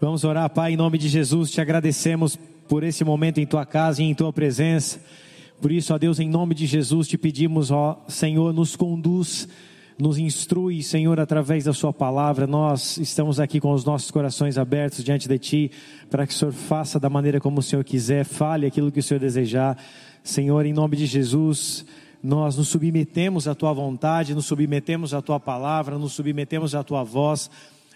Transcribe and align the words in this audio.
Vamos 0.00 0.24
orar, 0.24 0.48
Pai, 0.48 0.72
em 0.72 0.76
nome 0.78 0.96
de 0.96 1.10
Jesus, 1.10 1.50
te 1.50 1.60
agradecemos 1.60 2.34
por 2.66 2.82
esse 2.82 3.04
momento 3.04 3.38
em 3.38 3.44
tua 3.44 3.66
casa 3.66 4.02
e 4.02 4.06
em 4.06 4.14
tua 4.14 4.32
presença. 4.32 4.98
Por 5.60 5.70
isso, 5.70 5.92
ó 5.92 5.98
Deus, 5.98 6.18
em 6.18 6.26
nome 6.26 6.54
de 6.54 6.64
Jesus, 6.64 7.06
te 7.06 7.18
pedimos, 7.18 7.70
ó 7.70 8.02
Senhor, 8.08 8.54
nos 8.54 8.74
conduz, 8.74 9.46
nos 9.98 10.16
instrui, 10.16 10.82
Senhor, 10.82 11.20
através 11.20 11.64
da 11.64 11.74
Sua 11.74 11.92
palavra. 11.92 12.46
Nós 12.46 12.96
estamos 12.96 13.38
aqui 13.38 13.60
com 13.60 13.72
os 13.72 13.84
nossos 13.84 14.10
corações 14.10 14.56
abertos 14.56 15.04
diante 15.04 15.28
de 15.28 15.38
Ti, 15.38 15.70
para 16.10 16.26
que 16.26 16.32
o 16.32 16.36
Senhor 16.36 16.52
faça 16.52 16.98
da 16.98 17.10
maneira 17.10 17.38
como 17.38 17.58
o 17.58 17.62
Senhor 17.62 17.84
quiser, 17.84 18.24
fale 18.24 18.64
aquilo 18.64 18.90
que 18.90 19.00
o 19.00 19.02
Senhor 19.02 19.20
desejar. 19.20 19.76
Senhor, 20.24 20.64
em 20.64 20.72
nome 20.72 20.96
de 20.96 21.04
Jesus, 21.04 21.84
nós 22.22 22.56
nos 22.56 22.68
submetemos 22.68 23.46
à 23.46 23.54
Tua 23.54 23.74
vontade, 23.74 24.34
nos 24.34 24.46
submetemos 24.46 25.12
à 25.12 25.20
Tua 25.20 25.38
palavra, 25.38 25.98
nos 25.98 26.14
submetemos 26.14 26.74
à 26.74 26.82
Tua 26.82 27.04
voz 27.04 27.50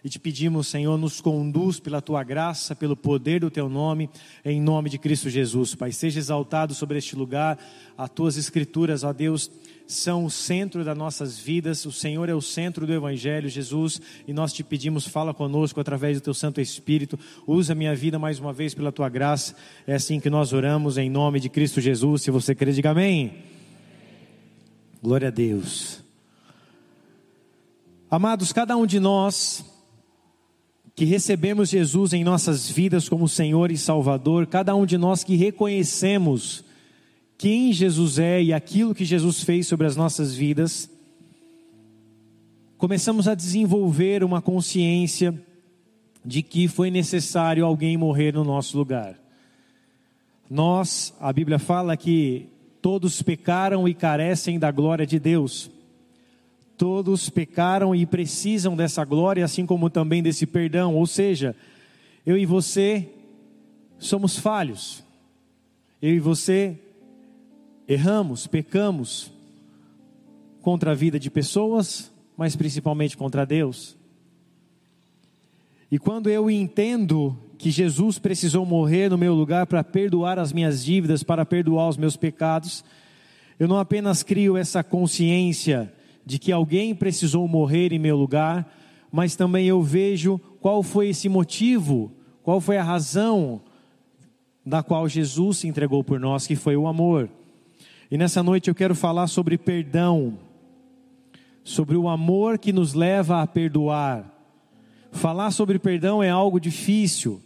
e 0.04 0.08
te 0.10 0.18
pedimos, 0.18 0.68
Senhor, 0.68 0.98
nos 0.98 1.22
conduz 1.22 1.80
pela 1.80 2.02
tua 2.02 2.22
graça, 2.22 2.76
pelo 2.76 2.94
poder 2.94 3.40
do 3.40 3.50
teu 3.50 3.70
nome, 3.70 4.10
em 4.44 4.60
nome 4.60 4.90
de 4.90 4.98
Cristo 4.98 5.30
Jesus. 5.30 5.74
Pai, 5.74 5.92
seja 5.92 6.18
exaltado 6.18 6.74
sobre 6.74 6.98
este 6.98 7.16
lugar, 7.16 7.58
as 7.96 8.10
tuas 8.10 8.36
escrituras, 8.36 9.02
ó 9.02 9.14
Deus, 9.14 9.50
são 9.86 10.26
o 10.26 10.30
centro 10.30 10.84
das 10.84 10.96
nossas 10.96 11.38
vidas, 11.38 11.86
o 11.86 11.92
Senhor 11.92 12.28
é 12.28 12.34
o 12.34 12.42
centro 12.42 12.86
do 12.86 12.92
Evangelho, 12.92 13.48
Jesus, 13.48 13.98
e 14.28 14.34
nós 14.34 14.52
te 14.52 14.62
pedimos, 14.62 15.06
fala 15.06 15.32
conosco 15.32 15.80
através 15.80 16.20
do 16.20 16.24
teu 16.24 16.34
Santo 16.34 16.60
Espírito, 16.60 17.18
usa 17.46 17.74
minha 17.74 17.96
vida 17.96 18.18
mais 18.18 18.38
uma 18.38 18.52
vez 18.52 18.74
pela 18.74 18.92
tua 18.92 19.08
graça, 19.08 19.56
é 19.86 19.94
assim 19.94 20.20
que 20.20 20.28
nós 20.28 20.52
oramos 20.52 20.98
em 20.98 21.08
nome 21.08 21.40
de 21.40 21.48
Cristo 21.48 21.80
Jesus. 21.80 22.22
Se 22.22 22.30
você 22.30 22.54
crê, 22.54 22.72
diga 22.72 22.90
amém. 22.90 23.38
Glória 25.02 25.28
a 25.28 25.30
Deus. 25.30 26.02
Amados, 28.10 28.52
cada 28.52 28.76
um 28.76 28.84
de 28.84 29.00
nós 29.00 29.73
que 30.94 31.04
recebemos 31.04 31.70
Jesus 31.70 32.12
em 32.12 32.22
nossas 32.22 32.68
vidas 32.68 33.08
como 33.08 33.28
Senhor 33.28 33.70
e 33.70 33.76
Salvador, 33.76 34.46
cada 34.46 34.74
um 34.76 34.86
de 34.86 34.96
nós 34.96 35.24
que 35.24 35.34
reconhecemos 35.34 36.64
quem 37.36 37.72
Jesus 37.72 38.18
é 38.18 38.42
e 38.42 38.52
aquilo 38.52 38.94
que 38.94 39.04
Jesus 39.04 39.42
fez 39.42 39.66
sobre 39.66 39.86
as 39.86 39.96
nossas 39.96 40.34
vidas, 40.34 40.88
começamos 42.78 43.26
a 43.26 43.34
desenvolver 43.34 44.22
uma 44.22 44.40
consciência 44.40 45.34
de 46.24 46.42
que 46.42 46.68
foi 46.68 46.90
necessário 46.90 47.66
alguém 47.66 47.96
morrer 47.96 48.32
no 48.32 48.44
nosso 48.44 48.78
lugar. 48.78 49.18
Nós, 50.48 51.12
a 51.20 51.32
Bíblia 51.32 51.58
fala 51.58 51.96
que 51.96 52.48
todos 52.80 53.20
pecaram 53.20 53.88
e 53.88 53.94
carecem 53.94 54.58
da 54.58 54.70
glória 54.70 55.06
de 55.06 55.18
Deus. 55.18 55.70
Todos 56.76 57.30
pecaram 57.30 57.94
e 57.94 58.04
precisam 58.04 58.76
dessa 58.76 59.04
glória, 59.04 59.44
assim 59.44 59.64
como 59.64 59.88
também 59.88 60.22
desse 60.22 60.46
perdão. 60.46 60.94
Ou 60.94 61.06
seja, 61.06 61.54
eu 62.26 62.36
e 62.36 62.44
você 62.44 63.08
somos 63.98 64.36
falhos. 64.38 65.02
Eu 66.02 66.14
e 66.14 66.20
você 66.20 66.78
erramos, 67.86 68.46
pecamos 68.46 69.30
contra 70.60 70.90
a 70.90 70.94
vida 70.94 71.18
de 71.18 71.30
pessoas, 71.30 72.12
mas 72.36 72.56
principalmente 72.56 73.16
contra 73.16 73.46
Deus. 73.46 73.96
E 75.90 75.98
quando 75.98 76.28
eu 76.28 76.50
entendo 76.50 77.38
que 77.56 77.70
Jesus 77.70 78.18
precisou 78.18 78.66
morrer 78.66 79.08
no 79.08 79.16
meu 79.16 79.32
lugar 79.32 79.66
para 79.66 79.84
perdoar 79.84 80.38
as 80.38 80.52
minhas 80.52 80.84
dívidas, 80.84 81.22
para 81.22 81.46
perdoar 81.46 81.88
os 81.88 81.96
meus 81.96 82.16
pecados, 82.16 82.84
eu 83.60 83.68
não 83.68 83.78
apenas 83.78 84.22
crio 84.22 84.56
essa 84.56 84.82
consciência 84.82 85.92
de 86.24 86.38
que 86.38 86.52
alguém 86.52 86.94
precisou 86.94 87.46
morrer 87.46 87.92
em 87.92 87.98
meu 87.98 88.16
lugar, 88.16 88.72
mas 89.10 89.36
também 89.36 89.66
eu 89.66 89.82
vejo 89.82 90.38
qual 90.60 90.82
foi 90.82 91.08
esse 91.08 91.28
motivo, 91.28 92.12
qual 92.42 92.60
foi 92.60 92.76
a 92.76 92.82
razão 92.82 93.60
da 94.64 94.82
qual 94.82 95.08
Jesus 95.08 95.58
se 95.58 95.68
entregou 95.68 96.02
por 96.02 96.18
nós, 96.18 96.46
que 96.46 96.56
foi 96.56 96.76
o 96.76 96.86
amor. 96.86 97.28
E 98.10 98.16
nessa 98.16 98.42
noite 98.42 98.68
eu 98.68 98.74
quero 98.74 98.94
falar 98.94 99.26
sobre 99.26 99.58
perdão, 99.58 100.38
sobre 101.62 101.96
o 101.96 102.08
amor 102.08 102.58
que 102.58 102.72
nos 102.72 102.94
leva 102.94 103.42
a 103.42 103.46
perdoar. 103.46 104.30
Falar 105.10 105.50
sobre 105.50 105.78
perdão 105.78 106.22
é 106.22 106.30
algo 106.30 106.60
difícil, 106.60 107.40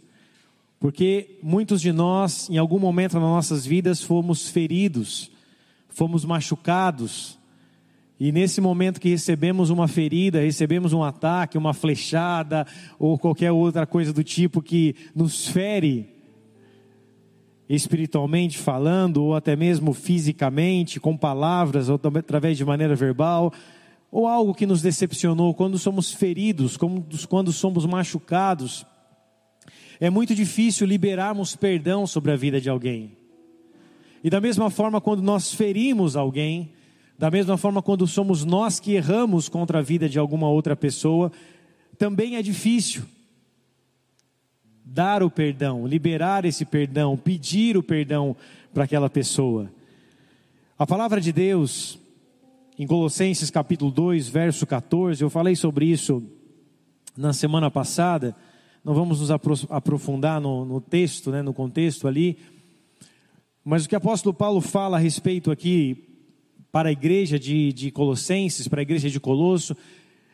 porque 0.79 1.37
muitos 1.41 1.81
de 1.81 1.91
nós, 1.91 2.49
em 2.49 2.57
algum 2.57 2.79
momento 2.79 3.13
nas 3.13 3.23
nossas 3.23 3.65
vidas, 3.65 4.01
fomos 4.01 4.49
feridos, 4.49 5.31
fomos 5.89 6.25
machucados, 6.25 7.38
e 8.19 8.33
nesse 8.33 8.59
momento 8.59 8.99
que 8.99 9.07
recebemos 9.07 9.69
uma 9.69 9.87
ferida, 9.87 10.41
recebemos 10.41 10.91
um 10.91 11.01
ataque, 11.01 11.57
uma 11.57 11.73
flechada 11.73 12.67
ou 12.99 13.17
qualquer 13.17 13.51
outra 13.51 13.85
coisa 13.85 14.11
do 14.11 14.23
tipo 14.23 14.61
que 14.61 14.93
nos 15.15 15.47
fere, 15.47 16.09
espiritualmente 17.69 18.57
falando, 18.57 19.23
ou 19.23 19.35
até 19.35 19.55
mesmo 19.55 19.93
fisicamente, 19.93 20.99
com 20.99 21.15
palavras, 21.15 21.87
ou 21.87 21.95
através 21.95 22.57
de 22.57 22.65
maneira 22.65 22.93
verbal, 22.93 23.53
ou 24.11 24.27
algo 24.27 24.53
que 24.53 24.65
nos 24.65 24.81
decepcionou, 24.81 25.53
quando 25.53 25.77
somos 25.77 26.11
feridos, 26.11 26.77
quando 27.29 27.53
somos 27.53 27.85
machucados, 27.85 28.85
é 29.97 30.09
muito 30.09 30.35
difícil 30.35 30.85
liberarmos 30.85 31.55
perdão 31.55 32.05
sobre 32.05 32.33
a 32.33 32.35
vida 32.35 32.59
de 32.59 32.69
alguém. 32.69 33.15
E 34.21 34.29
da 34.29 34.41
mesma 34.41 34.69
forma, 34.69 34.99
quando 34.99 35.21
nós 35.21 35.53
ferimos 35.53 36.17
alguém, 36.17 36.73
da 37.19 37.29
mesma 37.29 37.57
forma, 37.57 37.81
quando 37.81 38.07
somos 38.07 38.45
nós 38.45 38.79
que 38.79 38.93
erramos 38.93 39.49
contra 39.49 39.79
a 39.79 39.81
vida 39.81 40.07
de 40.07 40.17
alguma 40.17 40.47
outra 40.47 40.73
pessoa, 40.73 41.29
também 41.97 42.37
é 42.37 42.41
difícil 42.41 43.03
dar 44.85 45.21
o 45.21 45.29
perdão, 45.29 45.85
liberar 45.85 46.45
esse 46.45 46.63
perdão, 46.63 47.17
pedir 47.17 47.75
o 47.75 47.83
perdão 47.83 48.37
para 48.73 48.85
aquela 48.85 49.09
pessoa. 49.09 49.69
A 50.77 50.87
palavra 50.87 51.19
de 51.19 51.33
Deus, 51.33 51.99
em 52.77 52.87
Colossenses 52.87 53.49
capítulo 53.49 53.91
2, 53.91 54.29
verso 54.29 54.65
14, 54.65 55.21
eu 55.21 55.29
falei 55.29 55.57
sobre 55.57 55.87
isso 55.87 56.23
na 57.17 57.33
semana 57.33 57.69
passada, 57.69 58.33
não 58.81 58.93
vamos 58.93 59.19
nos 59.19 59.29
aprofundar 59.29 60.39
no, 60.39 60.63
no 60.63 60.79
texto, 60.79 61.31
né, 61.31 61.41
no 61.41 61.53
contexto 61.53 62.07
ali, 62.07 62.37
mas 63.61 63.83
o 63.83 63.89
que 63.89 63.95
o 63.95 63.97
apóstolo 63.97 64.33
Paulo 64.33 64.61
fala 64.61 64.95
a 64.95 65.01
respeito 65.01 65.51
aqui, 65.51 66.08
para 66.71 66.89
a 66.89 66.91
igreja 66.91 67.39
de, 67.39 67.73
de 67.73 67.91
Colossenses, 67.91 68.67
para 68.67 68.81
a 68.81 68.83
igreja 68.83 69.09
de 69.09 69.19
Colosso, 69.19 69.75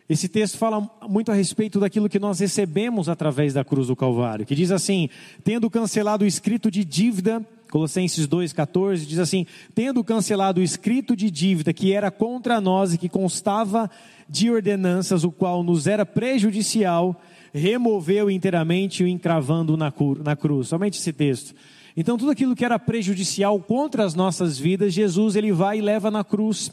esse 0.07 0.29
texto 0.29 0.57
fala 0.57 0.87
muito 1.09 1.31
a 1.31 1.35
respeito 1.35 1.79
daquilo 1.79 2.07
que 2.07 2.19
nós 2.19 2.39
recebemos 2.39 3.09
através 3.09 3.53
da 3.53 3.63
cruz 3.63 3.87
do 3.87 3.95
Calvário, 3.95 4.45
que 4.45 4.53
diz 4.53 4.69
assim: 4.69 5.09
tendo 5.43 5.69
cancelado 5.69 6.23
o 6.23 6.27
escrito 6.27 6.69
de 6.69 6.85
dívida, 6.85 7.43
Colossenses 7.71 8.27
2,14, 8.27 8.97
diz 9.05 9.17
assim: 9.17 9.47
tendo 9.73 10.03
cancelado 10.03 10.61
o 10.61 10.63
escrito 10.63 11.15
de 11.15 11.31
dívida 11.31 11.73
que 11.73 11.91
era 11.91 12.11
contra 12.11 12.61
nós 12.61 12.93
e 12.93 12.99
que 12.99 13.09
constava 13.09 13.89
de 14.29 14.51
ordenanças, 14.51 15.23
o 15.23 15.31
qual 15.31 15.63
nos 15.63 15.87
era 15.87 16.05
prejudicial, 16.05 17.19
removeu 17.51 18.29
inteiramente 18.29 19.03
o 19.03 19.07
encravando 19.07 19.75
na, 19.75 20.35
cruz. 20.35 20.67
Somente 20.67 20.99
esse 20.99 21.13
texto. 21.13 21.55
Então 21.95 22.17
tudo 22.17 22.31
aquilo 22.31 22.55
que 22.55 22.65
era 22.65 22.77
prejudicial 22.77 23.59
contra 23.59 24.03
as 24.03 24.13
nossas 24.13 24.57
vidas, 24.57 24.93
Jesus 24.93 25.35
ele 25.35 25.51
vai 25.51 25.77
e 25.77 25.81
leva 25.81 26.11
na 26.11 26.23
cruz. 26.23 26.71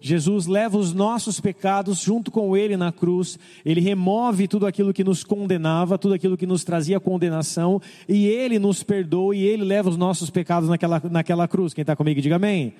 Jesus 0.00 0.46
leva 0.46 0.76
os 0.78 0.92
nossos 0.92 1.40
pecados 1.40 2.00
junto 2.00 2.30
com 2.30 2.56
ele 2.56 2.76
na 2.76 2.92
cruz, 2.92 3.38
ele 3.64 3.80
remove 3.80 4.46
tudo 4.46 4.66
aquilo 4.66 4.92
que 4.92 5.02
nos 5.02 5.24
condenava, 5.24 5.98
tudo 5.98 6.14
aquilo 6.14 6.36
que 6.36 6.46
nos 6.46 6.64
trazia 6.64 7.00
condenação, 7.00 7.80
e 8.08 8.26
ele 8.26 8.58
nos 8.58 8.82
perdoa 8.82 9.34
e 9.34 9.42
ele 9.42 9.64
leva 9.64 9.88
os 9.88 9.96
nossos 9.96 10.30
pecados 10.30 10.68
naquela, 10.68 11.02
naquela 11.10 11.48
cruz. 11.48 11.74
Quem 11.74 11.82
está 11.82 11.96
comigo, 11.96 12.20
diga 12.20 12.36
amém. 12.36 12.74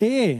E, 0.00 0.38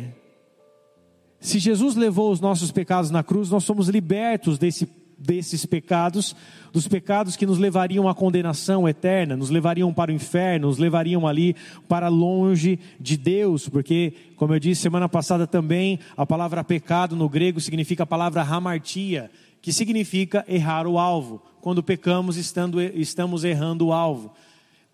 se 1.41 1.59
Jesus 1.59 1.97
levou 1.97 2.31
os 2.31 2.41
nossos 2.41 2.71
pecados 2.71 3.11
na 3.11 3.23
cruz, 3.23 3.51
nós 3.51 3.65
somos 3.65 3.89
libertos 3.89 4.59
desse 4.59 4.87
desses 5.19 5.65
pecados, 5.65 6.37
dos 6.73 6.87
pecados 6.87 7.37
que 7.37 7.47
nos 7.47 7.59
levariam 7.59 8.09
à 8.09 8.15
condenação 8.15 8.89
eterna, 8.89 9.37
nos 9.37 9.51
levariam 9.51 9.93
para 9.93 10.11
o 10.11 10.15
inferno, 10.15 10.69
nos 10.69 10.79
levariam 10.79 11.27
ali 11.27 11.57
para 11.89 12.09
longe 12.09 12.79
de 13.01 13.17
Deus, 13.17 13.69
porque, 13.69 14.13
como 14.37 14.55
eu 14.55 14.61
disse 14.61 14.83
semana 14.83 15.09
passada 15.09 15.47
também, 15.47 15.99
a 16.17 16.27
palavra 16.27 16.63
pecado 16.63 17.17
no 17.17 17.29
grego 17.29 17.61
significa 17.61 18.03
a 18.03 18.07
palavra 18.07 18.43
hamartia, 18.43 19.31
que 19.63 19.73
significa 19.73 20.45
errar 20.47 20.87
o 20.87 20.99
alvo. 20.99 21.43
Quando 21.61 21.83
pecamos, 21.83 22.37
estando, 22.37 22.81
estamos 22.81 23.43
errando 23.43 23.87
o 23.87 23.93
alvo. 23.93 24.33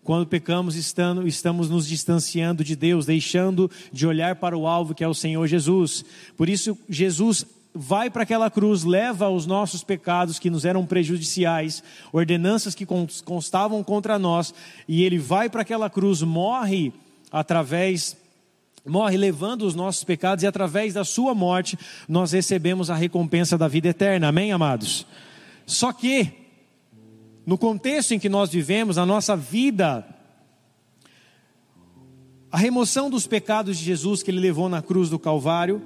Quando 0.03 0.25
pecamos, 0.25 0.75
estando, 0.75 1.25
estamos 1.27 1.69
nos 1.69 1.87
distanciando 1.87 2.63
de 2.63 2.75
Deus, 2.75 3.05
deixando 3.05 3.71
de 3.91 4.05
olhar 4.05 4.35
para 4.37 4.57
o 4.57 4.67
alvo 4.67 4.93
que 4.93 5.03
é 5.03 5.07
o 5.07 5.13
Senhor 5.13 5.47
Jesus. 5.47 6.03
Por 6.35 6.49
isso, 6.49 6.77
Jesus 6.89 7.45
vai 7.73 8.09
para 8.09 8.23
aquela 8.23 8.51
cruz, 8.51 8.83
leva 8.83 9.29
os 9.29 9.45
nossos 9.45 9.83
pecados 9.83 10.37
que 10.37 10.49
nos 10.49 10.63
eram 10.63 10.85
prejudiciais, 10.85 11.83
ordenanças 12.11 12.75
que 12.75 12.85
constavam 13.25 13.83
contra 13.83 14.19
nós, 14.19 14.53
e 14.87 15.03
ele 15.03 15.17
vai 15.17 15.49
para 15.49 15.61
aquela 15.61 15.89
cruz, 15.89 16.21
morre 16.21 16.93
através 17.31 18.17
morre 18.85 19.15
levando 19.15 19.61
os 19.61 19.73
nossos 19.73 20.03
pecados 20.03 20.43
e 20.43 20.47
através 20.47 20.93
da 20.93 21.05
sua 21.05 21.33
morte 21.33 21.79
nós 22.05 22.33
recebemos 22.33 22.89
a 22.89 22.95
recompensa 22.95 23.57
da 23.57 23.65
vida 23.65 23.87
eterna. 23.87 24.27
Amém, 24.27 24.51
amados. 24.51 25.07
Só 25.65 25.93
que 25.93 26.43
No 27.45 27.57
contexto 27.57 28.13
em 28.13 28.19
que 28.19 28.29
nós 28.29 28.49
vivemos, 28.49 28.97
a 28.97 29.05
nossa 29.05 29.35
vida, 29.35 30.05
a 32.49 32.57
remoção 32.57 33.09
dos 33.09 33.27
pecados 33.27 33.77
de 33.77 33.83
Jesus 33.83 34.23
que 34.23 34.31
ele 34.31 34.39
levou 34.39 34.69
na 34.69 34.81
cruz 34.81 35.09
do 35.09 35.19
Calvário, 35.19 35.81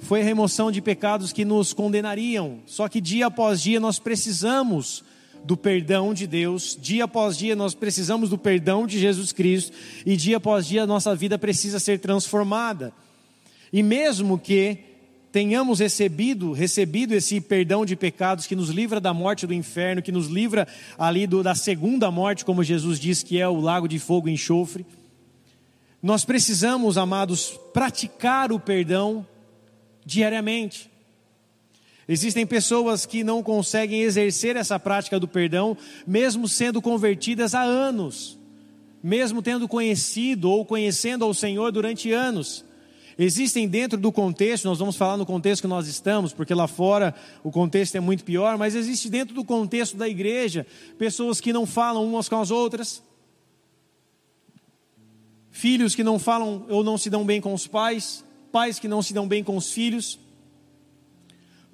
foi 0.00 0.20
a 0.20 0.24
remoção 0.24 0.70
de 0.70 0.80
pecados 0.80 1.32
que 1.32 1.44
nos 1.44 1.72
condenariam. 1.72 2.60
Só 2.66 2.88
que 2.88 3.00
dia 3.00 3.26
após 3.26 3.60
dia 3.60 3.80
nós 3.80 3.98
precisamos 3.98 5.04
do 5.44 5.56
perdão 5.56 6.12
de 6.12 6.26
Deus, 6.26 6.76
dia 6.80 7.04
após 7.04 7.36
dia 7.36 7.54
nós 7.54 7.74
precisamos 7.74 8.30
do 8.30 8.38
perdão 8.38 8.86
de 8.86 8.98
Jesus 8.98 9.32
Cristo, 9.32 9.72
e 10.04 10.16
dia 10.16 10.36
após 10.36 10.66
dia 10.66 10.86
nossa 10.86 11.14
vida 11.14 11.38
precisa 11.38 11.78
ser 11.78 11.98
transformada. 12.00 12.92
E 13.72 13.82
mesmo 13.82 14.38
que 14.38 14.78
tenhamos 15.30 15.78
recebido, 15.78 16.52
recebido 16.52 17.14
esse 17.14 17.40
perdão 17.40 17.84
de 17.84 17.94
pecados 17.94 18.46
que 18.46 18.56
nos 18.56 18.70
livra 18.70 19.00
da 19.00 19.12
morte 19.12 19.46
do 19.46 19.54
inferno, 19.54 20.02
que 20.02 20.12
nos 20.12 20.26
livra 20.26 20.66
ali 20.98 21.26
do, 21.26 21.42
da 21.42 21.54
segunda 21.54 22.10
morte, 22.10 22.44
como 22.44 22.64
Jesus 22.64 22.98
diz 22.98 23.22
que 23.22 23.38
é 23.38 23.46
o 23.46 23.60
lago 23.60 23.86
de 23.86 23.98
fogo 23.98 24.28
e 24.28 24.32
enxofre. 24.32 24.86
Nós 26.02 26.24
precisamos, 26.24 26.96
amados, 26.96 27.58
praticar 27.72 28.52
o 28.52 28.60
perdão 28.60 29.26
diariamente. 30.08 30.90
Existem 32.08 32.46
pessoas 32.46 33.04
que 33.04 33.22
não 33.22 33.42
conseguem 33.42 34.00
exercer 34.00 34.56
essa 34.56 34.80
prática 34.80 35.20
do 35.20 35.28
perdão, 35.28 35.76
mesmo 36.06 36.48
sendo 36.48 36.80
convertidas 36.80 37.54
há 37.54 37.60
anos, 37.60 38.38
mesmo 39.02 39.42
tendo 39.42 39.68
conhecido 39.68 40.50
ou 40.50 40.64
conhecendo 40.64 41.26
ao 41.26 41.34
Senhor 41.34 41.70
durante 41.70 42.10
anos. 42.10 42.64
Existem 43.18 43.68
dentro 43.68 43.98
do 43.98 44.10
contexto, 44.10 44.64
nós 44.64 44.78
vamos 44.78 44.96
falar 44.96 45.18
no 45.18 45.26
contexto 45.26 45.62
que 45.62 45.68
nós 45.68 45.86
estamos, 45.86 46.32
porque 46.32 46.54
lá 46.54 46.66
fora 46.66 47.14
o 47.44 47.50
contexto 47.50 47.96
é 47.96 48.00
muito 48.00 48.24
pior, 48.24 48.56
mas 48.56 48.74
existe 48.74 49.10
dentro 49.10 49.34
do 49.34 49.44
contexto 49.44 49.94
da 49.94 50.08
igreja 50.08 50.66
pessoas 50.96 51.38
que 51.38 51.52
não 51.52 51.66
falam 51.66 52.06
umas 52.06 52.30
com 52.30 52.40
as 52.40 52.50
outras, 52.50 53.02
filhos 55.50 55.94
que 55.94 56.02
não 56.02 56.18
falam 56.18 56.64
ou 56.70 56.82
não 56.82 56.96
se 56.96 57.10
dão 57.10 57.26
bem 57.26 57.42
com 57.42 57.52
os 57.52 57.66
pais, 57.66 58.24
pais 58.50 58.78
que 58.78 58.88
não 58.88 59.02
se 59.02 59.12
dão 59.12 59.26
bem 59.26 59.44
com 59.44 59.56
os 59.56 59.72
filhos, 59.72 60.18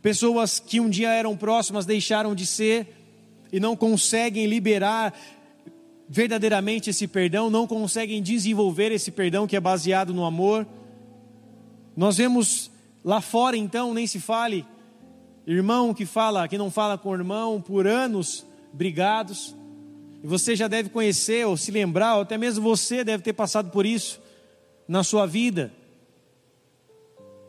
pessoas 0.02 0.58
que 0.58 0.80
um 0.80 0.90
dia 0.90 1.10
eram 1.10 1.36
próximas 1.36 1.86
deixaram 1.86 2.34
de 2.34 2.44
ser 2.44 2.86
e 3.52 3.58
não 3.58 3.76
conseguem 3.76 4.46
liberar 4.46 5.14
verdadeiramente 6.08 6.90
esse 6.90 7.06
perdão, 7.06 7.48
não 7.48 7.66
conseguem 7.66 8.22
desenvolver 8.22 8.92
esse 8.92 9.10
perdão 9.10 9.46
que 9.46 9.56
é 9.56 9.60
baseado 9.60 10.12
no 10.12 10.24
amor. 10.24 10.66
Nós 11.96 12.16
vemos 12.16 12.70
lá 13.04 13.20
fora 13.20 13.56
então, 13.56 13.94
nem 13.94 14.06
se 14.06 14.20
fale, 14.20 14.66
irmão 15.46 15.94
que 15.94 16.06
fala, 16.06 16.48
que 16.48 16.58
não 16.58 16.70
fala 16.70 16.98
com 16.98 17.10
o 17.10 17.14
irmão 17.14 17.60
por 17.60 17.86
anos 17.86 18.44
brigados. 18.72 19.54
E 20.22 20.26
você 20.26 20.56
já 20.56 20.68
deve 20.68 20.88
conhecer 20.88 21.46
ou 21.46 21.56
se 21.56 21.70
lembrar, 21.70 22.16
ou 22.16 22.22
até 22.22 22.36
mesmo 22.38 22.62
você 22.62 23.04
deve 23.04 23.22
ter 23.22 23.32
passado 23.32 23.70
por 23.70 23.86
isso 23.86 24.20
na 24.88 25.04
sua 25.04 25.26
vida. 25.26 25.72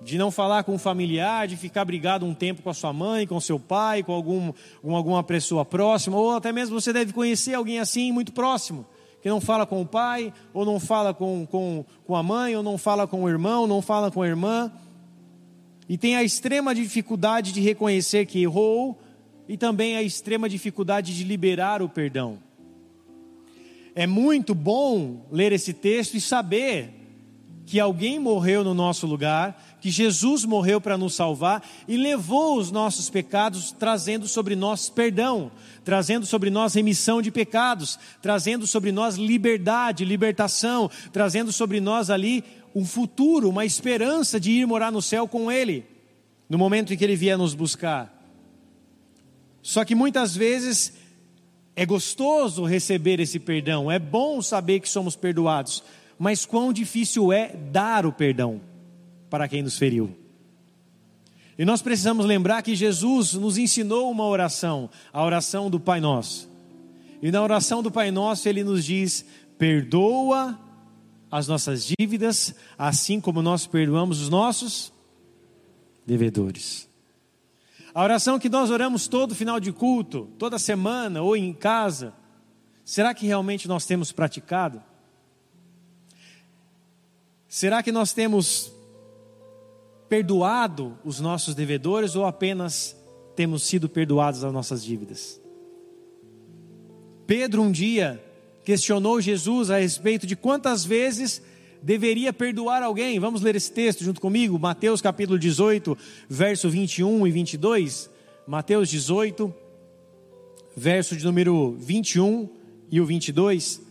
De 0.05 0.17
não 0.17 0.29
falar 0.29 0.63
com 0.63 0.75
um 0.75 0.77
familiar, 0.77 1.47
de 1.47 1.57
ficar 1.57 1.83
brigado 1.83 2.25
um 2.25 2.33
tempo 2.33 2.61
com 2.61 2.69
a 2.69 2.73
sua 2.73 2.93
mãe, 2.93 3.25
com 3.25 3.39
seu 3.39 3.59
pai, 3.59 4.03
com, 4.03 4.13
algum, 4.13 4.53
com 4.81 4.95
alguma 4.95 5.23
pessoa 5.23 5.65
próxima, 5.65 6.15
ou 6.15 6.35
até 6.35 6.51
mesmo 6.51 6.79
você 6.79 6.93
deve 6.93 7.11
conhecer 7.11 7.55
alguém 7.55 7.79
assim 7.79 8.11
muito 8.11 8.31
próximo 8.31 8.85
que 9.25 9.29
não 9.29 9.41
fala 9.41 9.65
com 9.65 9.81
o 9.81 9.85
pai, 9.87 10.31
ou 10.53 10.63
não 10.63 10.79
fala 10.79 11.11
com, 11.11 11.47
com, 11.47 11.83
com 12.05 12.15
a 12.15 12.21
mãe, 12.21 12.55
ou 12.55 12.61
não 12.61 12.77
fala 12.77 13.07
com 13.07 13.23
o 13.23 13.27
irmão, 13.27 13.65
não 13.65 13.81
fala 13.81 14.11
com 14.11 14.21
a 14.21 14.27
irmã, 14.27 14.71
e 15.89 15.97
tem 15.97 16.15
a 16.15 16.23
extrema 16.23 16.75
dificuldade 16.75 17.51
de 17.51 17.59
reconhecer 17.59 18.27
que 18.27 18.43
errou, 18.43 19.01
e 19.49 19.57
também 19.57 19.97
a 19.97 20.03
extrema 20.03 20.47
dificuldade 20.47 21.17
de 21.17 21.23
liberar 21.23 21.81
o 21.81 21.89
perdão. 21.89 22.37
É 23.95 24.05
muito 24.05 24.53
bom 24.53 25.25
ler 25.31 25.51
esse 25.51 25.73
texto 25.73 26.13
e 26.13 26.21
saber 26.21 27.04
que 27.65 27.79
alguém 27.79 28.19
morreu 28.19 28.63
no 28.63 28.73
nosso 28.73 29.07
lugar, 29.07 29.77
que 29.81 29.89
Jesus 29.89 30.45
morreu 30.45 30.79
para 30.79 30.97
nos 30.97 31.15
salvar 31.15 31.67
e 31.87 31.97
levou 31.97 32.57
os 32.57 32.71
nossos 32.71 33.09
pecados, 33.09 33.71
trazendo 33.71 34.27
sobre 34.27 34.55
nós 34.55 34.87
perdão, 34.87 35.51
trazendo 35.83 36.25
sobre 36.25 36.49
nós 36.49 36.73
remissão 36.75 37.21
de 37.21 37.31
pecados, 37.31 37.97
trazendo 38.21 38.67
sobre 38.67 38.91
nós 38.91 39.15
liberdade, 39.15 40.05
libertação, 40.05 40.89
trazendo 41.11 41.51
sobre 41.51 41.79
nós 41.79 42.09
ali 42.09 42.43
um 42.75 42.85
futuro, 42.85 43.49
uma 43.49 43.65
esperança 43.65 44.39
de 44.39 44.51
ir 44.51 44.67
morar 44.67 44.91
no 44.91 45.01
céu 45.01 45.27
com 45.27 45.51
Ele, 45.51 45.85
no 46.47 46.57
momento 46.57 46.93
em 46.93 46.97
que 46.97 47.03
Ele 47.03 47.15
vier 47.15 47.37
nos 47.37 47.55
buscar. 47.55 48.13
Só 49.61 49.83
que 49.83 49.95
muitas 49.95 50.35
vezes 50.35 50.93
é 51.75 51.85
gostoso 51.85 52.63
receber 52.63 53.19
esse 53.19 53.39
perdão, 53.39 53.91
é 53.91 53.97
bom 53.97 54.41
saber 54.41 54.79
que 54.79 54.87
somos 54.87 55.15
perdoados, 55.15 55.83
mas 56.17 56.45
quão 56.45 56.71
difícil 56.71 57.31
é 57.31 57.49
dar 57.49 58.05
o 58.05 58.11
perdão 58.11 58.61
para 59.29 59.47
quem 59.47 59.61
nos 59.61 59.77
feriu. 59.77 60.15
E 61.57 61.63
nós 61.63 61.81
precisamos 61.81 62.25
lembrar 62.25 62.61
que 62.61 62.75
Jesus 62.75 63.33
nos 63.33 63.57
ensinou 63.57 64.11
uma 64.11 64.25
oração, 64.25 64.89
a 65.11 65.23
oração 65.23 65.69
do 65.69 65.79
Pai 65.79 66.01
Nosso. 66.01 66.49
E 67.21 67.31
na 67.31 67.41
oração 67.41 67.81
do 67.81 67.89
Pai 67.89 68.11
Nosso 68.11 68.47
ele 68.49 68.63
nos 68.63 68.83
diz: 68.83 69.25
perdoa 69.57 70.59
as 71.31 71.47
nossas 71.47 71.91
dívidas, 71.97 72.53
assim 72.77 73.21
como 73.21 73.41
nós 73.41 73.65
perdoamos 73.65 74.21
os 74.21 74.29
nossos 74.29 74.91
devedores. 76.05 76.89
A 77.93 78.03
oração 78.03 78.37
que 78.37 78.49
nós 78.49 78.69
oramos 78.69 79.07
todo 79.07 79.33
final 79.33 79.57
de 79.57 79.71
culto, 79.71 80.29
toda 80.37 80.59
semana 80.59 81.21
ou 81.21 81.37
em 81.37 81.53
casa, 81.53 82.13
será 82.83 83.13
que 83.13 83.25
realmente 83.25 83.67
nós 83.69 83.85
temos 83.85 84.11
praticado? 84.11 84.83
Será 87.55 87.81
que 87.81 87.89
nós 87.89 88.11
temos 88.11 88.69
perdoado 90.09 90.99
os 91.05 91.21
nossos 91.21 91.55
devedores 91.55 92.13
ou 92.13 92.25
apenas 92.25 92.97
temos 93.33 93.63
sido 93.63 93.87
perdoados 93.87 94.43
as 94.43 94.51
nossas 94.51 94.83
dívidas? 94.83 95.39
Pedro 97.25 97.61
um 97.61 97.71
dia 97.71 98.21
questionou 98.65 99.21
Jesus 99.21 99.69
a 99.69 99.77
respeito 99.77 100.27
de 100.27 100.35
quantas 100.35 100.83
vezes 100.83 101.41
deveria 101.81 102.33
perdoar 102.33 102.83
alguém. 102.83 103.21
Vamos 103.21 103.39
ler 103.41 103.55
esse 103.55 103.71
texto 103.71 104.03
junto 104.03 104.19
comigo, 104.19 104.59
Mateus 104.59 104.99
capítulo 104.99 105.39
18, 105.39 105.97
verso 106.27 106.69
21 106.69 107.25
e 107.25 107.31
22. 107.31 108.09
Mateus 108.45 108.89
18, 108.89 109.55
verso 110.75 111.15
de 111.15 111.23
número 111.23 111.73
21 111.79 112.49
e 112.91 112.99
o 112.99 113.05
22. 113.05 113.84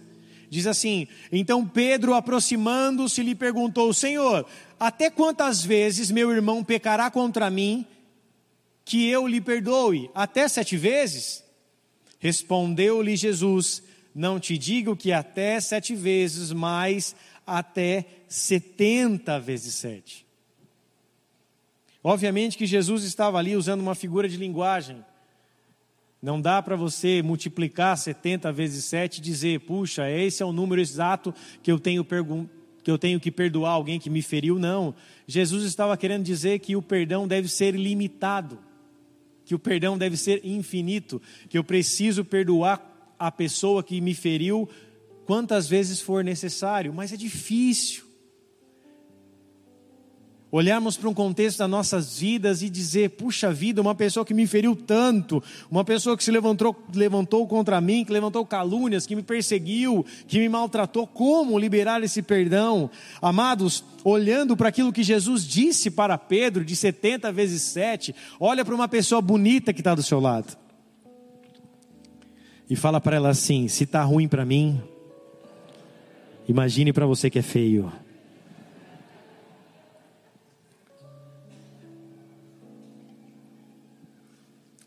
Diz 0.55 0.69
assim: 0.69 1.09
Então 1.33 1.67
Pedro, 1.67 2.15
aproximando-se, 2.15 3.25
lhe 3.25 3.35
perguntou: 3.35 3.93
Senhor, 3.93 4.47
até 4.79 5.11
quantas 5.11 5.65
vezes 5.65 6.13
meu 6.13 6.31
irmão 6.31 6.63
pecará 6.63 7.11
contra 7.11 7.51
mim 7.51 7.85
que 8.85 9.09
eu 9.09 9.27
lhe 9.27 9.41
perdoe? 9.41 10.09
Até 10.15 10.47
sete 10.47 10.77
vezes? 10.77 11.43
Respondeu-lhe 12.21 13.17
Jesus: 13.17 13.83
Não 14.15 14.39
te 14.39 14.57
digo 14.57 14.95
que 14.95 15.11
até 15.11 15.59
sete 15.59 15.97
vezes, 15.97 16.53
mas 16.53 17.17
até 17.45 18.07
setenta 18.29 19.41
vezes 19.41 19.75
sete. 19.75 20.25
Obviamente 22.01 22.57
que 22.57 22.65
Jesus 22.65 23.03
estava 23.03 23.39
ali 23.39 23.57
usando 23.57 23.81
uma 23.81 23.97
figura 23.97 24.29
de 24.29 24.37
linguagem. 24.37 25.05
Não 26.25 26.41
dá 26.41 26.63
para 26.63 26.75
você 26.75 27.21
multiplicar 27.21 27.99
70 27.99 28.51
vezes 28.51 28.87
7 28.87 29.19
e 29.19 29.21
dizer, 29.21 29.61
puxa, 29.61 30.11
esse 30.11 30.43
é 30.43 30.47
o 30.47 30.55
número 30.55 30.81
exato 30.81 31.35
que 31.63 31.71
eu 31.71 31.79
tenho 31.79 32.03
que 32.83 32.91
eu 32.91 32.97
tenho 32.97 33.21
que 33.21 33.31
perdoar 33.31 33.73
alguém 33.73 34.01
que 34.01 34.09
me 34.09 34.23
feriu, 34.23 34.59
não. 34.59 34.95
Jesus 35.27 35.65
estava 35.65 35.95
querendo 35.99 36.23
dizer 36.25 36.61
que 36.61 36.77
o 36.77 36.81
perdão 36.81 37.29
deve 37.29 37.47
ser 37.47 37.75
limitado, 37.75 38.59
que 39.45 39.55
o 39.55 39.59
perdão 39.59 39.99
deve 39.99 40.17
ser 40.17 40.41
infinito, 40.47 41.21
que 41.47 41.59
eu 41.59 41.65
preciso 41.65 42.25
perdoar 42.25 43.15
a 43.19 43.31
pessoa 43.31 43.85
que 43.85 44.01
me 44.01 44.15
feriu 44.15 44.67
quantas 45.27 45.69
vezes 45.69 46.01
for 46.01 46.25
necessário, 46.25 46.95
mas 46.95 47.13
é 47.13 47.19
difícil 47.19 48.04
olharmos 50.57 50.97
para 50.97 51.09
um 51.09 51.15
contexto 51.15 51.59
das 51.59 51.69
nossas 51.69 52.19
vidas 52.19 52.63
e 52.63 52.71
dizer: 52.71 53.11
puxa 53.11 53.53
vida, 53.53 53.81
uma 53.81 53.95
pessoa 53.95 54.25
que 54.25 54.33
me 54.33 54.47
feriu 54.47 54.77
tanto, 54.77 55.43
uma 55.69 55.85
pessoa 55.85 56.17
que 56.17 56.23
se 56.23 56.31
levantou, 56.31 56.77
levantou 56.95 57.45
contra 57.49 57.81
mim, 57.81 58.05
que 58.05 58.13
levantou 58.13 58.47
calúnias, 58.47 59.05
que 59.05 59.17
me 59.17 59.23
perseguiu, 59.23 60.07
que 60.29 60.39
me 60.39 60.49
maltratou, 60.49 61.09
como 61.09 61.59
liberar 61.59 62.03
esse 62.05 62.23
perdão? 62.23 62.89
Amados, 63.21 63.83
olhando 64.05 64.57
para 64.57 64.69
aquilo 64.69 64.93
que 64.93 65.03
Jesus 65.03 65.45
disse 65.45 65.91
para 65.91 66.17
Pedro, 66.17 66.65
de 66.65 66.77
70 66.77 67.33
vezes 67.33 67.63
7, 67.63 68.15
olha 68.39 68.65
para 68.65 68.75
uma 68.75 68.87
pessoa 68.87 69.21
bonita 69.21 69.73
que 69.73 69.81
está 69.81 69.93
do 69.93 70.03
seu 70.05 70.21
lado 70.21 70.57
e 72.71 72.77
fala 72.77 73.01
para 73.01 73.17
ela 73.17 73.31
assim: 73.31 73.67
se 73.67 73.83
está 73.83 74.05
ruim 74.05 74.29
para 74.29 74.45
mim, 74.45 74.81
imagine 76.47 76.93
para 76.93 77.07
você 77.07 77.29
que 77.29 77.41
é 77.41 77.43
feio. 77.43 77.93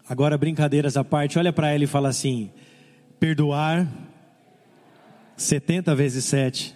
Agora, 0.09 0.37
brincadeiras 0.37 0.95
à 0.95 1.03
parte, 1.03 1.37
olha 1.37 1.51
para 1.51 1.71
ela 1.71 1.83
e 1.83 1.87
fala 1.87 2.09
assim: 2.09 2.49
Perdoar 3.19 3.87
70 5.35 5.93
vezes 5.95 6.23
7, 6.25 6.75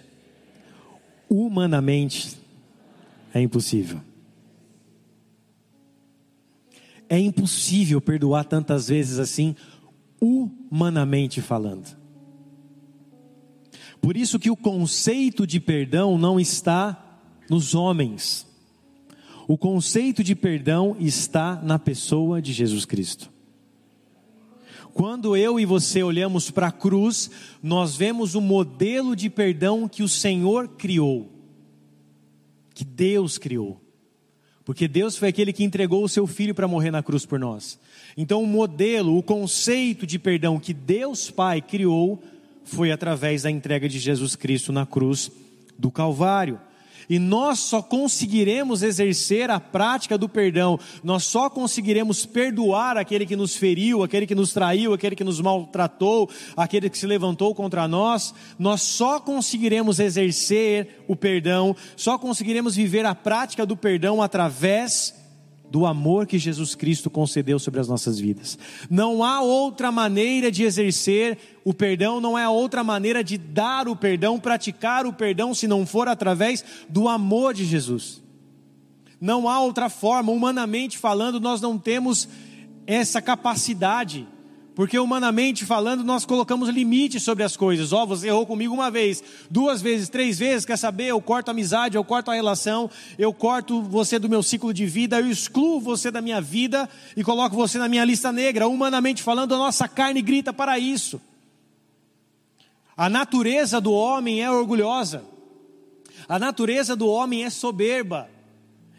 humanamente, 1.28 2.36
é 3.32 3.40
impossível. 3.40 4.00
É 7.08 7.18
impossível 7.18 8.00
perdoar 8.00 8.44
tantas 8.44 8.88
vezes 8.88 9.18
assim, 9.18 9.56
humanamente 10.20 11.40
falando. 11.40 11.96
Por 14.00 14.16
isso 14.16 14.38
que 14.38 14.50
o 14.50 14.56
conceito 14.56 15.46
de 15.46 15.60
perdão 15.60 16.18
não 16.18 16.40
está 16.40 17.20
nos 17.48 17.74
homens. 17.74 18.46
O 19.46 19.58
conceito 19.58 20.22
de 20.22 20.34
perdão 20.34 20.96
está 20.98 21.60
na 21.62 21.78
pessoa 21.78 22.40
de 22.40 22.52
Jesus 22.52 22.84
Cristo. 22.84 23.30
Quando 24.92 25.36
eu 25.36 25.58
e 25.58 25.64
você 25.64 26.02
olhamos 26.02 26.50
para 26.50 26.66
a 26.66 26.72
cruz, 26.72 27.30
nós 27.62 27.96
vemos 27.96 28.34
o 28.34 28.40
modelo 28.40 29.16
de 29.16 29.30
perdão 29.30 29.88
que 29.88 30.02
o 30.02 30.08
Senhor 30.08 30.68
criou, 30.68 31.30
que 32.74 32.84
Deus 32.84 33.38
criou. 33.38 33.80
Porque 34.64 34.86
Deus 34.86 35.16
foi 35.16 35.28
aquele 35.28 35.52
que 35.52 35.64
entregou 35.64 36.04
o 36.04 36.08
seu 36.08 36.26
filho 36.26 36.54
para 36.54 36.68
morrer 36.68 36.90
na 36.90 37.02
cruz 37.02 37.26
por 37.26 37.38
nós. 37.38 37.80
Então, 38.16 38.42
o 38.42 38.46
modelo, 38.46 39.16
o 39.16 39.22
conceito 39.22 40.06
de 40.06 40.18
perdão 40.18 40.60
que 40.60 40.72
Deus 40.72 41.30
Pai 41.30 41.60
criou 41.60 42.22
foi 42.62 42.92
através 42.92 43.42
da 43.42 43.50
entrega 43.50 43.88
de 43.88 43.98
Jesus 43.98 44.36
Cristo 44.36 44.72
na 44.72 44.86
cruz 44.86 45.30
do 45.76 45.90
Calvário. 45.90 46.60
E 47.08 47.18
nós 47.18 47.58
só 47.58 47.82
conseguiremos 47.82 48.82
exercer 48.82 49.50
a 49.50 49.60
prática 49.60 50.18
do 50.18 50.28
perdão, 50.28 50.78
nós 51.02 51.24
só 51.24 51.48
conseguiremos 51.48 52.26
perdoar 52.26 52.96
aquele 52.96 53.26
que 53.26 53.36
nos 53.36 53.56
feriu, 53.56 54.02
aquele 54.02 54.26
que 54.26 54.34
nos 54.34 54.52
traiu, 54.52 54.92
aquele 54.92 55.16
que 55.16 55.24
nos 55.24 55.40
maltratou, 55.40 56.28
aquele 56.56 56.88
que 56.90 56.98
se 56.98 57.06
levantou 57.06 57.54
contra 57.54 57.86
nós, 57.88 58.34
nós 58.58 58.82
só 58.82 59.20
conseguiremos 59.20 59.98
exercer 59.98 61.04
o 61.08 61.16
perdão, 61.16 61.74
só 61.96 62.18
conseguiremos 62.18 62.76
viver 62.76 63.06
a 63.06 63.14
prática 63.14 63.66
do 63.66 63.76
perdão 63.76 64.22
através 64.22 65.21
do 65.72 65.86
amor 65.86 66.26
que 66.26 66.38
Jesus 66.38 66.74
Cristo 66.74 67.08
concedeu 67.08 67.58
sobre 67.58 67.80
as 67.80 67.88
nossas 67.88 68.20
vidas. 68.20 68.58
Não 68.90 69.24
há 69.24 69.40
outra 69.40 69.90
maneira 69.90 70.52
de 70.52 70.64
exercer 70.64 71.38
o 71.64 71.72
perdão, 71.72 72.20
não 72.20 72.38
é 72.38 72.46
outra 72.46 72.84
maneira 72.84 73.24
de 73.24 73.38
dar 73.38 73.88
o 73.88 73.96
perdão, 73.96 74.38
praticar 74.38 75.06
o 75.06 75.14
perdão, 75.14 75.54
se 75.54 75.66
não 75.66 75.86
for 75.86 76.08
através 76.08 76.62
do 76.90 77.08
amor 77.08 77.54
de 77.54 77.64
Jesus. 77.64 78.22
Não 79.18 79.48
há 79.48 79.60
outra 79.60 79.88
forma, 79.88 80.30
humanamente 80.30 80.98
falando, 80.98 81.40
nós 81.40 81.62
não 81.62 81.78
temos 81.78 82.28
essa 82.86 83.22
capacidade 83.22 84.28
porque 84.74 84.98
humanamente 84.98 85.66
falando, 85.66 86.02
nós 86.02 86.24
colocamos 86.24 86.68
limites 86.70 87.22
sobre 87.22 87.44
as 87.44 87.56
coisas. 87.56 87.92
Ó, 87.92 88.02
oh, 88.02 88.06
você 88.06 88.28
errou 88.28 88.46
comigo 88.46 88.72
uma 88.72 88.90
vez, 88.90 89.22
duas 89.50 89.82
vezes, 89.82 90.08
três 90.08 90.38
vezes, 90.38 90.64
quer 90.64 90.78
saber? 90.78 91.08
Eu 91.08 91.20
corto 91.20 91.50
a 91.50 91.52
amizade, 91.52 91.96
eu 91.96 92.04
corto 92.04 92.30
a 92.30 92.34
relação, 92.34 92.90
eu 93.18 93.34
corto 93.34 93.82
você 93.82 94.18
do 94.18 94.30
meu 94.30 94.42
ciclo 94.42 94.72
de 94.72 94.86
vida, 94.86 95.20
eu 95.20 95.30
excluo 95.30 95.78
você 95.78 96.10
da 96.10 96.22
minha 96.22 96.40
vida 96.40 96.88
e 97.14 97.22
coloco 97.22 97.54
você 97.54 97.78
na 97.78 97.88
minha 97.88 98.04
lista 98.04 98.32
negra. 98.32 98.66
Humanamente 98.66 99.22
falando, 99.22 99.54
a 99.54 99.58
nossa 99.58 99.86
carne 99.86 100.22
grita 100.22 100.52
para 100.52 100.78
isso. 100.78 101.20
A 102.96 103.10
natureza 103.10 103.80
do 103.80 103.92
homem 103.92 104.42
é 104.42 104.50
orgulhosa. 104.50 105.22
A 106.26 106.38
natureza 106.38 106.96
do 106.96 107.08
homem 107.08 107.44
é 107.44 107.50
soberba. 107.50 108.30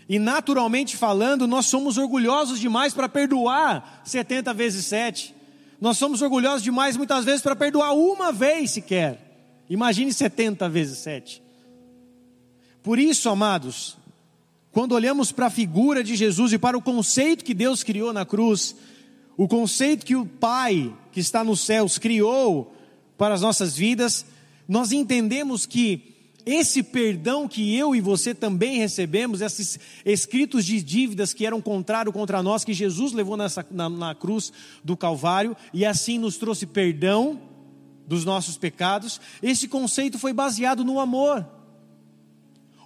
E 0.07 0.19
naturalmente 0.19 0.95
falando, 0.97 1.47
nós 1.47 1.65
somos 1.65 1.97
orgulhosos 1.97 2.59
demais 2.59 2.93
para 2.93 3.09
perdoar 3.09 4.01
70 4.03 4.53
vezes 4.53 4.85
7. 4.85 5.42
Nós 5.83 5.97
somos 5.97 6.21
orgulhosos 6.21 6.63
demais 6.63 6.95
muitas 6.95 7.25
vezes 7.25 7.41
para 7.41 7.57
perdoar 7.57 7.91
uma 7.93 8.31
vez 8.31 8.71
sequer. 8.71 9.19
Imagine 9.69 10.13
70 10.13 10.69
vezes 10.69 10.99
7. 10.99 11.43
Por 12.81 12.97
isso, 12.97 13.27
amados, 13.27 13.97
quando 14.71 14.93
olhamos 14.93 15.33
para 15.33 15.47
a 15.47 15.49
figura 15.49 16.01
de 16.01 16.15
Jesus 16.15 16.53
e 16.53 16.57
para 16.57 16.77
o 16.77 16.81
conceito 16.81 17.43
que 17.43 17.53
Deus 17.53 17.83
criou 17.83 18.13
na 18.13 18.25
cruz, 18.25 18.77
o 19.35 19.45
conceito 19.45 20.05
que 20.05 20.15
o 20.15 20.25
Pai 20.25 20.95
que 21.11 21.19
está 21.19 21.43
nos 21.43 21.59
céus 21.59 21.97
criou 21.97 22.73
para 23.17 23.33
as 23.33 23.41
nossas 23.41 23.75
vidas, 23.75 24.25
nós 24.65 24.93
entendemos 24.93 25.65
que 25.65 26.12
esse 26.45 26.83
perdão 26.83 27.47
que 27.47 27.75
eu 27.75 27.95
e 27.95 28.01
você 28.01 28.33
também 28.33 28.77
recebemos, 28.77 29.41
esses 29.41 29.79
escritos 30.05 30.65
de 30.65 30.81
dívidas 30.81 31.33
que 31.33 31.45
eram 31.45 31.61
contrário 31.61 32.11
contra 32.11 32.43
nós, 32.43 32.63
que 32.63 32.73
Jesus 32.73 33.13
levou 33.13 33.37
nessa, 33.37 33.65
na, 33.71 33.89
na 33.89 34.15
cruz 34.15 34.51
do 34.83 34.97
Calvário, 34.97 35.55
e 35.73 35.85
assim 35.85 36.17
nos 36.17 36.37
trouxe 36.37 36.65
perdão 36.65 37.41
dos 38.05 38.25
nossos 38.25 38.57
pecados, 38.57 39.21
esse 39.41 39.67
conceito 39.67 40.19
foi 40.19 40.33
baseado 40.33 40.83
no 40.83 40.99
amor. 40.99 41.47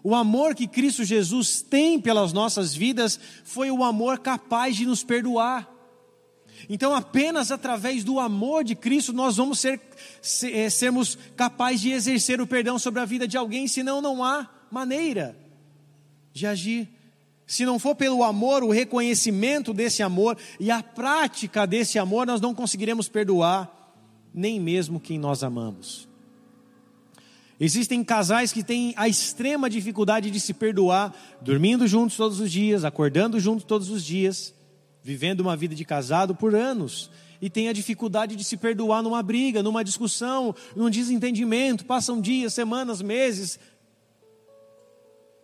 O 0.03 0.15
amor 0.15 0.55
que 0.55 0.67
Cristo 0.67 1.03
Jesus 1.03 1.61
tem 1.61 1.99
pelas 1.99 2.31
nossas 2.31 2.73
vidas 2.73 3.19
foi 3.43 3.71
o 3.71 3.83
amor 3.83 4.19
capaz 4.19 4.75
de 4.75 4.85
nos 4.85 5.03
perdoar. 5.03 5.76
Então, 6.69 6.95
apenas 6.95 7.51
através 7.51 8.03
do 8.03 8.19
amor 8.19 8.63
de 8.63 8.75
Cristo 8.75 9.13
nós 9.13 9.37
vamos 9.37 9.59
ser, 9.59 9.79
ser, 10.21 10.55
é, 10.55 10.69
sermos 10.69 11.17
capazes 11.35 11.81
de 11.81 11.91
exercer 11.91 12.41
o 12.41 12.47
perdão 12.47 12.79
sobre 12.79 12.99
a 12.99 13.05
vida 13.05 13.27
de 13.27 13.37
alguém, 13.37 13.67
senão 13.67 14.01
não 14.01 14.23
há 14.23 14.49
maneira 14.71 15.37
de 16.33 16.45
agir. 16.45 16.89
Se 17.45 17.65
não 17.65 17.79
for 17.79 17.95
pelo 17.95 18.23
amor, 18.23 18.63
o 18.63 18.71
reconhecimento 18.71 19.73
desse 19.73 20.03
amor 20.03 20.37
e 20.59 20.69
a 20.69 20.83
prática 20.83 21.65
desse 21.65 21.97
amor, 21.97 22.27
nós 22.27 22.41
não 22.41 22.53
conseguiremos 22.53 23.07
perdoar 23.07 23.73
nem 24.33 24.59
mesmo 24.59 24.99
quem 24.99 25.17
nós 25.17 25.43
amamos. 25.43 26.07
Existem 27.59 28.03
casais 28.03 28.51
que 28.51 28.63
têm 28.63 28.93
a 28.97 29.07
extrema 29.07 29.69
dificuldade 29.69 30.29
de 30.29 30.39
se 30.39 30.53
perdoar, 30.53 31.15
dormindo 31.41 31.87
juntos 31.87 32.15
todos 32.15 32.39
os 32.39 32.51
dias, 32.51 32.83
acordando 32.83 33.39
juntos 33.39 33.63
todos 33.63 33.89
os 33.89 34.03
dias 34.03 34.53
vivendo 35.07 35.39
uma 35.39 35.55
vida 35.55 35.73
de 35.73 35.85
casado 35.85 36.35
por 36.35 36.53
anos 36.53 37.09
e 37.41 37.49
tem 37.49 37.69
a 37.69 37.73
dificuldade 37.73 38.35
de 38.35 38.43
se 38.43 38.57
perdoar 38.57 39.01
numa 39.01 39.23
briga, 39.23 39.63
numa 39.63 39.81
discussão, 39.81 40.53
num 40.75 40.89
desentendimento, 40.89 41.85
passam 41.85 42.19
dias, 42.19 42.53
semanas, 42.53 43.01
meses 43.01 43.57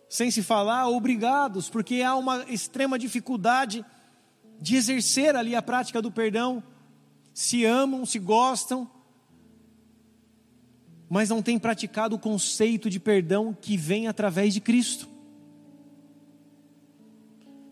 sem 0.06 0.30
se 0.30 0.42
falar 0.42 0.86
ou 0.88 1.00
brigados, 1.00 1.70
porque 1.70 2.02
há 2.02 2.14
uma 2.14 2.44
extrema 2.46 2.98
dificuldade 2.98 3.82
de 4.60 4.76
exercer 4.76 5.34
ali 5.34 5.56
a 5.56 5.62
prática 5.62 6.02
do 6.02 6.12
perdão. 6.12 6.62
Se 7.32 7.64
amam, 7.64 8.04
se 8.04 8.18
gostam, 8.18 8.88
mas 11.08 11.30
não 11.30 11.40
têm 11.40 11.58
praticado 11.58 12.16
o 12.16 12.18
conceito 12.18 12.90
de 12.90 13.00
perdão 13.00 13.56
que 13.58 13.78
vem 13.78 14.08
através 14.08 14.52
de 14.52 14.60
Cristo. 14.60 15.08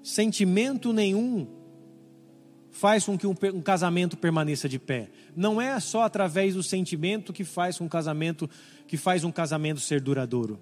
Sentimento 0.02 0.90
nenhum 0.90 1.61
faz 2.72 3.04
com 3.04 3.18
que 3.18 3.26
um, 3.26 3.34
casamento 3.60 4.16
permaneça 4.16 4.66
de 4.68 4.78
pé. 4.78 5.10
Não 5.36 5.60
é 5.60 5.78
só 5.78 6.02
através 6.02 6.54
do 6.54 6.62
sentimento 6.62 7.32
que 7.32 7.44
faz 7.44 7.80
um 7.80 7.86
casamento 7.86 8.48
que 8.88 8.96
faz 8.96 9.22
um 9.24 9.30
casamento 9.30 9.78
ser 9.78 10.00
duradouro. 10.00 10.58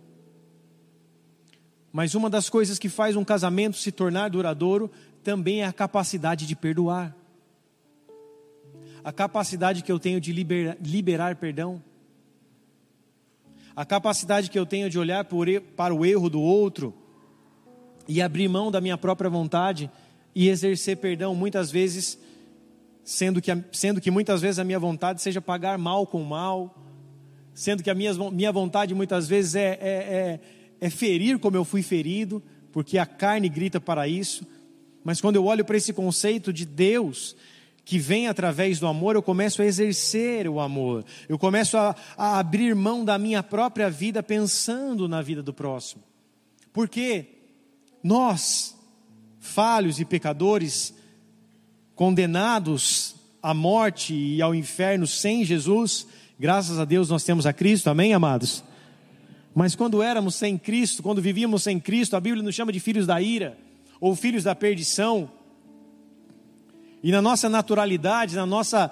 Mas 1.93 2.15
uma 2.15 2.29
das 2.29 2.51
coisas 2.51 2.79
que 2.79 2.89
faz 2.89 3.17
um 3.17 3.25
casamento 3.25 3.77
se 3.77 3.91
tornar 3.91 4.29
duradouro 4.29 4.91
também 5.23 5.63
é 5.63 5.67
a 5.67 5.73
capacidade 5.73 6.47
de 6.47 6.57
perdoar. 6.57 7.17
A 9.03 9.13
capacidade 9.13 9.83
que 9.83 9.91
eu 9.91 9.99
tenho 9.99 10.21
de 10.21 10.33
liberar, 10.33 10.77
liberar 10.81 11.37
perdão. 11.37 11.83
A 13.75 13.85
capacidade 13.85 14.51
que 14.51 14.59
eu 14.59 14.67
tenho 14.67 14.91
de 14.91 14.99
olhar 14.99 15.25
para 15.77 15.95
o 15.95 16.05
erro 16.05 16.29
do 16.29 16.41
outro 16.41 16.95
e 18.07 18.21
abrir 18.21 18.49
mão 18.49 18.71
da 18.71 18.81
minha 18.81 18.99
própria 18.99 19.31
vontade 19.31 19.91
e 20.35 20.49
exercer 20.49 20.97
perdão, 20.97 21.35
muitas 21.35 21.71
vezes, 21.71 22.19
sendo 23.05 23.41
que, 23.41 23.51
sendo 23.73 24.01
que 24.01 24.11
muitas 24.11 24.41
vezes 24.41 24.59
a 24.59 24.65
minha 24.65 24.79
vontade 24.79 25.21
seja 25.21 25.41
pagar 25.41 25.79
mal 25.79 26.07
com 26.07 26.23
mal, 26.23 26.77
sendo 27.55 27.83
que 27.83 27.91
a 27.91 27.95
minha, 27.95 28.13
minha 28.31 28.53
vontade 28.53 28.95
muitas 28.95 29.29
vezes 29.29 29.55
é, 29.55 29.79
é, 29.81 29.81
é, 29.81 30.41
é 30.81 30.91
ferir 30.91 31.39
como 31.39 31.57
eu 31.57 31.65
fui 31.65 31.83
ferido, 31.83 32.43
porque 32.73 32.99
a 32.99 33.07
carne 33.07 33.49
grita 33.49 33.81
para 33.81 34.07
isso, 34.07 34.47
mas 35.05 35.21
quando 35.21 35.37
eu 35.37 35.45
olho 35.45 35.65
para 35.65 35.77
esse 35.77 35.93
conceito 35.93 36.53
de 36.53 36.65
Deus, 36.65 37.35
que 37.85 37.99
vem 37.99 38.29
através 38.29 38.79
do 38.79 38.87
amor, 38.87 39.17
eu 39.17 39.23
começo 39.23 39.63
a 39.63 39.67
exercer 39.67 40.49
o 40.49 40.61
amor, 40.61 41.05
eu 41.29 41.39
começo 41.39 41.77
a, 41.77 41.97
a 42.17 42.39
abrir 42.39 42.75
mão 42.75 43.05
da 43.05 43.19
minha 43.19 43.43
própria 43.43 43.91
vida 43.91 44.23
pensando 44.23 45.09
na 45.09 45.21
vida 45.21 45.43
do 45.43 45.53
próximo, 45.53 46.03
porque 46.73 47.27
nós, 48.03 48.77
falhos 49.41 49.99
e 49.99 50.05
pecadores, 50.05 50.95
condenados 51.95 53.17
à 53.43 53.53
morte 53.55 54.15
e 54.15 54.41
ao 54.41 54.55
inferno 54.55 55.07
sem 55.07 55.45
Jesus, 55.45 56.07
graças 56.39 56.79
a 56.79 56.85
Deus 56.85 57.09
nós 57.09 57.25
temos 57.25 57.47
a 57.47 57.53
Cristo, 57.53 57.89
amém, 57.89 58.13
amados? 58.13 58.63
Mas 59.55 59.75
quando 59.75 60.03
éramos 60.03 60.37
sem 60.37 60.57
Cristo, 60.57 61.03
quando 61.03 61.21
vivíamos 61.21 61.63
sem 61.63 61.81
Cristo, 61.81 62.15
a 62.15 62.21
Bíblia 62.21 62.43
nos 62.43 62.55
chama 62.55 62.71
de 62.71 62.79
filhos 62.79 63.07
da 63.07 63.21
ira, 63.21 63.59
ou 64.01 64.15
filhos 64.15 64.45
da 64.45 64.55
perdição, 64.55 65.31
e 67.03 67.11
na 67.11 67.23
nossa 67.23 67.49
naturalidade, 67.49 68.37
na 68.37 68.47
nossa 68.47 68.91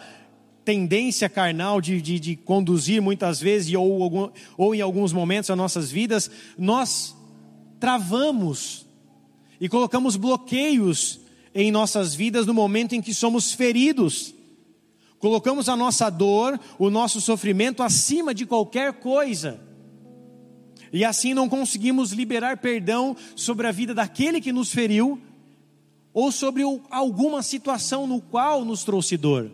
tendência 0.64 1.28
carnal 1.28 1.80
de, 1.80 2.00
de, 2.00 2.18
de 2.18 2.36
conduzir 2.36 3.00
muitas 3.00 3.40
vezes, 3.40 3.72
ou, 3.74 4.32
ou, 4.56 4.74
em 4.74 4.80
alguns 4.80 5.12
momentos, 5.12 5.50
as 5.50 5.56
nossas 5.56 5.90
vidas, 5.90 6.30
nós 6.58 7.14
travamos 7.78 8.87
e 9.60 9.68
colocamos 9.68 10.16
bloqueios 10.16 11.20
em 11.54 11.70
nossas 11.70 12.14
vidas 12.14 12.46
no 12.46 12.54
momento 12.54 12.94
em 12.94 13.02
que 13.02 13.12
somos 13.12 13.52
feridos. 13.52 14.34
Colocamos 15.18 15.68
a 15.68 15.76
nossa 15.76 16.08
dor, 16.10 16.58
o 16.78 16.90
nosso 16.90 17.20
sofrimento 17.20 17.82
acima 17.82 18.32
de 18.32 18.46
qualquer 18.46 18.94
coisa. 18.94 19.60
E 20.92 21.04
assim 21.04 21.34
não 21.34 21.48
conseguimos 21.48 22.12
liberar 22.12 22.58
perdão 22.58 23.16
sobre 23.34 23.66
a 23.66 23.72
vida 23.72 23.94
daquele 23.94 24.40
que 24.40 24.52
nos 24.52 24.70
feriu 24.70 25.20
ou 26.14 26.32
sobre 26.32 26.62
alguma 26.90 27.42
situação 27.42 28.06
no 28.06 28.20
qual 28.20 28.64
nos 28.64 28.84
trouxe 28.84 29.16
dor. 29.16 29.50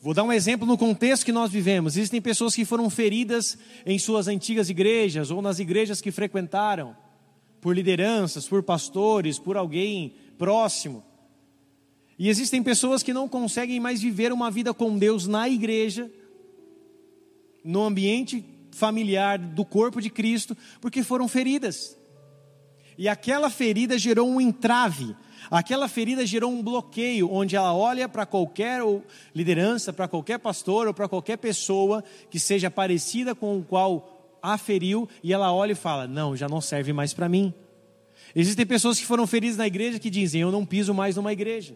Vou 0.00 0.14
dar 0.14 0.22
um 0.22 0.32
exemplo 0.32 0.66
no 0.66 0.78
contexto 0.78 1.26
que 1.26 1.32
nós 1.32 1.50
vivemos. 1.50 1.96
Existem 1.96 2.22
pessoas 2.22 2.54
que 2.54 2.64
foram 2.64 2.88
feridas 2.88 3.58
em 3.84 3.98
suas 3.98 4.28
antigas 4.28 4.70
igrejas 4.70 5.30
ou 5.30 5.42
nas 5.42 5.58
igrejas 5.58 6.00
que 6.00 6.10
frequentaram, 6.10 6.96
por 7.60 7.74
lideranças, 7.74 8.48
por 8.48 8.62
pastores, 8.62 9.38
por 9.38 9.56
alguém 9.56 10.14
próximo. 10.38 11.04
E 12.18 12.28
existem 12.28 12.62
pessoas 12.62 13.02
que 13.02 13.12
não 13.12 13.28
conseguem 13.28 13.80
mais 13.80 14.00
viver 14.00 14.32
uma 14.32 14.50
vida 14.50 14.74
com 14.74 14.98
Deus 14.98 15.26
na 15.26 15.48
igreja, 15.48 16.10
no 17.64 17.82
ambiente 17.82 18.44
familiar 18.70 19.38
do 19.38 19.64
corpo 19.64 20.00
de 20.00 20.10
Cristo, 20.10 20.56
porque 20.80 21.02
foram 21.02 21.26
feridas. 21.28 21.96
E 22.96 23.08
aquela 23.08 23.48
ferida 23.50 23.98
gerou 23.98 24.28
um 24.28 24.40
entrave 24.40 25.16
Aquela 25.48 25.88
ferida 25.88 26.26
gerou 26.26 26.50
um 26.50 26.62
bloqueio, 26.62 27.32
onde 27.32 27.56
ela 27.56 27.74
olha 27.74 28.08
para 28.08 28.26
qualquer 28.26 28.82
liderança, 29.34 29.92
para 29.92 30.08
qualquer 30.08 30.38
pastor 30.38 30.88
ou 30.88 30.94
para 30.94 31.08
qualquer 31.08 31.38
pessoa 31.38 32.02
que 32.30 32.38
seja 32.38 32.70
parecida 32.70 33.34
com 33.34 33.58
o 33.58 33.64
qual 33.64 34.19
a 34.42 34.58
feriu, 34.58 35.08
e 35.22 35.32
ela 35.32 35.52
olha 35.52 35.72
e 35.72 35.76
fala: 35.76 36.06
Não, 36.06 36.36
já 36.36 36.48
não 36.48 36.60
serve 36.60 36.92
mais 36.92 37.12
para 37.12 37.28
mim. 37.28 37.52
Existem 38.34 38.64
pessoas 38.64 38.98
que 38.98 39.06
foram 39.06 39.26
feridas 39.26 39.56
na 39.56 39.66
igreja 39.66 39.98
que 39.98 40.10
dizem: 40.10 40.40
Eu 40.40 40.52
não 40.52 40.64
piso 40.64 40.94
mais 40.94 41.16
numa 41.16 41.32
igreja. 41.32 41.74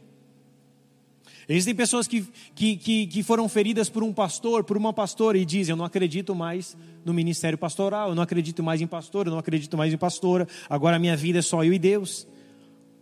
Existem 1.47 1.75
pessoas 1.75 2.09
que, 2.09 2.27
que, 2.55 2.77
que, 2.77 3.07
que, 3.07 3.23
foram 3.23 3.47
feridas 3.51 3.91
por 3.91 4.03
um 4.03 4.15
pastor, 4.15 4.65
por 4.65 4.77
uma 4.77 4.93
pastora, 4.93 5.37
e 5.37 5.45
dizem: 5.45 5.73
Eu 5.73 5.77
não 5.77 5.85
acredito 5.85 6.35
mais 6.35 6.77
no 7.05 7.13
ministério 7.13 7.59
pastoral, 7.59 8.11
eu 8.11 8.15
não 8.15 8.23
acredito 8.23 8.63
mais 8.63 8.81
em 8.81 8.87
pastor, 8.87 9.27
eu 9.27 9.33
não 9.33 9.39
acredito 9.39 9.77
mais 9.77 9.93
em 9.93 9.99
pastora, 9.99 10.49
agora 10.71 10.97
a 10.97 10.99
minha 10.99 11.17
vida 11.17 11.41
é 11.41 11.43
só 11.43 11.63
eu 11.63 11.73
e 11.73 11.79
Deus 11.79 12.27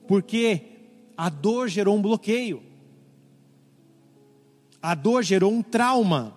porque 0.06 0.62
a 1.16 1.28
dor 1.28 1.68
gerou 1.68 1.96
um 1.96 2.02
bloqueio, 2.02 2.62
a 4.80 4.94
dor 4.94 5.22
gerou 5.22 5.52
um 5.52 5.62
trauma. 5.62 6.36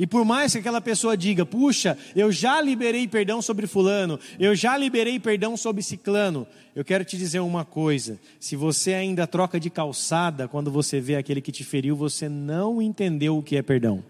E 0.00 0.06
por 0.06 0.24
mais 0.24 0.52
que 0.52 0.58
aquela 0.58 0.80
pessoa 0.80 1.14
diga, 1.14 1.44
puxa, 1.44 1.94
eu 2.16 2.32
já 2.32 2.58
liberei 2.62 3.06
perdão 3.06 3.42
sobre 3.42 3.66
Fulano, 3.66 4.18
eu 4.38 4.54
já 4.54 4.74
liberei 4.74 5.20
perdão 5.20 5.58
sobre 5.58 5.82
Ciclano, 5.82 6.46
eu 6.74 6.82
quero 6.82 7.04
te 7.04 7.18
dizer 7.18 7.40
uma 7.40 7.66
coisa: 7.66 8.18
se 8.40 8.56
você 8.56 8.94
ainda 8.94 9.26
troca 9.26 9.60
de 9.60 9.68
calçada 9.68 10.48
quando 10.48 10.70
você 10.70 11.02
vê 11.02 11.16
aquele 11.16 11.42
que 11.42 11.52
te 11.52 11.62
feriu, 11.62 11.94
você 11.94 12.30
não 12.30 12.80
entendeu 12.80 13.36
o 13.36 13.42
que 13.42 13.56
é 13.56 13.62
perdão. 13.62 14.02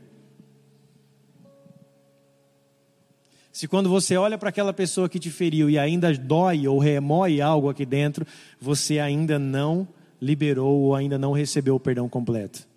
Se 3.50 3.66
quando 3.66 3.88
você 3.88 4.16
olha 4.16 4.38
para 4.38 4.50
aquela 4.50 4.72
pessoa 4.72 5.08
que 5.08 5.18
te 5.18 5.28
feriu 5.28 5.68
e 5.68 5.76
ainda 5.76 6.16
dói 6.16 6.68
ou 6.68 6.78
remói 6.78 7.40
algo 7.40 7.68
aqui 7.68 7.84
dentro, 7.84 8.24
você 8.60 9.00
ainda 9.00 9.40
não 9.40 9.88
liberou 10.22 10.82
ou 10.82 10.94
ainda 10.94 11.18
não 11.18 11.32
recebeu 11.32 11.74
o 11.74 11.80
perdão 11.80 12.08
completo. 12.08 12.69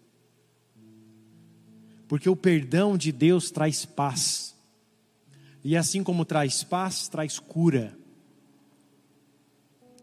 Porque 2.14 2.30
o 2.30 2.36
perdão 2.36 2.96
de 2.96 3.12
Deus 3.12 3.50
traz 3.50 3.86
paz. 3.86 4.54
E 5.64 5.76
assim 5.76 6.04
como 6.04 6.24
traz 6.24 6.64
paz, 6.64 7.08
traz 7.08 7.40
cura 7.40 7.98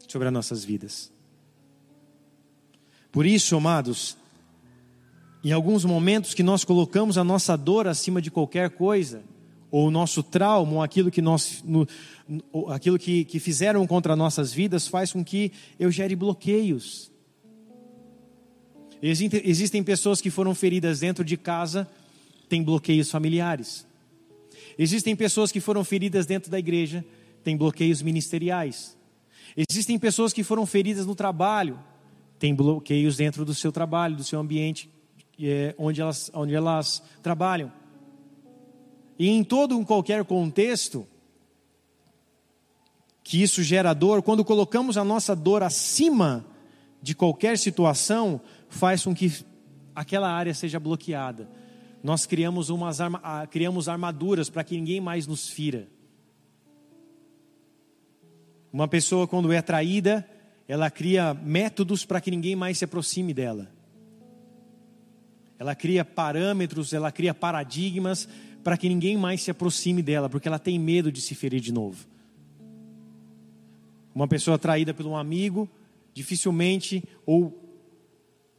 sobre 0.09 0.27
as 0.27 0.33
nossas 0.33 0.65
vidas. 0.65 1.09
Por 3.13 3.25
isso, 3.25 3.55
amados, 3.55 4.17
em 5.41 5.53
alguns 5.53 5.85
momentos 5.85 6.33
que 6.33 6.43
nós 6.43 6.65
colocamos 6.65 7.17
a 7.17 7.23
nossa 7.23 7.55
dor 7.55 7.87
acima 7.87 8.21
de 8.21 8.29
qualquer 8.29 8.71
coisa, 8.71 9.23
ou 9.71 9.87
o 9.87 9.91
nosso 9.91 10.21
trauma, 10.21 10.73
ou 10.73 10.83
aquilo 10.83 11.09
que 11.09 11.21
nós, 11.21 11.63
no, 11.63 11.87
aquilo 12.73 12.99
que, 12.99 13.23
que 13.23 13.39
fizeram 13.39 13.87
contra 13.87 14.17
nossas 14.17 14.51
vidas, 14.51 14.85
faz 14.85 15.13
com 15.13 15.23
que 15.23 15.53
eu 15.79 15.89
gere 15.89 16.17
bloqueios. 16.17 17.09
Existem, 19.01 19.41
existem 19.45 19.81
pessoas 19.81 20.19
que 20.19 20.29
foram 20.29 20.53
feridas 20.53 20.99
dentro 20.99 21.23
de 21.23 21.37
casa, 21.37 21.87
têm 22.51 22.61
bloqueios 22.61 23.09
familiares. 23.09 23.87
Existem 24.77 25.15
pessoas 25.15 25.53
que 25.53 25.61
foram 25.61 25.85
feridas 25.85 26.25
dentro 26.25 26.51
da 26.51 26.59
igreja, 26.59 27.05
têm 27.45 27.55
bloqueios 27.55 28.01
ministeriais. 28.01 28.97
Existem 29.55 29.97
pessoas 29.97 30.33
que 30.33 30.43
foram 30.43 30.65
feridas 30.65 31.05
no 31.05 31.15
trabalho, 31.15 31.79
têm 32.37 32.53
bloqueios 32.53 33.15
dentro 33.15 33.45
do 33.45 33.53
seu 33.53 33.71
trabalho, 33.71 34.17
do 34.17 34.23
seu 34.25 34.37
ambiente, 34.37 34.89
é, 35.39 35.73
onde, 35.77 36.01
elas, 36.01 36.29
onde 36.33 36.53
elas 36.53 37.01
trabalham. 37.23 37.71
E 39.17 39.29
em 39.29 39.45
todo 39.45 39.77
um 39.77 39.85
qualquer 39.85 40.25
contexto, 40.25 41.07
que 43.23 43.41
isso 43.41 43.63
gera 43.63 43.93
dor, 43.93 44.21
quando 44.21 44.43
colocamos 44.43 44.97
a 44.97 45.05
nossa 45.05 45.33
dor 45.33 45.63
acima 45.63 46.45
de 47.01 47.15
qualquer 47.15 47.57
situação, 47.57 48.41
faz 48.67 49.05
com 49.05 49.15
que 49.15 49.31
aquela 49.95 50.29
área 50.29 50.53
seja 50.53 50.81
bloqueada. 50.81 51.60
Nós 52.03 52.25
criamos, 52.25 52.69
umas 52.69 52.99
arma, 52.99 53.47
criamos 53.47 53.87
armaduras 53.87 54.49
para 54.49 54.63
que 54.63 54.75
ninguém 54.75 54.99
mais 54.99 55.27
nos 55.27 55.49
fira. 55.49 55.87
Uma 58.73 58.87
pessoa, 58.87 59.27
quando 59.27 59.51
é 59.51 59.61
traída, 59.61 60.27
ela 60.67 60.89
cria 60.89 61.33
métodos 61.33 62.05
para 62.05 62.21
que 62.21 62.31
ninguém 62.31 62.55
mais 62.55 62.77
se 62.77 62.85
aproxime 62.85 63.33
dela. 63.33 63.69
Ela 65.59 65.75
cria 65.75 66.03
parâmetros, 66.03 66.91
ela 66.93 67.11
cria 67.11 67.33
paradigmas 67.33 68.27
para 68.63 68.77
que 68.77 68.89
ninguém 68.89 69.17
mais 69.17 69.41
se 69.41 69.51
aproxime 69.51 70.01
dela, 70.01 70.29
porque 70.29 70.47
ela 70.47 70.57
tem 70.57 70.79
medo 70.79 71.11
de 71.11 71.21
se 71.21 71.35
ferir 71.35 71.59
de 71.59 71.71
novo. 71.71 72.07
Uma 74.13 74.27
pessoa 74.27 74.57
traída 74.57 74.93
por 74.93 75.05
um 75.05 75.15
amigo, 75.15 75.69
dificilmente 76.13 77.03
ou 77.25 77.57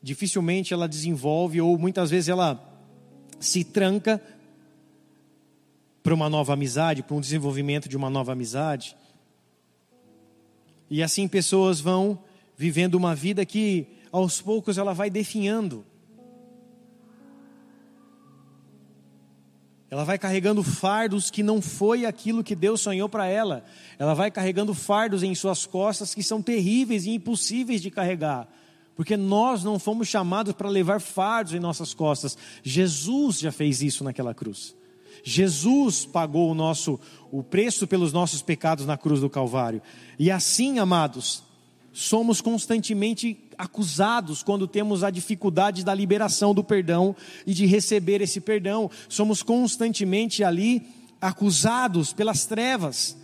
dificilmente 0.02 0.72
ela 0.72 0.88
desenvolve 0.88 1.60
ou 1.60 1.78
muitas 1.78 2.10
vezes 2.10 2.28
ela 2.28 2.71
se 3.42 3.64
tranca 3.64 4.22
para 6.02 6.14
uma 6.14 6.28
nova 6.28 6.52
amizade, 6.52 7.02
para 7.02 7.16
um 7.16 7.20
desenvolvimento 7.20 7.88
de 7.88 7.96
uma 7.96 8.10
nova 8.10 8.32
amizade. 8.32 8.96
E 10.90 11.02
assim 11.02 11.28
pessoas 11.28 11.80
vão 11.80 12.18
vivendo 12.56 12.94
uma 12.94 13.14
vida 13.14 13.44
que 13.44 13.86
aos 14.10 14.40
poucos 14.40 14.78
ela 14.78 14.92
vai 14.92 15.08
definhando. 15.08 15.84
Ela 19.90 20.04
vai 20.04 20.18
carregando 20.18 20.62
fardos 20.62 21.30
que 21.30 21.42
não 21.42 21.60
foi 21.60 22.06
aquilo 22.06 22.42
que 22.42 22.54
Deus 22.54 22.80
sonhou 22.80 23.08
para 23.08 23.26
ela. 23.26 23.62
Ela 23.98 24.14
vai 24.14 24.30
carregando 24.30 24.72
fardos 24.72 25.22
em 25.22 25.34
suas 25.34 25.66
costas 25.66 26.14
que 26.14 26.22
são 26.22 26.40
terríveis 26.40 27.04
e 27.04 27.10
impossíveis 27.10 27.82
de 27.82 27.90
carregar. 27.90 28.48
Porque 28.94 29.16
nós 29.16 29.64
não 29.64 29.78
fomos 29.78 30.08
chamados 30.08 30.52
para 30.52 30.68
levar 30.68 31.00
fardos 31.00 31.54
em 31.54 31.60
nossas 31.60 31.94
costas. 31.94 32.36
Jesus 32.62 33.38
já 33.38 33.50
fez 33.50 33.82
isso 33.82 34.04
naquela 34.04 34.34
cruz. 34.34 34.74
Jesus 35.24 36.04
pagou 36.04 36.50
o 36.50 36.54
nosso 36.54 36.98
o 37.30 37.42
preço 37.42 37.86
pelos 37.86 38.12
nossos 38.12 38.42
pecados 38.42 38.84
na 38.84 38.96
cruz 38.96 39.20
do 39.20 39.30
Calvário. 39.30 39.80
E 40.18 40.30
assim, 40.30 40.78
amados, 40.78 41.42
somos 41.92 42.40
constantemente 42.40 43.38
acusados 43.56 44.42
quando 44.42 44.66
temos 44.66 45.02
a 45.02 45.10
dificuldade 45.10 45.84
da 45.84 45.94
liberação 45.94 46.52
do 46.54 46.64
perdão 46.64 47.14
e 47.46 47.54
de 47.54 47.66
receber 47.66 48.20
esse 48.20 48.40
perdão. 48.40 48.90
Somos 49.08 49.42
constantemente 49.42 50.44
ali 50.44 50.86
acusados 51.20 52.12
pelas 52.12 52.44
trevas. 52.44 53.16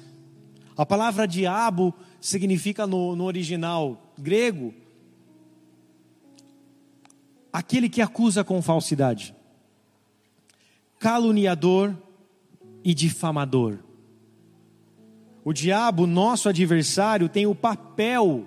A 0.76 0.86
palavra 0.86 1.26
diabo 1.26 1.92
significa 2.20 2.86
no, 2.86 3.16
no 3.16 3.24
original 3.24 4.12
grego 4.16 4.72
aquele 7.52 7.88
que 7.88 8.00
acusa 8.00 8.44
com 8.44 8.60
falsidade, 8.62 9.34
caluniador 10.98 11.96
e 12.84 12.94
difamador. 12.94 13.78
O 15.44 15.52
diabo, 15.52 16.06
nosso 16.06 16.48
adversário, 16.48 17.28
tem 17.28 17.46
o 17.46 17.54
papel 17.54 18.46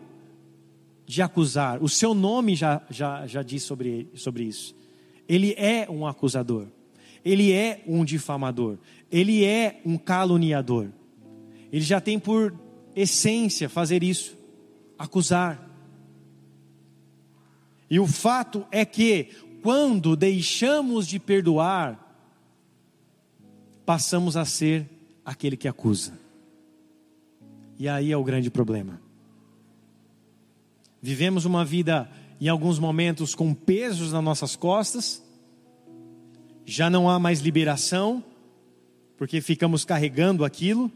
de 1.05 1.21
acusar. 1.21 1.81
O 1.81 1.89
seu 1.89 2.13
nome 2.13 2.55
já, 2.55 2.81
já, 2.89 3.25
já 3.25 3.41
diz 3.41 3.63
sobre, 3.63 4.09
sobre 4.13 4.43
isso. 4.43 4.75
Ele 5.27 5.53
é 5.57 5.87
um 5.89 6.05
acusador. 6.05 6.67
Ele 7.23 7.51
é 7.51 7.83
um 7.87 8.05
difamador. 8.05 8.77
Ele 9.11 9.43
é 9.43 9.81
um 9.85 9.97
caluniador. 9.97 10.89
Ele 11.71 11.83
já 11.83 11.99
tem 12.01 12.19
por 12.19 12.53
essência 12.95 13.69
fazer 13.69 14.03
isso 14.03 14.37
acusar. 14.97 15.70
E 17.91 17.99
o 17.99 18.07
fato 18.07 18.65
é 18.71 18.85
que 18.85 19.25
quando 19.61 20.15
deixamos 20.15 21.05
de 21.05 21.19
perdoar, 21.19 21.99
passamos 23.85 24.37
a 24.37 24.45
ser 24.45 24.89
aquele 25.25 25.57
que 25.57 25.67
acusa. 25.67 26.17
E 27.77 27.89
aí 27.89 28.09
é 28.09 28.15
o 28.15 28.23
grande 28.23 28.49
problema. 28.49 29.01
Vivemos 31.01 31.43
uma 31.43 31.65
vida, 31.65 32.09
em 32.39 32.47
alguns 32.47 32.79
momentos, 32.79 33.35
com 33.35 33.53
pesos 33.53 34.13
nas 34.13 34.23
nossas 34.23 34.55
costas, 34.55 35.21
já 36.65 36.89
não 36.89 37.09
há 37.09 37.19
mais 37.19 37.41
liberação, 37.41 38.23
porque 39.17 39.41
ficamos 39.41 39.83
carregando 39.83 40.45
aquilo, 40.45 40.89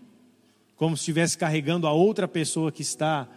como 0.78 0.96
se 0.96 1.02
estivesse 1.02 1.38
carregando 1.38 1.88
a 1.88 1.92
outra 1.92 2.26
pessoa 2.26 2.72
que 2.72 2.84
está, 2.84 3.28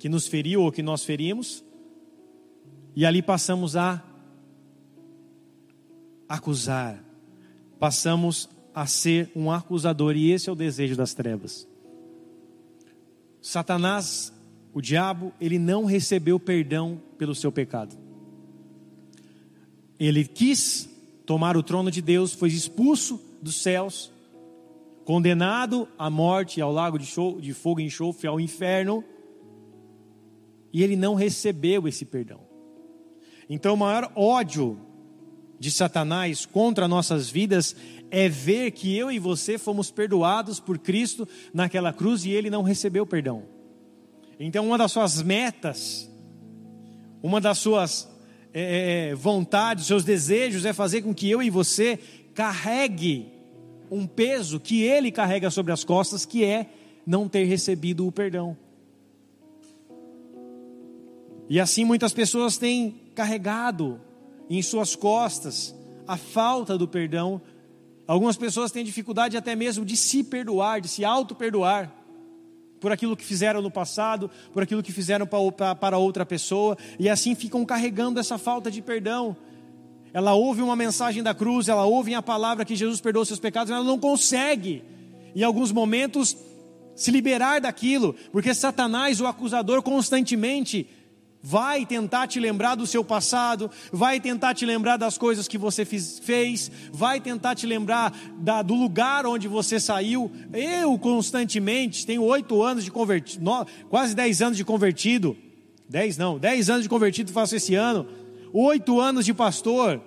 que 0.00 0.08
nos 0.08 0.26
feriu 0.26 0.62
ou 0.62 0.72
que 0.72 0.82
nós 0.82 1.04
ferimos, 1.04 1.62
e 2.94 3.06
ali 3.06 3.22
passamos 3.22 3.76
a 3.76 4.02
acusar, 6.28 7.02
passamos 7.78 8.48
a 8.74 8.86
ser 8.86 9.30
um 9.36 9.50
acusador, 9.50 10.16
e 10.16 10.30
esse 10.30 10.48
é 10.48 10.52
o 10.52 10.56
desejo 10.56 10.96
das 10.96 11.14
trevas. 11.14 11.68
Satanás, 13.40 14.32
o 14.72 14.80
diabo, 14.80 15.32
ele 15.40 15.58
não 15.58 15.84
recebeu 15.84 16.38
perdão 16.38 17.00
pelo 17.18 17.34
seu 17.34 17.52
pecado. 17.52 17.96
Ele 19.98 20.24
quis 20.24 20.88
tomar 21.26 21.56
o 21.56 21.62
trono 21.62 21.90
de 21.90 22.00
Deus, 22.00 22.32
foi 22.32 22.48
expulso 22.48 23.20
dos 23.42 23.56
céus, 23.56 24.10
condenado 25.04 25.88
à 25.98 26.08
morte, 26.08 26.60
ao 26.60 26.72
lago 26.72 26.98
de, 26.98 27.54
fogo 27.54 27.80
e 27.80 27.84
enxofre, 27.84 28.26
ao 28.26 28.40
inferno, 28.40 29.04
e 30.72 30.82
ele 30.82 30.96
não 30.96 31.14
recebeu 31.14 31.86
esse 31.86 32.04
perdão. 32.04 32.51
Então, 33.54 33.74
o 33.74 33.76
maior 33.76 34.10
ódio 34.16 34.80
de 35.58 35.70
Satanás 35.70 36.46
contra 36.46 36.88
nossas 36.88 37.28
vidas 37.28 37.76
é 38.10 38.26
ver 38.26 38.70
que 38.70 38.96
eu 38.96 39.12
e 39.12 39.18
você 39.18 39.58
fomos 39.58 39.90
perdoados 39.90 40.58
por 40.58 40.78
Cristo 40.78 41.28
naquela 41.52 41.92
cruz 41.92 42.24
e 42.24 42.30
ele 42.30 42.48
não 42.48 42.62
recebeu 42.62 43.04
perdão. 43.04 43.42
Então, 44.40 44.66
uma 44.66 44.78
das 44.78 44.90
suas 44.90 45.22
metas, 45.22 46.10
uma 47.22 47.42
das 47.42 47.58
suas 47.58 48.08
é, 48.54 49.10
é 49.10 49.14
vontades, 49.14 49.84
seus 49.84 50.02
desejos 50.02 50.64
é 50.64 50.72
fazer 50.72 51.02
com 51.02 51.14
que 51.14 51.28
eu 51.28 51.42
e 51.42 51.50
você 51.50 51.98
carregue 52.32 53.28
um 53.90 54.06
peso 54.06 54.58
que 54.58 54.80
ele 54.82 55.12
carrega 55.12 55.50
sobre 55.50 55.74
as 55.74 55.84
costas, 55.84 56.24
que 56.24 56.42
é 56.42 56.70
não 57.06 57.28
ter 57.28 57.44
recebido 57.44 58.06
o 58.06 58.12
perdão. 58.12 58.56
E 61.50 61.60
assim 61.60 61.84
muitas 61.84 62.14
pessoas 62.14 62.56
têm 62.56 63.01
carregado 63.14 64.00
em 64.48 64.60
suas 64.62 64.94
costas 64.96 65.74
a 66.06 66.16
falta 66.16 66.76
do 66.76 66.88
perdão. 66.88 67.40
Algumas 68.06 68.36
pessoas 68.36 68.72
têm 68.72 68.84
dificuldade 68.84 69.36
até 69.36 69.54
mesmo 69.54 69.84
de 69.84 69.96
se 69.96 70.22
perdoar, 70.22 70.80
de 70.80 70.88
se 70.88 71.04
auto-perdoar 71.04 71.92
por 72.80 72.90
aquilo 72.90 73.16
que 73.16 73.24
fizeram 73.24 73.62
no 73.62 73.70
passado, 73.70 74.28
por 74.52 74.62
aquilo 74.62 74.82
que 74.82 74.92
fizeram 74.92 75.24
para 75.24 75.96
outra 75.96 76.26
pessoa, 76.26 76.76
e 76.98 77.08
assim 77.08 77.32
ficam 77.34 77.64
carregando 77.64 78.18
essa 78.18 78.36
falta 78.36 78.72
de 78.72 78.82
perdão. 78.82 79.36
Ela 80.12 80.34
ouve 80.34 80.60
uma 80.60 80.74
mensagem 80.74 81.22
da 81.22 81.32
cruz, 81.32 81.68
ela 81.68 81.84
ouve 81.84 82.12
a 82.12 82.20
palavra 82.20 82.64
que 82.64 82.74
Jesus 82.74 83.00
perdoou 83.00 83.24
seus 83.24 83.38
pecados, 83.38 83.70
mas 83.70 83.78
ela 83.78 83.86
não 83.86 84.00
consegue, 84.00 84.82
em 85.34 85.44
alguns 85.44 85.70
momentos, 85.70 86.36
se 86.96 87.12
liberar 87.12 87.60
daquilo, 87.60 88.16
porque 88.32 88.52
Satanás, 88.52 89.20
o 89.20 89.26
acusador, 89.26 89.80
constantemente 89.80 90.88
vai 91.42 91.84
tentar 91.84 92.28
te 92.28 92.38
lembrar 92.38 92.76
do 92.76 92.86
seu 92.86 93.02
passado, 93.02 93.70
vai 93.90 94.20
tentar 94.20 94.54
te 94.54 94.64
lembrar 94.64 94.96
das 94.96 95.18
coisas 95.18 95.48
que 95.48 95.58
você 95.58 95.84
fiz, 95.84 96.20
fez, 96.20 96.70
vai 96.92 97.20
tentar 97.20 97.56
te 97.56 97.66
lembrar 97.66 98.16
da, 98.38 98.62
do 98.62 98.74
lugar 98.74 99.26
onde 99.26 99.48
você 99.48 99.80
saiu. 99.80 100.30
Eu 100.52 100.96
constantemente 100.98 102.06
tenho 102.06 102.22
oito 102.22 102.62
anos 102.62 102.84
de 102.84 102.90
convertido, 102.90 103.44
quase 103.90 104.14
dez 104.14 104.40
anos 104.40 104.56
de 104.56 104.64
convertido, 104.64 105.36
dez 105.88 106.16
não, 106.16 106.38
dez 106.38 106.70
anos 106.70 106.84
de 106.84 106.88
convertido 106.88 107.32
faço 107.32 107.56
esse 107.56 107.74
ano, 107.74 108.06
oito 108.52 109.00
anos 109.00 109.24
de 109.24 109.34
pastor. 109.34 110.00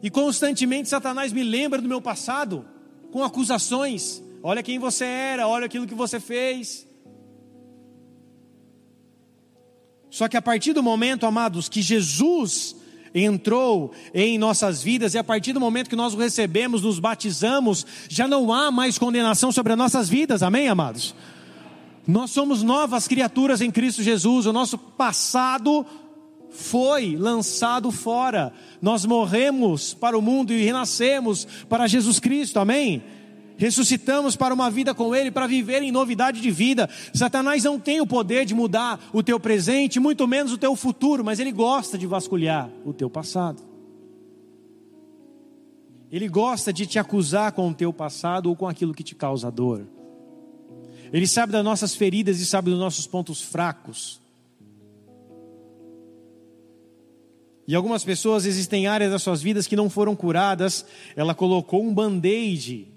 E 0.00 0.10
constantemente 0.10 0.88
Satanás 0.88 1.32
me 1.32 1.42
lembra 1.42 1.80
do 1.80 1.88
meu 1.88 2.00
passado, 2.00 2.64
com 3.10 3.24
acusações. 3.24 4.22
Olha 4.42 4.62
quem 4.62 4.78
você 4.78 5.04
era, 5.04 5.48
olha 5.48 5.64
aquilo 5.64 5.86
que 5.86 5.94
você 5.94 6.20
fez. 6.20 6.86
Só 10.14 10.28
que 10.28 10.36
a 10.36 10.42
partir 10.42 10.72
do 10.72 10.80
momento, 10.80 11.26
amados, 11.26 11.68
que 11.68 11.82
Jesus 11.82 12.76
entrou 13.12 13.90
em 14.14 14.38
nossas 14.38 14.80
vidas 14.80 15.12
e 15.12 15.18
a 15.18 15.24
partir 15.24 15.52
do 15.52 15.58
momento 15.58 15.90
que 15.90 15.96
nós 15.96 16.14
o 16.14 16.16
recebemos, 16.16 16.82
nos 16.82 17.00
batizamos, 17.00 17.84
já 18.08 18.28
não 18.28 18.52
há 18.52 18.70
mais 18.70 18.96
condenação 18.96 19.50
sobre 19.50 19.72
as 19.72 19.78
nossas 19.78 20.08
vidas, 20.08 20.40
amém, 20.40 20.68
amados? 20.68 21.16
Nós 22.06 22.30
somos 22.30 22.62
novas 22.62 23.08
criaturas 23.08 23.60
em 23.60 23.72
Cristo 23.72 24.04
Jesus, 24.04 24.46
o 24.46 24.52
nosso 24.52 24.78
passado 24.78 25.84
foi 26.48 27.16
lançado 27.16 27.90
fora, 27.90 28.52
nós 28.80 29.04
morremos 29.04 29.94
para 29.94 30.16
o 30.16 30.22
mundo 30.22 30.52
e 30.52 30.62
renascemos 30.62 31.44
para 31.68 31.88
Jesus 31.88 32.20
Cristo, 32.20 32.60
amém? 32.60 33.02
Ressuscitamos 33.56 34.36
para 34.36 34.54
uma 34.54 34.70
vida 34.70 34.94
com 34.94 35.14
Ele, 35.14 35.30
para 35.30 35.46
viver 35.46 35.82
em 35.82 35.92
novidade 35.92 36.40
de 36.40 36.50
vida. 36.50 36.88
Satanás 37.12 37.64
não 37.64 37.78
tem 37.78 38.00
o 38.00 38.06
poder 38.06 38.44
de 38.44 38.54
mudar 38.54 39.00
o 39.12 39.22
teu 39.22 39.38
presente, 39.38 40.00
muito 40.00 40.26
menos 40.26 40.52
o 40.52 40.58
teu 40.58 40.74
futuro, 40.76 41.24
mas 41.24 41.38
ele 41.38 41.52
gosta 41.52 41.96
de 41.96 42.06
vasculhar 42.06 42.70
o 42.84 42.92
teu 42.92 43.08
passado. 43.08 43.62
Ele 46.10 46.28
gosta 46.28 46.72
de 46.72 46.86
te 46.86 46.98
acusar 46.98 47.52
com 47.52 47.68
o 47.68 47.74
teu 47.74 47.92
passado 47.92 48.48
ou 48.48 48.56
com 48.56 48.68
aquilo 48.68 48.94
que 48.94 49.02
te 49.02 49.14
causa 49.14 49.50
dor. 49.50 49.86
Ele 51.12 51.26
sabe 51.26 51.52
das 51.52 51.64
nossas 51.64 51.94
feridas 51.94 52.40
e 52.40 52.46
sabe 52.46 52.70
dos 52.70 52.78
nossos 52.78 53.06
pontos 53.06 53.40
fracos. 53.40 54.20
E 57.66 57.74
algumas 57.74 58.04
pessoas 58.04 58.44
existem 58.44 58.86
áreas 58.86 59.10
das 59.10 59.22
suas 59.22 59.40
vidas 59.40 59.66
que 59.66 59.74
não 59.74 59.88
foram 59.88 60.14
curadas. 60.14 60.84
Ela 61.16 61.34
colocou 61.34 61.82
um 61.82 61.94
band-aid 61.94 62.93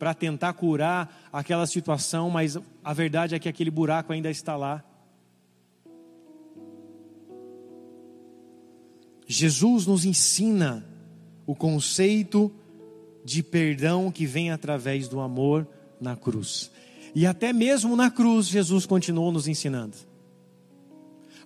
para 0.00 0.14
tentar 0.14 0.54
curar 0.54 1.28
aquela 1.30 1.66
situação, 1.66 2.30
mas 2.30 2.56
a 2.82 2.94
verdade 2.94 3.34
é 3.34 3.38
que 3.38 3.50
aquele 3.50 3.70
buraco 3.70 4.14
ainda 4.14 4.30
está 4.30 4.56
lá. 4.56 4.82
Jesus 9.26 9.86
nos 9.86 10.06
ensina 10.06 10.82
o 11.46 11.54
conceito 11.54 12.50
de 13.22 13.42
perdão 13.42 14.10
que 14.10 14.24
vem 14.24 14.50
através 14.50 15.06
do 15.06 15.20
amor 15.20 15.68
na 16.00 16.16
cruz. 16.16 16.70
E 17.14 17.26
até 17.26 17.52
mesmo 17.52 17.94
na 17.94 18.10
cruz, 18.10 18.46
Jesus 18.48 18.86
continuou 18.86 19.30
nos 19.30 19.46
ensinando. 19.46 19.98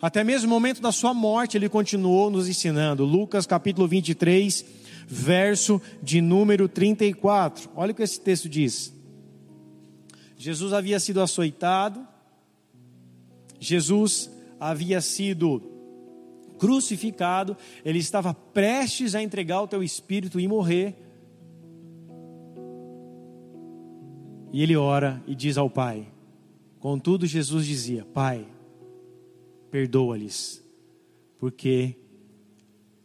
Até 0.01 0.23
mesmo 0.23 0.47
no 0.47 0.55
momento 0.55 0.81
da 0.81 0.93
sua 0.93 1.13
morte, 1.13 1.57
ele 1.57 1.69
continuou 1.69 2.31
nos 2.31 2.49
ensinando. 2.49 3.05
Lucas 3.05 3.47
capítulo 3.47 3.89
23, 3.89 4.65
verso 5.07 5.81
de 6.03 6.21
número 6.21 6.69
34. 6.69 7.71
Olha 7.75 7.93
o 7.93 7.95
que 7.95 8.03
esse 8.03 8.21
texto 8.21 8.49
diz. 8.49 8.93
Jesus 10.37 10.73
havia 10.73 11.01
sido 11.01 11.21
açoitado, 11.23 12.07
Jesus 13.59 14.31
havia 14.61 15.01
sido 15.01 15.63
crucificado, 16.59 17.57
ele 17.85 17.99
estava 17.99 18.35
prestes 18.35 19.15
a 19.15 19.23
entregar 19.23 19.63
o 19.63 19.69
teu 19.69 19.83
espírito 19.83 20.39
e 20.39 20.49
morrer. 20.49 20.95
E 24.53 24.63
ele 24.63 24.77
ora 24.77 25.23
e 25.27 25.35
diz 25.35 25.59
ao 25.59 25.69
Pai. 25.69 26.07
Contudo, 26.79 27.27
Jesus 27.27 27.67
dizia: 27.67 28.05
Pai, 28.05 28.47
perdoa-lhes, 29.71 30.63
porque 31.39 31.97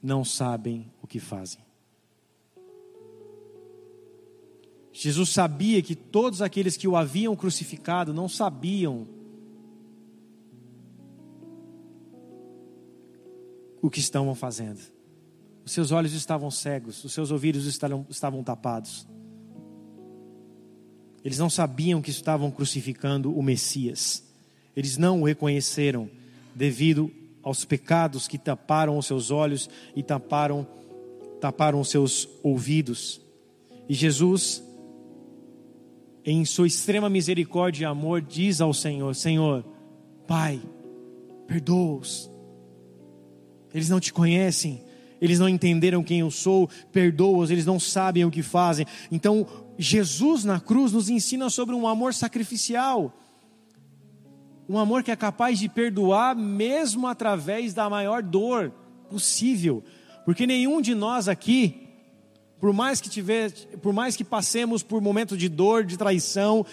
não 0.03 0.23
sabem 0.23 0.91
o 1.01 1.07
que 1.07 1.19
fazem. 1.19 1.68
Jesus 5.01 5.29
sabia 5.29 5.81
que 5.81 5.95
todos 5.95 6.41
aqueles 6.41 6.75
que 6.75 6.85
o 6.85 6.97
haviam 6.97 7.33
crucificado 7.33 8.13
não 8.13 8.27
sabiam 8.27 9.07
o 13.81 13.89
que 13.89 14.01
estavam 14.01 14.35
fazendo. 14.35 14.81
Os 15.63 15.71
seus 15.71 15.91
olhos 15.91 16.12
estavam 16.12 16.51
cegos, 16.51 17.01
os 17.05 17.13
seus 17.13 17.31
ouvidos 17.31 17.65
estavam, 17.65 18.05
estavam 18.09 18.43
tapados. 18.43 19.07
Eles 21.23 21.38
não 21.38 21.49
sabiam 21.49 22.01
que 22.01 22.12
estavam 22.12 22.51
crucificando 22.51 23.33
o 23.33 23.41
Messias. 23.41 24.21
Eles 24.75 24.97
não 24.97 25.21
o 25.21 25.25
reconheceram 25.25 26.09
devido 26.53 27.09
aos 27.41 27.63
pecados 27.63 28.27
que 28.27 28.38
taparam 28.38 28.97
os 28.97 29.05
seus 29.05 29.31
olhos 29.31 29.69
e 29.95 30.03
taparam 30.03 30.67
taparam 31.39 31.79
os 31.79 31.88
seus 31.88 32.27
ouvidos. 32.43 33.21
E 33.88 33.93
Jesus 33.93 34.67
em 36.25 36.45
sua 36.45 36.67
extrema 36.67 37.10
misericórdia 37.10 37.84
e 37.84 37.86
amor, 37.86 38.21
diz 38.21 38.62
ao 38.62 38.73
Senhor: 38.73 39.15
Senhor, 39.15 39.65
Pai, 40.27 40.62
perdoa-os, 41.47 42.29
Eles 43.73 43.89
não 43.89 43.99
te 43.99 44.13
conhecem, 44.13 44.84
eles 45.21 45.39
não 45.39 45.49
entenderam 45.49 46.03
quem 46.03 46.19
eu 46.19 46.32
sou, 46.32 46.69
perdoa-os, 46.91 47.51
eles 47.51 47.65
não 47.65 47.79
sabem 47.79 48.25
o 48.25 48.32
que 48.32 48.43
fazem. 48.43 48.86
Então, 49.12 49.45
Jesus 49.77 50.43
na 50.43 50.60
cruz 50.60 50.91
nos 50.91 51.10
ensina 51.10 51.49
sobre 51.49 51.73
um 51.73 51.88
amor 51.88 52.13
sacrificial, 52.13 53.13
um 54.67 54.77
amor 54.77 55.01
que 55.03 55.12
é 55.12 55.15
capaz 55.15 55.58
de 55.58 55.67
perdoar 55.67 56.36
mesmo 56.36 57.08
através 57.08 57.73
da 57.73 57.89
maior 57.89 58.21
dor 58.21 58.71
possível, 59.10 59.84
porque 60.25 60.45
nenhum 60.45 60.79
de 60.79 60.93
nós 60.93 61.27
aqui, 61.27 61.88
por 62.60 62.74
mais 62.74 63.00
que 63.00 63.10
tiver, 63.10 63.52
por 63.82 63.93
mais 63.93 64.15
que 64.15 64.24
passemos 64.24 64.84
por 64.84 65.02
momentos 65.02 65.38
de 65.38 65.48
dor, 65.48 65.86
de 65.86 65.98
traição, 65.98 66.65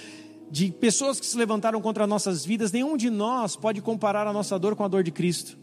de 0.51 0.71
pessoas 0.71 1.21
que 1.21 1.27
se 1.27 1.37
levantaram 1.37 1.81
contra 1.81 2.07
nossas 2.07 2.45
vidas, 2.45 2.73
nenhum 2.73 2.97
de 2.97 3.11
nós 3.11 3.57
pode 3.57 3.81
comparar 3.81 4.27
a 4.27 4.33
nossa 4.33 4.59
dor 4.59 4.75
com 4.75 4.85
a 4.85 4.89
dor 4.89 5.03
de 5.03 5.11
Cristo. 5.11 5.57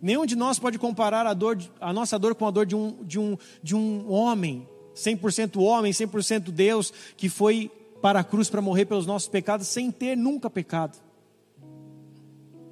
Nenhum 0.00 0.26
de 0.26 0.36
nós 0.36 0.58
pode 0.58 0.78
comparar 0.78 1.26
a, 1.26 1.32
dor, 1.32 1.58
a 1.80 1.92
nossa 1.92 2.18
dor 2.18 2.34
com 2.34 2.46
a 2.46 2.50
dor 2.50 2.66
de 2.66 2.76
um, 2.76 3.02
de 3.04 3.18
um, 3.18 3.38
de 3.62 3.74
um 3.74 4.12
homem, 4.12 4.68
100% 4.94 5.60
homem, 5.62 5.92
100% 5.92 6.50
Deus, 6.50 6.92
que 7.16 7.28
foi 7.28 7.70
para 8.02 8.20
a 8.20 8.24
cruz 8.24 8.50
para 8.50 8.60
morrer 8.60 8.84
pelos 8.84 9.06
nossos 9.06 9.28
pecados 9.28 9.66
sem 9.66 9.90
ter 9.90 10.14
nunca 10.14 10.50
pecado, 10.50 10.98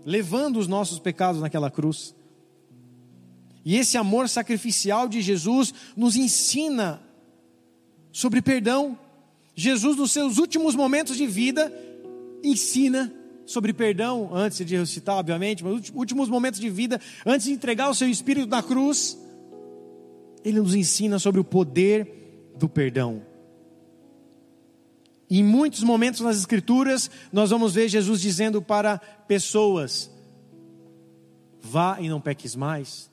levando 0.04 0.58
os 0.58 0.68
nossos 0.68 0.98
pecados 0.98 1.40
naquela 1.40 1.70
cruz. 1.70 2.14
E 3.64 3.76
esse 3.76 3.96
amor 3.96 4.28
sacrificial 4.28 5.08
de 5.08 5.22
Jesus 5.22 5.72
nos 5.96 6.16
ensina 6.16 7.00
sobre 8.10 8.42
perdão. 8.42 8.98
Jesus, 9.54 9.96
nos 9.96 10.10
seus 10.10 10.38
últimos 10.38 10.74
momentos 10.74 11.16
de 11.16 11.26
vida, 11.26 11.72
ensina 12.42 13.12
sobre 13.46 13.72
perdão, 13.72 14.30
antes 14.32 14.64
de 14.64 14.76
ressuscitar, 14.76 15.16
obviamente, 15.16 15.62
mas 15.62 15.92
últimos 15.94 16.28
momentos 16.28 16.58
de 16.58 16.70
vida, 16.70 17.00
antes 17.24 17.46
de 17.46 17.52
entregar 17.52 17.90
o 17.90 17.94
seu 17.94 18.08
espírito 18.08 18.48
na 18.48 18.62
cruz, 18.62 19.18
ele 20.44 20.60
nos 20.60 20.74
ensina 20.74 21.18
sobre 21.18 21.40
o 21.40 21.44
poder 21.44 22.52
do 22.56 22.68
perdão. 22.68 23.22
Em 25.30 25.42
muitos 25.42 25.82
momentos 25.82 26.20
nas 26.20 26.36
Escrituras, 26.36 27.10
nós 27.32 27.50
vamos 27.50 27.74
ver 27.74 27.88
Jesus 27.88 28.20
dizendo 28.20 28.60
para 28.60 28.98
pessoas: 28.98 30.10
vá 31.60 31.98
e 32.00 32.08
não 32.08 32.20
peques 32.20 32.54
mais. 32.54 33.11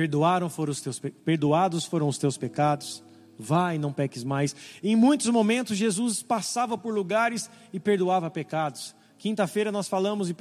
Perdoaram 0.00 0.48
foram 0.48 0.70
os 0.70 0.80
teus, 0.80 0.98
perdoados 0.98 1.84
foram 1.84 2.08
os 2.08 2.16
teus 2.16 2.38
pecados 2.38 3.02
vai, 3.38 3.76
não 3.76 3.92
peques 3.92 4.24
mais. 4.24 4.56
Em 4.82 4.96
muitos 4.96 5.26
momentos, 5.26 5.76
Jesus 5.76 6.22
passava 6.22 6.78
por 6.78 6.94
lugares 6.94 7.50
e 7.70 7.78
perdoava 7.78 8.30
pecados. 8.30 8.94
Quinta-feira 9.18 9.70
nós 9.70 9.88
falamos 9.88 10.30
e 10.30 10.34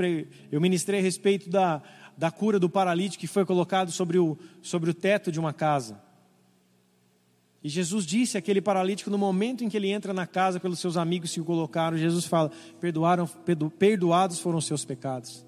eu 0.50 0.62
ministrei 0.62 1.02
a 1.02 1.04
respeito 1.04 1.50
da, 1.50 1.82
da 2.18 2.32
cura 2.32 2.58
do 2.58 2.70
paralítico 2.70 3.20
que 3.20 3.28
foi 3.28 3.46
colocado 3.46 3.92
sobre 3.92 4.18
o, 4.18 4.38
sobre 4.62 4.92
o 4.92 4.94
teto 4.94 5.30
de 5.30 5.42
uma 5.42 5.52
casa. 5.52 6.02
E 7.62 7.68
Jesus 7.68 8.06
disse 8.06 8.38
àquele 8.38 8.62
paralítico, 8.62 9.10
no 9.10 9.18
momento 9.18 9.66
em 9.66 9.68
que 9.68 9.76
ele 9.76 9.92
entra 9.92 10.14
na 10.14 10.26
casa 10.26 10.58
pelos 10.58 10.80
seus 10.80 10.96
amigos 10.96 11.34
que 11.34 11.42
o 11.42 11.46
colocaram, 11.46 11.98
Jesus 11.98 12.24
fala: 12.24 12.50
Perdoaram, 12.80 13.28
perdoados 13.78 14.40
foram 14.40 14.60
os 14.60 14.66
seus 14.66 14.86
pecados. 14.86 15.46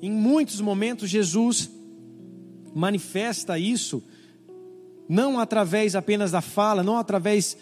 Em 0.00 0.10
muitos 0.10 0.60
momentos, 0.60 1.10
Jesus 1.10 1.81
manifesta 2.74 3.58
isso 3.58 4.02
não 5.08 5.38
através 5.38 5.94
apenas 5.94 6.30
da 6.30 6.40
fala, 6.40 6.82
não 6.82 6.96
através 6.96 7.56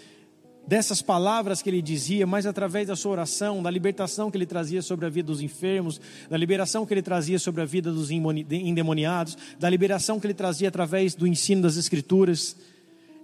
dessas 0.66 1.02
palavras 1.02 1.60
que 1.60 1.68
ele 1.68 1.82
dizia, 1.82 2.26
mas 2.26 2.46
através 2.46 2.86
da 2.86 2.94
sua 2.94 3.12
oração, 3.12 3.60
da 3.62 3.70
libertação 3.70 4.30
que 4.30 4.36
ele 4.36 4.46
trazia 4.46 4.80
sobre 4.82 5.06
a 5.06 5.08
vida 5.08 5.26
dos 5.26 5.40
enfermos, 5.40 6.00
da 6.28 6.36
liberação 6.36 6.86
que 6.86 6.94
ele 6.94 7.02
trazia 7.02 7.38
sobre 7.40 7.60
a 7.60 7.64
vida 7.64 7.90
dos 7.90 8.10
endemoniados, 8.10 9.36
da 9.58 9.68
liberação 9.68 10.20
que 10.20 10.28
ele 10.28 10.34
trazia 10.34 10.68
através 10.68 11.14
do 11.14 11.26
ensino 11.26 11.62
das 11.62 11.76
Escrituras. 11.76 12.56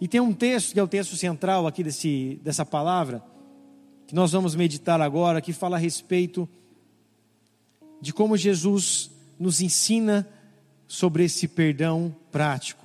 E 0.01 0.09
tem 0.09 0.21
um 0.21 0.33
texto 0.33 0.73
que 0.73 0.81
é 0.81 0.83
o 0.83 0.89
texto 0.89 1.15
central 1.15 1.67
aqui 1.67 1.85
desse, 1.85 2.41
dessa 2.43 2.67
palavra, 2.67 3.23
que 4.09 4.15
nós 4.15 4.33
vamos 4.33 4.57
meditar 4.57 5.01
agora, 5.01 5.41
que 5.41 5.53
fala 5.53 5.77
a 5.77 5.79
respeito 5.79 6.49
de 8.01 8.13
como 8.13 8.37
Jesus 8.37 9.11
nos 9.39 9.61
ensina 9.61 10.27
sobre 10.87 11.25
esse 11.25 11.49
perdão 11.49 12.15
prático 12.31 12.85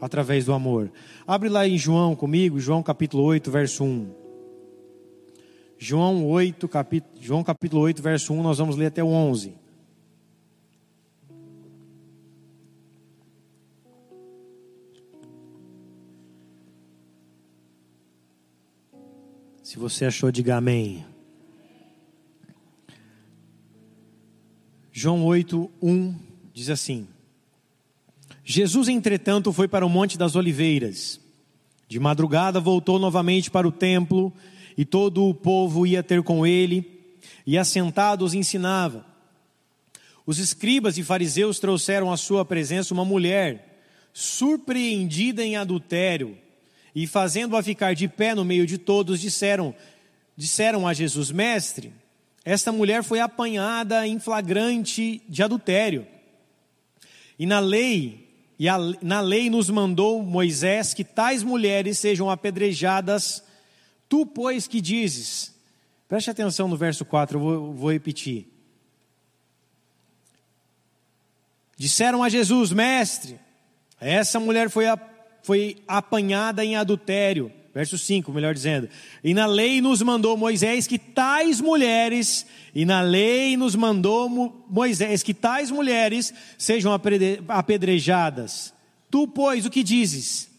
através 0.00 0.44
do 0.44 0.52
amor. 0.52 0.90
Abre 1.26 1.48
lá 1.48 1.66
em 1.66 1.76
João 1.76 2.14
comigo, 2.14 2.58
João 2.58 2.82
capítulo 2.82 3.22
8, 3.24 3.50
verso 3.50 3.84
1. 3.84 4.10
João 5.78 6.26
8, 6.26 6.68
capítulo, 6.68 7.22
João 7.22 7.44
capítulo 7.44 7.82
8, 7.82 8.02
verso 8.02 8.32
1, 8.32 8.42
nós 8.42 8.58
vamos 8.58 8.76
ler 8.76 8.86
até 8.86 9.02
o 9.02 9.08
11. 9.08 9.54
Se 19.62 19.78
você 19.78 20.06
achou, 20.06 20.32
diga 20.32 20.56
amém. 20.56 21.04
João 24.90 25.24
8, 25.26 25.70
1 25.80 26.14
diz 26.52 26.70
assim: 26.70 27.06
Jesus, 28.50 28.88
entretanto, 28.88 29.52
foi 29.52 29.68
para 29.68 29.84
o 29.84 29.90
Monte 29.90 30.16
das 30.16 30.34
Oliveiras. 30.34 31.20
De 31.86 32.00
madrugada 32.00 32.58
voltou 32.58 32.98
novamente 32.98 33.50
para 33.50 33.68
o 33.68 33.70
templo, 33.70 34.32
e 34.74 34.86
todo 34.86 35.26
o 35.26 35.34
povo 35.34 35.86
ia 35.86 36.02
ter 36.02 36.22
com 36.22 36.46
ele, 36.46 37.12
e 37.46 37.58
assentado 37.58 38.24
os 38.24 38.32
ensinava. 38.32 39.04
Os 40.24 40.38
escribas 40.38 40.96
e 40.96 41.02
fariseus 41.02 41.58
trouxeram 41.58 42.10
à 42.10 42.16
sua 42.16 42.42
presença 42.42 42.94
uma 42.94 43.04
mulher, 43.04 43.82
surpreendida 44.14 45.44
em 45.44 45.56
adultério, 45.56 46.34
e 46.94 47.06
fazendo-a 47.06 47.62
ficar 47.62 47.94
de 47.94 48.08
pé 48.08 48.34
no 48.34 48.46
meio 48.46 48.66
de 48.66 48.78
todos, 48.78 49.20
disseram, 49.20 49.74
disseram 50.34 50.88
a 50.88 50.94
Jesus: 50.94 51.30
Mestre, 51.30 51.92
esta 52.46 52.72
mulher 52.72 53.04
foi 53.04 53.20
apanhada 53.20 54.06
em 54.06 54.18
flagrante 54.18 55.20
de 55.28 55.42
adultério. 55.42 56.06
E 57.38 57.44
na 57.44 57.60
lei 57.60 58.26
e 58.58 58.68
a, 58.68 58.76
na 59.00 59.20
lei 59.20 59.48
nos 59.48 59.70
mandou 59.70 60.22
Moisés 60.22 60.92
que 60.92 61.04
tais 61.04 61.42
mulheres 61.42 61.98
sejam 61.98 62.28
apedrejadas. 62.28 63.42
Tu, 64.08 64.26
pois, 64.26 64.66
que 64.66 64.80
dizes? 64.80 65.54
Preste 66.08 66.30
atenção 66.30 66.66
no 66.66 66.76
verso 66.76 67.04
4, 67.04 67.36
eu 67.36 67.42
vou, 67.42 67.72
vou 67.72 67.92
repetir. 67.92 68.48
Disseram 71.76 72.24
a 72.24 72.28
Jesus, 72.28 72.72
mestre, 72.72 73.38
essa 74.00 74.40
mulher 74.40 74.68
foi, 74.68 74.86
a, 74.86 74.98
foi 75.44 75.76
apanhada 75.86 76.64
em 76.64 76.74
adultério. 76.74 77.52
Verso 77.78 77.96
5, 77.96 78.32
melhor 78.32 78.54
dizendo. 78.54 78.88
E 79.22 79.32
na 79.32 79.46
lei 79.46 79.80
nos 79.80 80.02
mandou 80.02 80.36
Moisés 80.36 80.88
que 80.88 80.98
tais 80.98 81.60
mulheres, 81.60 82.44
e 82.74 82.84
na 82.84 83.02
lei 83.02 83.56
nos 83.56 83.76
mandou 83.76 84.28
Moisés 84.68 85.22
que 85.22 85.32
tais 85.32 85.70
mulheres 85.70 86.34
sejam 86.58 86.90
apedrejadas. 87.46 88.74
Tu, 89.08 89.28
pois, 89.28 89.64
o 89.64 89.70
que 89.70 89.84
dizes? 89.84 90.50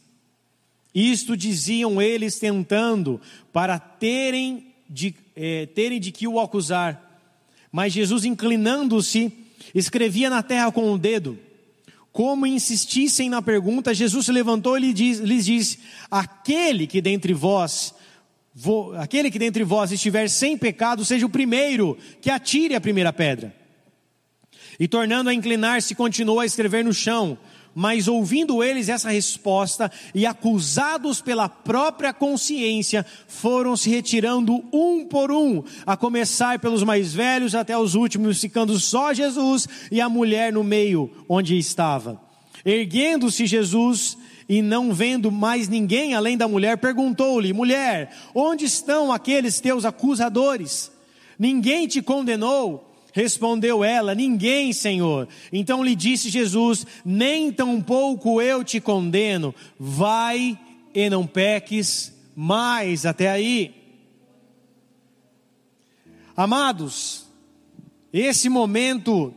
Isto 0.96 1.36
diziam 1.36 2.02
eles 2.02 2.40
tentando, 2.40 3.20
para 3.52 3.78
terem 3.78 4.68
de, 4.90 5.14
eh, 5.36 5.66
terem 5.76 6.00
de 6.00 6.14
que 6.14 6.26
o 6.26 6.40
acusar. 6.40 7.22
Mas 7.70 7.92
Jesus, 7.92 8.24
inclinando-se, 8.24 9.34
escrevia 9.76 10.30
na 10.30 10.42
terra 10.42 10.72
com 10.72 10.90
o 10.90 10.98
dedo. 10.98 11.38
Como 12.20 12.46
insistissem 12.46 13.30
na 13.30 13.42
pergunta, 13.42 13.94
Jesus 13.94 14.26
se 14.26 14.32
levantou 14.34 14.78
e 14.78 14.92
lhes 14.92 15.46
disse: 15.46 15.80
Aquele 16.12 16.86
que 16.86 17.00
dentre 17.00 17.34
vós, 17.34 17.96
aquele 18.98 19.32
que 19.32 19.40
dentre 19.40 19.64
vós 19.64 19.90
estiver 19.90 20.30
sem 20.30 20.58
pecado, 20.58 21.06
seja 21.06 21.26
o 21.26 21.30
primeiro 21.30 21.98
que 22.20 22.30
atire 22.30 22.76
a 22.76 22.82
primeira 22.82 23.14
pedra. 23.14 23.56
E 24.78 24.86
tornando 24.86 25.30
a 25.30 25.34
inclinar-se, 25.34 25.96
continuou 25.96 26.42
a 26.42 26.46
escrever 26.46 26.84
no 26.84 26.94
chão. 26.94 27.38
Mas 27.74 28.08
ouvindo 28.08 28.64
eles 28.64 28.90
essa 28.90 29.10
resposta 29.10 29.92
e 30.14 30.26
acusados 30.26 31.22
pela 31.22 31.48
própria 31.48 32.12
consciência, 32.12 33.06
foram 33.28 33.78
se 33.78 33.90
retirando 33.90 34.64
um 34.74 35.06
por 35.06 35.32
um, 35.32 35.64
a 35.86 35.96
começar 35.96 36.60
pelos 36.60 36.84
mais 36.84 37.14
velhos 37.14 37.56
até 37.56 37.78
os 37.78 37.96
últimos, 37.96 38.42
ficando 38.42 38.80
só 38.80 39.14
Jesus 39.14 39.68
e 39.92 40.02
a 40.02 40.10
mulher 40.10 40.52
no 40.52 40.64
meio 40.64 41.10
onde 41.28 41.58
estava. 41.58 42.20
Erguendo-se 42.66 43.46
Jesus 43.46 44.18
e 44.48 44.62
não 44.62 44.92
vendo 44.92 45.32
mais 45.32 45.70
ninguém 45.70 46.16
além 46.16 46.36
da 46.36 46.48
mulher, 46.48 46.78
perguntou-lhe: 46.78 47.54
Mulher, 47.54 48.12
onde 48.34 48.66
estão 48.66 49.12
aqueles 49.12 49.60
teus 49.60 49.86
acusadores? 49.86 50.92
Ninguém 51.38 51.88
te 51.88 52.02
condenou? 52.02 52.89
Respondeu 53.14 53.84
ela: 53.84 54.14
Ninguém, 54.14 54.72
Senhor. 54.74 55.28
Então 55.52 55.84
lhe 55.84 55.96
disse 55.96 56.30
Jesus: 56.30 56.86
Nem 57.04 57.52
tampouco 57.52 58.42
eu 58.42 58.64
te 58.64 58.80
condeno. 58.80 59.54
Vai 59.80 60.58
e 60.94 61.10
não 61.10 61.26
peques 61.26 62.14
mais. 62.36 63.06
Até 63.06 63.30
aí. 63.30 63.76
Amados, 66.36 67.26
esse 68.14 68.48
momento 68.48 69.34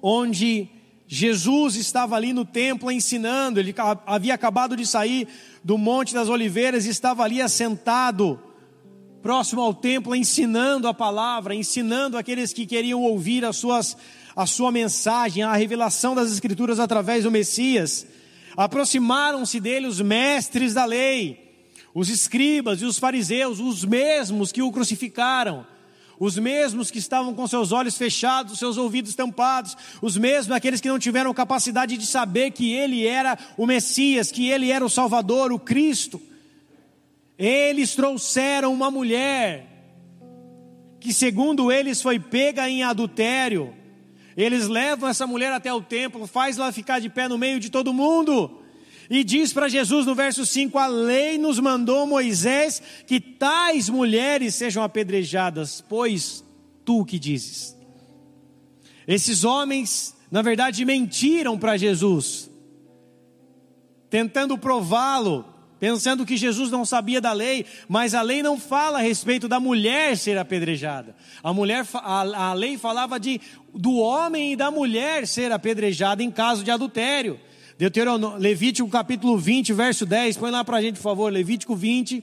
onde 0.00 0.68
Jesus 1.06 1.76
estava 1.76 2.16
ali 2.16 2.32
no 2.32 2.44
templo 2.44 2.90
ensinando, 2.90 3.58
ele 3.58 3.74
havia 4.06 4.32
acabado 4.32 4.76
de 4.76 4.86
sair 4.86 5.26
do 5.62 5.76
Monte 5.76 6.14
das 6.14 6.28
Oliveiras 6.28 6.86
e 6.86 6.90
estava 6.90 7.24
ali 7.24 7.42
assentado, 7.42 8.40
próximo 9.22 9.60
ao 9.60 9.74
templo, 9.74 10.14
ensinando 10.14 10.88
a 10.88 10.94
palavra, 10.94 11.54
ensinando 11.54 12.16
aqueles 12.16 12.52
que 12.52 12.66
queriam 12.66 13.02
ouvir 13.02 13.44
as 13.44 13.56
suas, 13.56 13.96
a 14.34 14.46
sua 14.46 14.72
mensagem, 14.72 15.42
a 15.42 15.54
revelação 15.54 16.14
das 16.14 16.32
Escrituras 16.32 16.80
através 16.80 17.24
do 17.24 17.30
Messias. 17.30 18.06
Aproximaram-se 18.56 19.60
dele 19.60 19.86
os 19.86 20.00
mestres 20.00 20.74
da 20.74 20.84
lei, 20.84 21.54
os 21.94 22.08
escribas 22.08 22.82
e 22.82 22.84
os 22.84 22.98
fariseus, 22.98 23.60
os 23.60 23.84
mesmos 23.84 24.52
que 24.52 24.62
o 24.62 24.72
crucificaram 24.72 25.66
os 26.20 26.36
mesmos 26.36 26.90
que 26.90 26.98
estavam 26.98 27.32
com 27.32 27.46
seus 27.46 27.72
olhos 27.72 27.96
fechados, 27.96 28.58
seus 28.58 28.76
ouvidos 28.76 29.14
tampados, 29.14 29.74
os 30.02 30.18
mesmos 30.18 30.54
aqueles 30.54 30.78
que 30.78 30.88
não 30.88 30.98
tiveram 30.98 31.32
capacidade 31.32 31.96
de 31.96 32.06
saber 32.06 32.50
que 32.50 32.70
ele 32.70 33.06
era 33.06 33.38
o 33.56 33.66
Messias, 33.66 34.30
que 34.30 34.50
ele 34.50 34.70
era 34.70 34.84
o 34.84 34.90
Salvador, 34.90 35.50
o 35.50 35.58
Cristo. 35.58 36.20
Eles 37.40 37.94
trouxeram 37.94 38.70
uma 38.70 38.90
mulher 38.90 39.66
que, 41.00 41.10
segundo 41.10 41.72
eles, 41.72 42.02
foi 42.02 42.20
pega 42.20 42.68
em 42.68 42.82
adultério. 42.82 43.74
Eles 44.36 44.68
levam 44.68 45.08
essa 45.08 45.26
mulher 45.26 45.50
até 45.50 45.72
o 45.72 45.80
templo, 45.80 46.26
faz 46.26 46.58
ela 46.58 46.70
ficar 46.70 47.00
de 47.00 47.08
pé 47.08 47.26
no 47.28 47.38
meio 47.38 47.58
de 47.58 47.70
todo 47.70 47.94
mundo. 47.94 48.60
E 49.08 49.24
diz 49.24 49.54
para 49.54 49.70
Jesus 49.70 50.04
no 50.04 50.14
verso 50.14 50.44
5: 50.44 50.78
A 50.78 50.86
lei 50.86 51.38
nos 51.38 51.58
mandou 51.58 52.06
Moisés 52.06 52.82
que 53.06 53.18
tais 53.18 53.88
mulheres 53.88 54.54
sejam 54.54 54.82
apedrejadas, 54.82 55.82
pois 55.88 56.44
tu 56.84 57.06
que 57.06 57.18
dizes. 57.18 57.74
Esses 59.08 59.44
homens, 59.44 60.14
na 60.30 60.42
verdade, 60.42 60.84
mentiram 60.84 61.58
para 61.58 61.78
Jesus, 61.78 62.50
tentando 64.10 64.58
prová-lo, 64.58 65.44
pensando 65.80 66.26
que 66.26 66.36
Jesus 66.36 66.70
não 66.70 66.84
sabia 66.84 67.20
da 67.20 67.32
lei, 67.32 67.64
mas 67.88 68.14
a 68.14 68.20
lei 68.20 68.42
não 68.42 68.60
fala 68.60 68.98
a 68.98 69.02
respeito 69.02 69.48
da 69.48 69.58
mulher 69.58 70.16
ser 70.16 70.36
apedrejada. 70.36 71.16
A 71.42 71.52
mulher, 71.54 71.86
a, 71.94 72.50
a 72.50 72.52
lei 72.52 72.76
falava 72.76 73.18
de 73.18 73.40
do 73.74 73.96
homem 73.96 74.52
e 74.52 74.56
da 74.56 74.70
mulher 74.70 75.26
ser 75.26 75.50
apedrejada 75.50 76.22
em 76.22 76.30
caso 76.30 76.62
de 76.62 76.70
adultério. 76.70 77.40
Deuteronômio, 77.78 78.38
Levítico 78.38 78.88
capítulo 78.90 79.38
20, 79.38 79.72
verso 79.72 80.04
10. 80.04 80.36
Põe 80.36 80.50
lá 80.50 80.62
para 80.62 80.76
a 80.76 80.82
gente, 80.82 80.96
por 80.96 81.02
favor. 81.02 81.32
Levítico 81.32 81.74
20, 81.74 82.22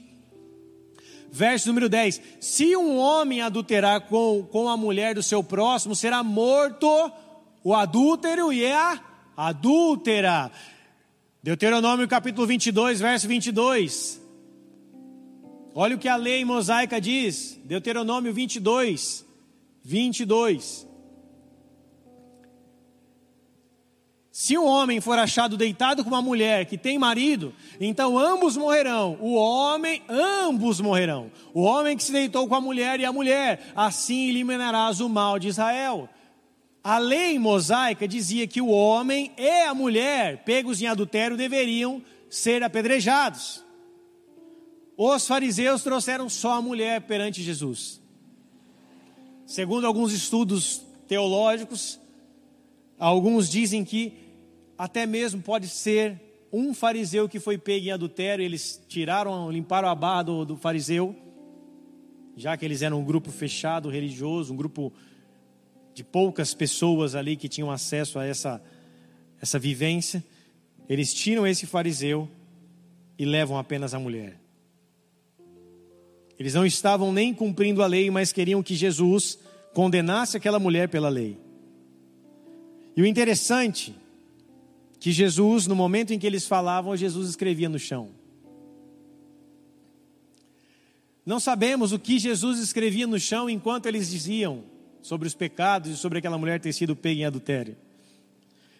verso 1.32 1.66
número 1.66 1.88
10. 1.88 2.20
Se 2.38 2.76
um 2.76 2.96
homem 2.96 3.40
adulterar 3.40 4.02
com, 4.02 4.46
com 4.52 4.68
a 4.68 4.76
mulher 4.76 5.16
do 5.16 5.22
seu 5.22 5.42
próximo, 5.42 5.96
será 5.96 6.22
morto 6.22 6.88
o 7.64 7.74
adúltero 7.74 8.52
e 8.52 8.70
a 8.70 9.00
adúltera. 9.36 10.52
Deuteronômio 11.48 12.06
capítulo 12.06 12.46
22, 12.46 13.00
verso 13.00 13.26
22. 13.26 14.20
Olha 15.74 15.96
o 15.96 15.98
que 15.98 16.06
a 16.06 16.14
lei 16.14 16.44
mosaica 16.44 17.00
diz. 17.00 17.58
Deuteronômio 17.64 18.34
22, 18.34 19.24
22. 19.82 20.86
Se 24.30 24.58
um 24.58 24.66
homem 24.66 25.00
for 25.00 25.18
achado 25.18 25.56
deitado 25.56 26.04
com 26.04 26.10
uma 26.10 26.20
mulher 26.20 26.66
que 26.66 26.76
tem 26.76 26.98
marido, 26.98 27.54
então 27.80 28.18
ambos 28.18 28.54
morrerão. 28.54 29.16
O 29.18 29.32
homem, 29.32 30.02
ambos 30.06 30.82
morrerão. 30.82 31.32
O 31.54 31.62
homem 31.62 31.96
que 31.96 32.04
se 32.04 32.12
deitou 32.12 32.46
com 32.46 32.56
a 32.56 32.60
mulher 32.60 33.00
e 33.00 33.06
a 33.06 33.12
mulher, 33.12 33.72
assim 33.74 34.28
eliminarás 34.28 35.00
o 35.00 35.08
mal 35.08 35.38
de 35.38 35.48
Israel. 35.48 36.10
A 36.88 36.96
lei 36.96 37.38
mosaica 37.38 38.08
dizia 38.08 38.46
que 38.46 38.62
o 38.62 38.68
homem 38.68 39.30
e 39.36 39.60
a 39.64 39.74
mulher, 39.74 40.42
pegos 40.42 40.80
em 40.80 40.86
adultério, 40.86 41.36
deveriam 41.36 42.02
ser 42.30 42.62
apedrejados. 42.62 43.62
Os 44.96 45.26
fariseus 45.26 45.82
trouxeram 45.82 46.30
só 46.30 46.52
a 46.54 46.62
mulher 46.62 47.02
perante 47.02 47.42
Jesus. 47.42 48.00
Segundo 49.44 49.86
alguns 49.86 50.14
estudos 50.14 50.80
teológicos, 51.06 52.00
alguns 52.98 53.50
dizem 53.50 53.84
que 53.84 54.14
até 54.78 55.04
mesmo 55.04 55.42
pode 55.42 55.68
ser 55.68 56.18
um 56.50 56.72
fariseu 56.72 57.28
que 57.28 57.38
foi 57.38 57.58
pego 57.58 57.84
em 57.84 57.90
adultério, 57.90 58.42
eles 58.42 58.82
tiraram, 58.88 59.50
limparam 59.50 59.90
a 59.90 59.94
barra 59.94 60.22
do, 60.22 60.44
do 60.46 60.56
fariseu, 60.56 61.14
já 62.34 62.56
que 62.56 62.64
eles 62.64 62.80
eram 62.80 63.00
um 63.00 63.04
grupo 63.04 63.30
fechado, 63.30 63.90
religioso, 63.90 64.54
um 64.54 64.56
grupo 64.56 64.90
de 65.98 66.04
poucas 66.04 66.54
pessoas 66.54 67.16
ali 67.16 67.36
que 67.36 67.48
tinham 67.48 67.72
acesso 67.72 68.20
a 68.20 68.24
essa, 68.24 68.62
essa 69.42 69.58
vivência, 69.58 70.24
eles 70.88 71.12
tiram 71.12 71.44
esse 71.44 71.66
fariseu 71.66 72.30
e 73.18 73.24
levam 73.24 73.58
apenas 73.58 73.92
a 73.94 73.98
mulher. 73.98 74.38
Eles 76.38 76.54
não 76.54 76.64
estavam 76.64 77.12
nem 77.12 77.34
cumprindo 77.34 77.82
a 77.82 77.86
lei, 77.88 78.12
mas 78.12 78.32
queriam 78.32 78.62
que 78.62 78.76
Jesus 78.76 79.40
condenasse 79.74 80.36
aquela 80.36 80.60
mulher 80.60 80.88
pela 80.88 81.08
lei. 81.08 81.36
E 82.96 83.02
o 83.02 83.06
interessante 83.06 83.92
que 85.00 85.10
Jesus, 85.10 85.66
no 85.66 85.74
momento 85.74 86.12
em 86.12 86.18
que 86.18 86.28
eles 86.28 86.46
falavam, 86.46 86.96
Jesus 86.96 87.28
escrevia 87.28 87.68
no 87.68 87.78
chão. 87.78 88.10
Não 91.26 91.40
sabemos 91.40 91.90
o 91.90 91.98
que 91.98 92.20
Jesus 92.20 92.60
escrevia 92.60 93.08
no 93.08 93.18
chão 93.18 93.50
enquanto 93.50 93.86
eles 93.86 94.08
diziam 94.08 94.77
sobre 95.02 95.26
os 95.26 95.34
pecados 95.34 95.90
e 95.90 95.96
sobre 95.96 96.18
aquela 96.18 96.38
mulher 96.38 96.60
ter 96.60 96.72
sido 96.72 96.96
pega 96.96 97.20
em 97.20 97.24
adultério. 97.24 97.76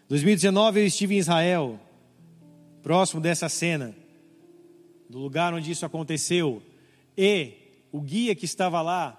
2019 0.08 0.80
eu 0.80 0.86
estive 0.86 1.14
em 1.14 1.18
Israel, 1.18 1.78
próximo 2.82 3.20
dessa 3.20 3.48
cena, 3.48 3.94
do 5.08 5.18
lugar 5.18 5.52
onde 5.52 5.70
isso 5.70 5.84
aconteceu, 5.84 6.62
e 7.16 7.52
o 7.92 8.00
guia 8.00 8.34
que 8.34 8.44
estava 8.44 8.80
lá 8.80 9.18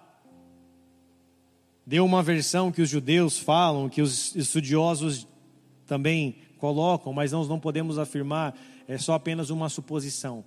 deu 1.86 2.06
uma 2.06 2.22
versão 2.22 2.72
que 2.72 2.82
os 2.82 2.90
judeus 2.90 3.40
falam, 3.40 3.90
que 3.90 4.02
os 4.02 4.36
estudiosos 4.36 5.28
também 5.88 6.36
colocam, 6.60 7.12
mas 7.12 7.32
nós 7.32 7.48
não 7.48 7.60
podemos 7.60 7.98
afirmar, 7.98 8.56
é 8.88 8.98
só 8.98 9.14
apenas 9.14 9.50
uma 9.50 9.70
suposição. 9.70 10.44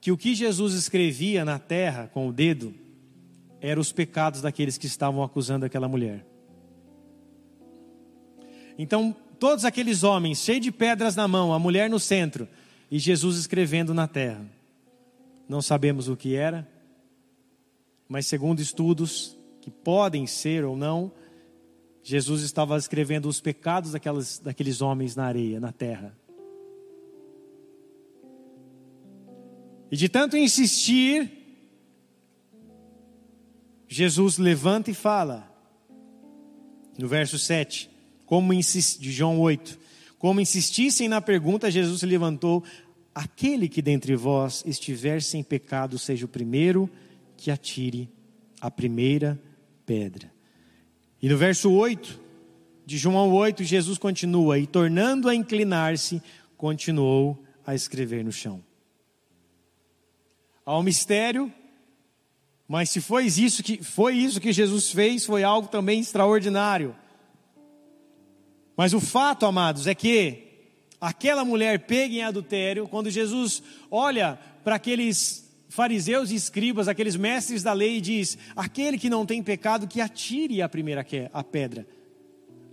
Que 0.00 0.12
o 0.12 0.16
que 0.16 0.34
Jesus 0.34 0.74
escrevia 0.74 1.44
na 1.44 1.58
terra 1.58 2.08
com 2.12 2.28
o 2.28 2.32
dedo 2.32 2.74
eram 3.60 3.80
os 3.80 3.92
pecados 3.92 4.40
daqueles 4.40 4.78
que 4.78 4.86
estavam 4.86 5.22
acusando 5.22 5.64
aquela 5.64 5.88
mulher. 5.88 6.24
Então, 8.78 9.14
todos 9.38 9.64
aqueles 9.64 10.02
homens 10.02 10.38
cheios 10.38 10.62
de 10.62 10.72
pedras 10.72 11.14
na 11.14 11.28
mão, 11.28 11.52
a 11.52 11.58
mulher 11.58 11.90
no 11.90 12.00
centro 12.00 12.48
e 12.90 12.98
Jesus 12.98 13.36
escrevendo 13.36 13.92
na 13.92 14.08
terra. 14.08 14.44
Não 15.48 15.60
sabemos 15.60 16.08
o 16.08 16.16
que 16.16 16.34
era, 16.34 16.66
mas 18.08 18.26
segundo 18.26 18.60
estudos 18.60 19.36
que 19.60 19.70
podem 19.70 20.26
ser 20.26 20.64
ou 20.64 20.76
não, 20.76 21.12
Jesus 22.02 22.42
estava 22.42 22.76
escrevendo 22.76 23.28
os 23.28 23.40
pecados 23.40 23.92
daquelas, 23.92 24.38
daqueles 24.38 24.80
homens 24.80 25.14
na 25.14 25.24
areia, 25.26 25.60
na 25.60 25.72
terra. 25.72 26.16
E 29.90 29.96
de 29.96 30.08
tanto 30.08 30.36
insistir, 30.36 31.39
Jesus 33.92 34.38
levanta 34.38 34.88
e 34.92 34.94
fala, 34.94 35.52
no 36.96 37.08
verso 37.08 37.36
7, 37.36 37.90
como 38.24 38.54
de 38.54 39.10
João 39.10 39.40
8, 39.40 39.76
como 40.16 40.40
insistissem 40.40 41.08
na 41.08 41.20
pergunta, 41.20 41.72
Jesus 41.72 41.98
se 41.98 42.06
levantou, 42.06 42.62
aquele 43.12 43.68
que 43.68 43.82
dentre 43.82 44.14
vós 44.14 44.62
estiver 44.64 45.20
sem 45.20 45.42
pecado, 45.42 45.98
seja 45.98 46.24
o 46.24 46.28
primeiro 46.28 46.88
que 47.36 47.50
atire 47.50 48.08
a 48.60 48.70
primeira 48.70 49.36
pedra. 49.84 50.32
E 51.20 51.28
no 51.28 51.36
verso 51.36 51.72
8 51.72 52.20
de 52.86 52.96
João 52.96 53.32
8, 53.32 53.64
Jesus 53.64 53.98
continua: 53.98 54.56
E 54.56 54.68
tornando 54.68 55.28
a 55.28 55.34
inclinar-se, 55.34 56.22
continuou 56.56 57.42
a 57.66 57.74
escrever 57.74 58.24
no 58.24 58.30
chão. 58.30 58.62
Há 60.64 60.78
um 60.78 60.82
mistério, 60.82 61.52
mas 62.70 62.88
se 62.88 63.00
foi 63.00 63.26
isso 63.26 63.64
que 63.64 63.82
foi 63.82 64.14
isso 64.14 64.40
que 64.40 64.52
Jesus 64.52 64.92
fez, 64.92 65.26
foi 65.26 65.42
algo 65.42 65.66
também 65.66 65.98
extraordinário. 65.98 66.94
Mas 68.76 68.94
o 68.94 69.00
fato, 69.00 69.44
amados, 69.44 69.88
é 69.88 69.94
que 69.94 70.44
aquela 71.00 71.44
mulher 71.44 71.80
pega 71.80 72.14
em 72.14 72.22
adultério, 72.22 72.86
quando 72.86 73.10
Jesus 73.10 73.60
olha 73.90 74.38
para 74.62 74.76
aqueles 74.76 75.50
fariseus 75.68 76.30
e 76.30 76.36
escribas, 76.36 76.86
aqueles 76.86 77.16
mestres 77.16 77.64
da 77.64 77.72
lei, 77.72 78.00
diz: 78.00 78.38
aquele 78.54 78.98
que 78.98 79.10
não 79.10 79.26
tem 79.26 79.42
pecado, 79.42 79.88
que 79.88 80.00
atire 80.00 80.62
a 80.62 80.68
primeira 80.68 81.04
a 81.32 81.42
pedra. 81.42 81.84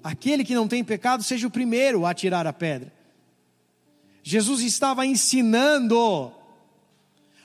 Aquele 0.04 0.44
que 0.44 0.54
não 0.54 0.68
tem 0.68 0.84
pecado, 0.84 1.24
seja 1.24 1.48
o 1.48 1.52
primeiro 1.52 2.06
a 2.06 2.14
tirar 2.14 2.46
a 2.46 2.54
pedra. 2.54 2.94
Jesus 4.22 4.62
estava 4.62 5.08
ensinando 5.08 6.32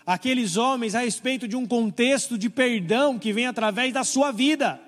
aqueles 0.07 0.57
homens 0.57 0.95
a 0.95 1.01
respeito 1.01 1.47
de 1.47 1.57
um 1.57 1.67
contexto 1.67 2.37
de 2.37 2.51
perdão 2.51 3.19
que 3.19 3.33
vem 3.33 3.47
através 3.47 3.93
da 3.93 4.05
sua 4.05 4.33
vida. 4.33 4.81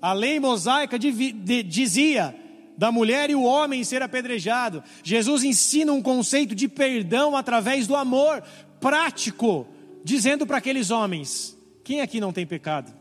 A 0.00 0.12
lei 0.12 0.40
mosaica 0.40 0.98
dizia 0.98 2.34
da 2.76 2.90
mulher 2.90 3.30
e 3.30 3.34
o 3.34 3.44
homem 3.44 3.84
ser 3.84 4.02
apedrejado. 4.02 4.82
Jesus 5.04 5.44
ensina 5.44 5.92
um 5.92 6.02
conceito 6.02 6.54
de 6.54 6.66
perdão 6.66 7.36
através 7.36 7.86
do 7.86 7.94
amor 7.94 8.42
prático, 8.80 9.66
dizendo 10.02 10.46
para 10.46 10.58
aqueles 10.58 10.90
homens: 10.90 11.56
quem 11.84 12.00
aqui 12.00 12.20
não 12.20 12.32
tem 12.32 12.46
pecado? 12.46 12.92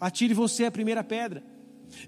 Atire 0.00 0.34
você 0.34 0.66
a 0.66 0.70
primeira 0.70 1.02
pedra. 1.02 1.42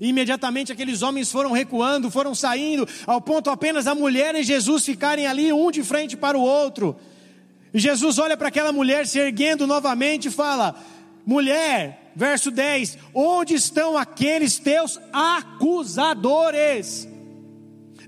Imediatamente 0.01 0.73
aqueles 0.73 1.03
homens 1.03 1.31
foram 1.31 1.53
recuando, 1.53 2.11
foram 2.11 2.35
saindo, 2.35 2.87
ao 3.07 3.21
ponto 3.21 3.51
apenas 3.51 3.87
a 3.87 3.95
mulher 3.95 4.35
e 4.35 4.43
Jesus 4.43 4.85
ficarem 4.85 5.27
ali, 5.27 5.53
um 5.53 5.71
de 5.71 5.83
frente 5.83 6.17
para 6.17 6.37
o 6.37 6.43
outro. 6.43 6.97
E 7.77 7.79
Jesus 7.79 8.19
olha 8.19 8.39
para 8.39 8.49
aquela 8.49 8.73
mulher 8.73 9.07
se 9.07 9.19
erguendo 9.19 9.67
novamente 9.67 10.29
e 10.29 10.31
fala: 10.31 10.75
Mulher, 11.27 12.11
verso 12.17 12.51
10: 12.51 12.97
Onde 13.13 13.53
estão 13.53 13.99
aqueles 13.99 14.59
teus 14.59 14.99
acusadores? 15.13 17.07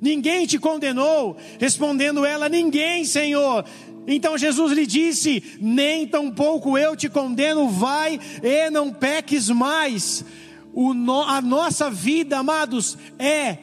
Ninguém 0.00 0.46
te 0.46 0.58
condenou? 0.58 1.36
Respondendo 1.60 2.24
ela: 2.24 2.48
Ninguém, 2.48 3.04
Senhor. 3.04 3.62
Então 4.06 4.38
Jesus 4.38 4.72
lhe 4.72 4.86
disse: 4.86 5.58
Nem 5.60 6.06
tampouco 6.06 6.78
eu 6.78 6.96
te 6.96 7.10
condeno, 7.10 7.68
vai 7.68 8.18
e 8.42 8.70
não 8.70 8.90
peques 8.90 9.50
mais. 9.50 10.24
No, 10.74 11.24
a 11.24 11.42
nossa 11.42 11.90
vida, 11.90 12.38
amados, 12.38 12.96
é 13.18 13.58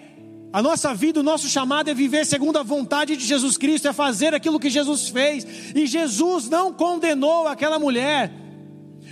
a 0.56 0.62
nossa 0.62 0.94
vida, 0.94 1.20
o 1.20 1.24
nosso 1.24 1.50
chamado 1.50 1.90
é 1.90 1.94
viver 1.94 2.26
segundo 2.26 2.58
a 2.58 2.64
vontade 2.64 3.18
de 3.18 3.26
Jesus 3.26 3.58
Cristo, 3.58 3.90
é 3.90 3.92
fazer 3.92 4.34
aquilo 4.34 4.58
que 4.58 4.70
Jesus 4.70 5.10
fez. 5.10 5.46
E 5.76 5.86
Jesus 5.86 6.48
não 6.48 6.72
condenou 6.72 7.46
aquela 7.46 7.78
mulher. 7.78 8.32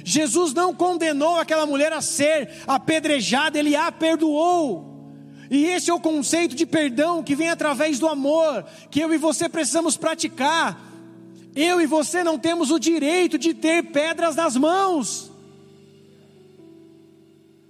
Jesus 0.05 0.53
não 0.53 0.73
condenou 0.73 1.35
aquela 1.35 1.65
mulher 1.65 1.91
a 1.91 1.99
ser 1.99 2.49
apedrejada, 2.65 3.59
ele 3.59 3.75
a 3.75 3.91
perdoou. 3.91 5.11
E 5.51 5.65
esse 5.65 5.89
é 5.89 5.93
o 5.93 5.99
conceito 5.99 6.55
de 6.55 6.65
perdão 6.65 7.21
que 7.21 7.35
vem 7.35 7.49
através 7.49 7.99
do 7.99 8.07
amor, 8.07 8.63
que 8.89 9.01
eu 9.01 9.13
e 9.13 9.17
você 9.17 9.49
precisamos 9.49 9.97
praticar. 9.97 10.81
Eu 11.53 11.81
e 11.81 11.85
você 11.85 12.23
não 12.23 12.39
temos 12.39 12.71
o 12.71 12.79
direito 12.79 13.37
de 13.37 13.53
ter 13.53 13.83
pedras 13.91 14.37
nas 14.37 14.55
mãos. 14.55 15.32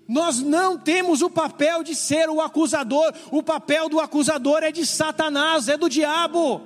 Nós 0.08 0.40
não 0.40 0.78
temos 0.78 1.22
o 1.22 1.30
papel 1.30 1.84
de 1.84 1.96
ser 1.96 2.30
o 2.30 2.42
acusador, 2.42 3.14
o 3.32 3.42
papel 3.42 3.88
do 3.88 4.00
acusador 4.00 4.64
é 4.64 4.72
de 4.72 4.86
Satanás, 4.86 5.68
é 5.68 5.78
do 5.78 5.90
diabo. 5.90 6.62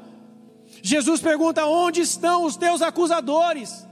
Jesus 0.81 1.21
pergunta: 1.21 1.65
onde 1.65 2.01
estão 2.01 2.45
os 2.45 2.55
teus 2.55 2.81
acusadores? 2.81 3.85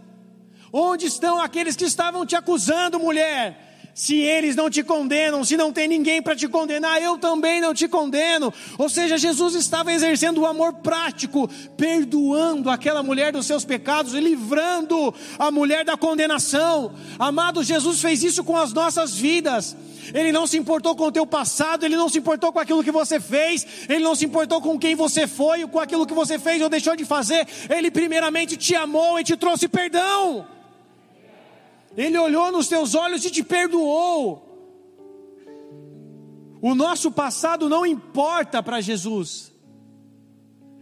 Onde 0.73 1.05
estão 1.05 1.39
aqueles 1.39 1.75
que 1.75 1.85
estavam 1.85 2.25
te 2.25 2.35
acusando, 2.35 2.99
mulher? 2.99 3.64
Se 3.95 4.17
eles 4.17 4.57
não 4.57 4.69
te 4.69 4.83
condenam, 4.83 5.45
se 5.45 5.55
não 5.55 5.71
tem 5.71 5.87
ninguém 5.87 6.21
para 6.21 6.35
te 6.35 6.49
condenar, 6.49 7.01
eu 7.01 7.17
também 7.17 7.61
não 7.61 7.73
te 7.73 7.87
condeno. 7.87 8.53
Ou 8.77 8.89
seja, 8.89 9.17
Jesus 9.17 9.55
estava 9.55 9.93
exercendo 9.93 10.41
o 10.41 10.45
amor 10.45 10.73
prático, 10.73 11.49
perdoando 11.77 12.69
aquela 12.69 13.01
mulher 13.01 13.31
dos 13.31 13.45
seus 13.45 13.63
pecados 13.63 14.11
livrando 14.11 15.15
a 15.39 15.49
mulher 15.49 15.85
da 15.85 15.95
condenação. 15.95 16.91
Amado, 17.17 17.63
Jesus 17.63 18.01
fez 18.01 18.21
isso 18.21 18.43
com 18.43 18.57
as 18.57 18.73
nossas 18.73 19.15
vidas. 19.15 19.77
Ele 20.13 20.33
não 20.33 20.45
se 20.45 20.57
importou 20.57 20.93
com 20.93 21.05
o 21.05 21.11
teu 21.11 21.25
passado, 21.25 21.85
ele 21.85 21.95
não 21.95 22.09
se 22.09 22.19
importou 22.19 22.51
com 22.51 22.59
aquilo 22.59 22.83
que 22.83 22.91
você 22.91 23.17
fez, 23.17 23.65
ele 23.87 24.03
não 24.03 24.13
se 24.13 24.25
importou 24.25 24.59
com 24.59 24.77
quem 24.77 24.93
você 24.93 25.25
foi, 25.25 25.65
com 25.67 25.79
aquilo 25.79 26.05
que 26.05 26.13
você 26.13 26.37
fez 26.37 26.61
ou 26.61 26.67
deixou 26.67 26.97
de 26.97 27.05
fazer. 27.05 27.47
Ele 27.69 27.89
primeiramente 27.89 28.57
te 28.57 28.75
amou 28.75 29.17
e 29.17 29.23
te 29.23 29.37
trouxe 29.37 29.69
perdão. 29.69 30.53
Ele 31.97 32.17
olhou 32.17 32.51
nos 32.51 32.67
teus 32.67 32.93
olhos 32.93 33.23
e 33.25 33.31
te 33.31 33.43
perdoou. 33.43 34.41
O 36.61 36.73
nosso 36.73 37.11
passado 37.11 37.69
não 37.69 37.85
importa 37.85 38.61
para 38.61 38.81
Jesus. 38.81 39.53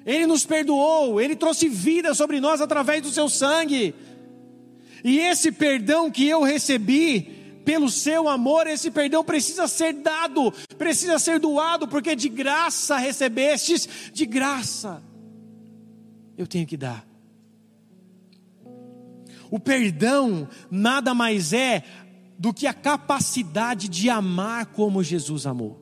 Ele 0.06 0.26
nos 0.26 0.46
perdoou, 0.46 1.20
ele 1.22 1.36
trouxe 1.36 1.70
vida 1.70 2.14
sobre 2.14 2.40
nós 2.40 2.62
através 2.62 3.02
do 3.02 3.10
seu 3.10 3.30
sangue. 3.30 3.94
E 5.04 5.20
esse 5.20 5.52
perdão 5.52 6.10
que 6.10 6.28
eu 6.28 6.42
recebi, 6.42 7.22
pelo 7.64 7.90
seu 7.90 8.28
amor, 8.28 8.68
esse 8.68 8.92
perdão 8.92 9.24
precisa 9.24 9.68
ser 9.68 9.94
dado, 9.94 10.52
precisa 10.78 11.20
ser 11.20 11.40
doado, 11.40 11.88
porque 11.88 12.16
de 12.16 12.30
graça 12.30 12.98
recebestes, 12.98 13.88
de 14.14 14.26
graça 14.26 15.02
eu 16.38 16.48
tenho 16.48 16.66
que 16.66 16.78
dar. 16.78 17.13
O 19.54 19.60
perdão 19.60 20.50
nada 20.72 21.14
mais 21.14 21.54
é 21.54 21.84
do 22.40 22.52
que 22.52 22.66
a 22.66 22.74
capacidade 22.74 23.88
de 23.88 24.10
amar 24.10 24.66
como 24.66 25.04
Jesus 25.04 25.46
amou. 25.46 25.80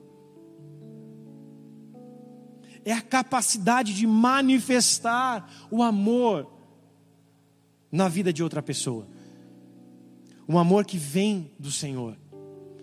É 2.84 2.92
a 2.92 3.02
capacidade 3.02 3.94
de 3.94 4.06
manifestar 4.06 5.50
o 5.72 5.82
amor 5.82 6.52
na 7.90 8.10
vida 8.10 8.34
de 8.34 8.44
outra 8.44 8.62
pessoa. 8.62 9.08
Um 10.50 10.60
amor 10.60 10.84
que 10.84 10.98
vem 10.98 11.50
do 11.58 11.72
Senhor. 11.72 12.18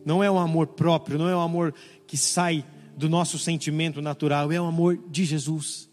Não 0.06 0.24
é 0.24 0.30
um 0.30 0.38
amor 0.38 0.68
próprio, 0.68 1.18
não 1.18 1.28
é 1.28 1.36
um 1.36 1.42
amor 1.42 1.74
que 2.06 2.16
sai 2.16 2.64
do 2.96 3.10
nosso 3.10 3.38
sentimento 3.38 4.00
natural, 4.00 4.50
é 4.50 4.58
o 4.58 4.64
um 4.64 4.68
amor 4.68 4.96
de 5.10 5.26
Jesus. 5.26 5.87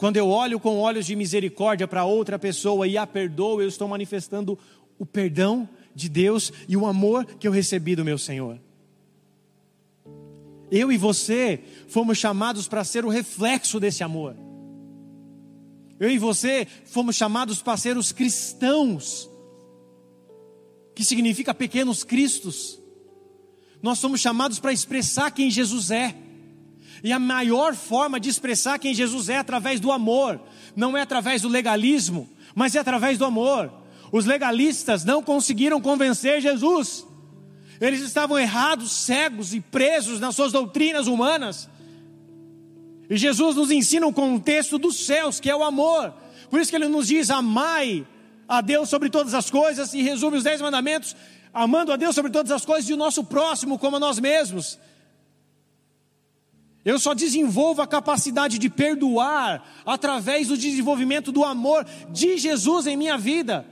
Quando 0.00 0.16
eu 0.16 0.30
olho 0.30 0.58
com 0.58 0.78
olhos 0.78 1.04
de 1.04 1.14
misericórdia 1.14 1.86
para 1.86 2.06
outra 2.06 2.38
pessoa 2.38 2.88
e 2.88 2.96
a 2.96 3.06
perdoo, 3.06 3.60
eu 3.60 3.68
estou 3.68 3.86
manifestando 3.86 4.58
o 4.98 5.04
perdão 5.04 5.68
de 5.94 6.08
Deus 6.08 6.50
e 6.66 6.74
o 6.74 6.86
amor 6.86 7.26
que 7.26 7.46
eu 7.46 7.52
recebi 7.52 7.94
do 7.94 8.02
meu 8.02 8.16
Senhor. 8.16 8.58
Eu 10.70 10.90
e 10.90 10.96
você 10.96 11.62
fomos 11.86 12.16
chamados 12.16 12.66
para 12.66 12.82
ser 12.82 13.04
o 13.04 13.10
reflexo 13.10 13.78
desse 13.78 14.02
amor. 14.02 14.34
Eu 15.98 16.08
e 16.08 16.16
você 16.16 16.66
fomos 16.86 17.14
chamados 17.14 17.60
para 17.60 17.76
ser 17.76 17.98
os 17.98 18.10
cristãos, 18.10 19.28
que 20.94 21.04
significa 21.04 21.52
pequenos 21.52 22.04
cristos. 22.04 22.80
Nós 23.82 23.98
somos 23.98 24.22
chamados 24.22 24.58
para 24.58 24.72
expressar 24.72 25.30
quem 25.30 25.50
Jesus 25.50 25.90
é. 25.90 26.29
E 27.02 27.12
a 27.12 27.18
maior 27.18 27.74
forma 27.74 28.20
de 28.20 28.28
expressar 28.28 28.78
quem 28.78 28.94
Jesus 28.94 29.28
é, 29.28 29.34
é 29.34 29.38
através 29.38 29.80
do 29.80 29.90
amor, 29.90 30.40
não 30.76 30.96
é 30.96 31.02
através 31.02 31.42
do 31.42 31.48
legalismo, 31.48 32.28
mas 32.54 32.74
é 32.74 32.78
através 32.78 33.16
do 33.16 33.24
amor. 33.24 33.72
Os 34.12 34.26
legalistas 34.26 35.04
não 35.04 35.22
conseguiram 35.22 35.80
convencer 35.80 36.40
Jesus. 36.40 37.06
Eles 37.80 38.02
estavam 38.02 38.38
errados, 38.38 38.92
cegos 38.92 39.54
e 39.54 39.60
presos 39.60 40.20
nas 40.20 40.34
suas 40.34 40.52
doutrinas 40.52 41.06
humanas. 41.06 41.68
E 43.08 43.16
Jesus 43.16 43.56
nos 43.56 43.70
ensina 43.70 44.06
o 44.06 44.12
contexto 44.12 44.78
dos 44.78 45.06
céus, 45.06 45.40
que 45.40 45.48
é 45.48 45.56
o 45.56 45.64
amor. 45.64 46.12
Por 46.50 46.60
isso 46.60 46.70
que 46.70 46.76
ele 46.76 46.88
nos 46.88 47.06
diz: 47.06 47.30
amai 47.30 48.06
a 48.46 48.60
Deus 48.60 48.88
sobre 48.90 49.08
todas 49.08 49.32
as 49.32 49.48
coisas, 49.48 49.94
e 49.94 50.02
resume 50.02 50.36
os 50.36 50.44
dez 50.44 50.60
mandamentos, 50.60 51.16
amando 51.54 51.92
a 51.92 51.96
Deus 51.96 52.14
sobre 52.14 52.30
todas 52.30 52.52
as 52.52 52.64
coisas 52.64 52.90
e 52.90 52.92
o 52.92 52.96
nosso 52.96 53.24
próximo 53.24 53.78
como 53.78 53.96
a 53.96 54.00
nós 54.00 54.18
mesmos. 54.18 54.78
Eu 56.84 56.98
só 56.98 57.12
desenvolvo 57.12 57.82
a 57.82 57.86
capacidade 57.86 58.58
de 58.58 58.70
perdoar 58.70 59.82
através 59.84 60.48
do 60.48 60.56
desenvolvimento 60.56 61.30
do 61.30 61.44
amor 61.44 61.86
de 62.10 62.38
Jesus 62.38 62.86
em 62.86 62.96
minha 62.96 63.18
vida. 63.18 63.66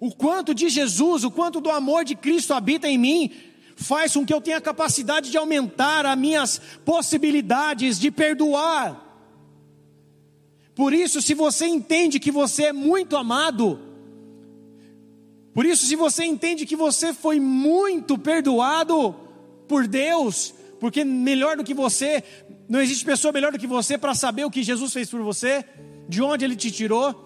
O 0.00 0.10
quanto 0.10 0.54
de 0.54 0.68
Jesus, 0.68 1.24
o 1.24 1.30
quanto 1.30 1.60
do 1.60 1.70
amor 1.70 2.04
de 2.04 2.14
Cristo 2.14 2.54
habita 2.54 2.88
em 2.88 2.96
mim, 2.96 3.30
faz 3.76 4.14
com 4.14 4.24
que 4.24 4.32
eu 4.32 4.40
tenha 4.40 4.56
a 4.58 4.62
capacidade 4.62 5.30
de 5.30 5.36
aumentar 5.36 6.06
as 6.06 6.18
minhas 6.18 6.60
possibilidades 6.84 7.98
de 7.98 8.10
perdoar. 8.10 9.02
Por 10.74 10.92
isso, 10.92 11.20
se 11.20 11.34
você 11.34 11.66
entende 11.66 12.18
que 12.18 12.30
você 12.30 12.64
é 12.64 12.72
muito 12.72 13.16
amado, 13.16 13.78
por 15.52 15.64
isso, 15.64 15.86
se 15.86 15.94
você 15.94 16.24
entende 16.24 16.66
que 16.66 16.74
você 16.74 17.12
foi 17.12 17.38
muito 17.38 18.18
perdoado 18.18 19.14
por 19.68 19.86
Deus, 19.86 20.52
porque 20.80 21.04
melhor 21.04 21.56
do 21.56 21.64
que 21.64 21.72
você 21.72 22.24
não 22.68 22.80
existe 22.80 23.04
pessoa 23.04 23.32
melhor 23.32 23.52
do 23.52 23.58
que 23.58 23.66
você 23.66 23.98
para 23.98 24.14
saber 24.14 24.44
o 24.44 24.50
que 24.50 24.62
Jesus 24.62 24.92
fez 24.92 25.10
por 25.10 25.22
você, 25.22 25.64
de 26.08 26.22
onde 26.22 26.44
ele 26.44 26.56
te 26.56 26.70
tirou, 26.70 27.24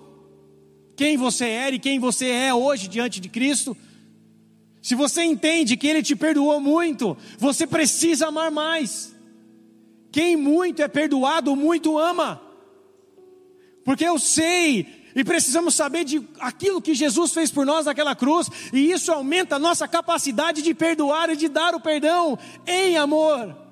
quem 0.97 1.16
você 1.16 1.47
era 1.47 1.76
e 1.76 1.78
quem 1.78 1.99
você 1.99 2.28
é 2.28 2.53
hoje 2.53 2.89
diante 2.89 3.20
de 3.20 3.28
Cristo. 3.28 3.76
Se 4.82 4.95
você 4.95 5.22
entende 5.22 5.76
que 5.76 5.86
ele 5.86 6.03
te 6.03 6.16
perdoou 6.16 6.61
muito, 6.61 7.16
você 7.39 7.66
precisa 7.66 8.28
amar 8.28 8.51
mais. 8.51 9.14
Quem 10.11 10.36
muito 10.36 10.82
é 10.82 10.89
perdoado, 10.89 11.55
muito 11.55 11.99
ama. 11.99 12.41
Porque 13.84 14.05
eu 14.05 14.18
sei 14.18 14.99
e 15.14 15.24
precisamos 15.24 15.74
saber 15.74 16.05
de 16.05 16.22
aquilo 16.39 16.82
que 16.82 16.95
Jesus 16.95 17.32
fez 17.32 17.51
por 17.51 17.66
nós 17.66 17.86
naquela 17.86 18.14
cruz, 18.14 18.49
e 18.72 18.93
isso 18.93 19.11
aumenta 19.11 19.57
a 19.57 19.59
nossa 19.59 19.89
capacidade 19.89 20.62
de 20.62 20.74
perdoar 20.74 21.30
e 21.30 21.36
de 21.36 21.49
dar 21.49 21.74
o 21.74 21.80
perdão 21.80 22.39
em 22.66 22.97
amor. 22.97 23.68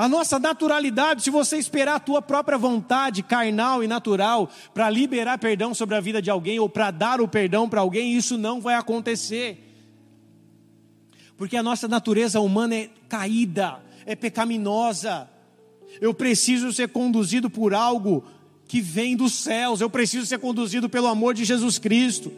A 0.00 0.08
nossa 0.08 0.38
naturalidade, 0.38 1.22
se 1.22 1.28
você 1.28 1.58
esperar 1.58 1.96
a 1.96 2.00
tua 2.00 2.22
própria 2.22 2.56
vontade 2.56 3.22
carnal 3.22 3.84
e 3.84 3.86
natural 3.86 4.48
para 4.72 4.88
liberar 4.88 5.36
perdão 5.36 5.74
sobre 5.74 5.94
a 5.94 6.00
vida 6.00 6.22
de 6.22 6.30
alguém 6.30 6.58
ou 6.58 6.70
para 6.70 6.90
dar 6.90 7.20
o 7.20 7.28
perdão 7.28 7.68
para 7.68 7.82
alguém, 7.82 8.16
isso 8.16 8.38
não 8.38 8.62
vai 8.62 8.76
acontecer. 8.76 9.62
Porque 11.36 11.54
a 11.54 11.62
nossa 11.62 11.86
natureza 11.86 12.40
humana 12.40 12.76
é 12.76 12.88
caída, 13.10 13.78
é 14.06 14.16
pecaminosa. 14.16 15.28
Eu 16.00 16.14
preciso 16.14 16.72
ser 16.72 16.88
conduzido 16.88 17.50
por 17.50 17.74
algo 17.74 18.24
que 18.66 18.80
vem 18.80 19.14
dos 19.14 19.34
céus, 19.34 19.82
eu 19.82 19.90
preciso 19.90 20.24
ser 20.24 20.38
conduzido 20.38 20.88
pelo 20.88 21.08
amor 21.08 21.34
de 21.34 21.44
Jesus 21.44 21.78
Cristo. 21.78 22.32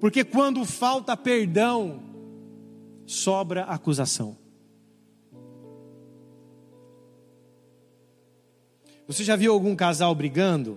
Porque 0.00 0.24
quando 0.24 0.64
falta 0.64 1.16
perdão, 1.16 2.00
sobra 3.06 3.62
acusação. 3.66 4.36
Você 9.08 9.24
já 9.24 9.34
viu 9.36 9.54
algum 9.54 9.74
casal 9.74 10.14
brigando? 10.14 10.76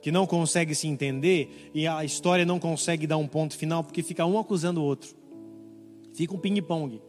Que 0.00 0.10
não 0.10 0.26
consegue 0.26 0.74
se 0.74 0.88
entender 0.88 1.70
e 1.74 1.86
a 1.86 2.02
história 2.02 2.44
não 2.44 2.58
consegue 2.58 3.06
dar 3.06 3.18
um 3.18 3.28
ponto 3.28 3.54
final 3.56 3.84
porque 3.84 4.02
fica 4.02 4.24
um 4.24 4.38
acusando 4.38 4.80
o 4.80 4.84
outro. 4.84 5.14
Fica 6.14 6.34
um 6.34 6.38
ping-pong. 6.38 7.02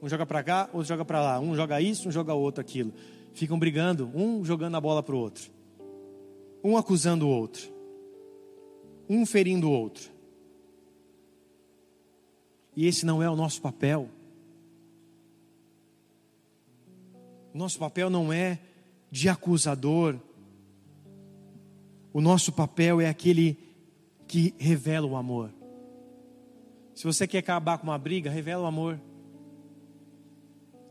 Um 0.00 0.08
joga 0.08 0.24
para 0.24 0.42
cá, 0.44 0.70
outro 0.72 0.88
joga 0.88 1.04
para 1.04 1.20
lá. 1.20 1.40
Um 1.40 1.56
joga 1.56 1.80
isso, 1.80 2.08
um 2.08 2.12
joga 2.12 2.32
outro 2.32 2.60
aquilo. 2.60 2.92
Ficam 3.32 3.58
brigando, 3.58 4.08
um 4.14 4.44
jogando 4.44 4.76
a 4.76 4.80
bola 4.80 5.02
para 5.02 5.16
o 5.16 5.18
outro. 5.18 5.50
Um 6.62 6.76
acusando 6.76 7.26
o 7.26 7.30
outro. 7.30 7.72
Um 9.08 9.26
ferindo 9.26 9.68
o 9.68 9.72
outro. 9.72 10.10
E 12.76 12.86
esse 12.86 13.04
não 13.04 13.20
é 13.20 13.28
o 13.28 13.34
nosso 13.34 13.60
papel. 13.60 14.08
Nosso 17.52 17.78
papel 17.80 18.08
não 18.08 18.32
é 18.32 18.60
de 19.10 19.28
acusador. 19.28 20.16
O 22.12 22.20
nosso 22.20 22.52
papel 22.52 23.00
é 23.00 23.08
aquele 23.08 23.58
que 24.26 24.54
revela 24.58 25.06
o 25.06 25.16
amor. 25.16 25.52
Se 26.94 27.04
você 27.04 27.26
quer 27.26 27.38
acabar 27.38 27.78
com 27.78 27.84
uma 27.84 27.98
briga, 27.98 28.30
revela 28.30 28.64
o 28.64 28.66
amor. 28.66 29.00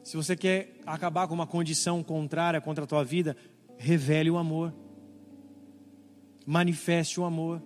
Se 0.04 0.18
você 0.18 0.36
quer 0.36 0.76
acabar 0.86 1.28
com 1.28 1.34
uma 1.34 1.46
condição 1.46 2.02
contrária 2.02 2.60
contra 2.60 2.84
a 2.84 2.88
tua 2.88 3.04
vida, 3.04 3.38
revele 3.78 4.30
o 4.30 4.38
amor. 4.38 4.74
Manifeste 6.46 7.20
o 7.20 7.26
amor. 7.26 7.62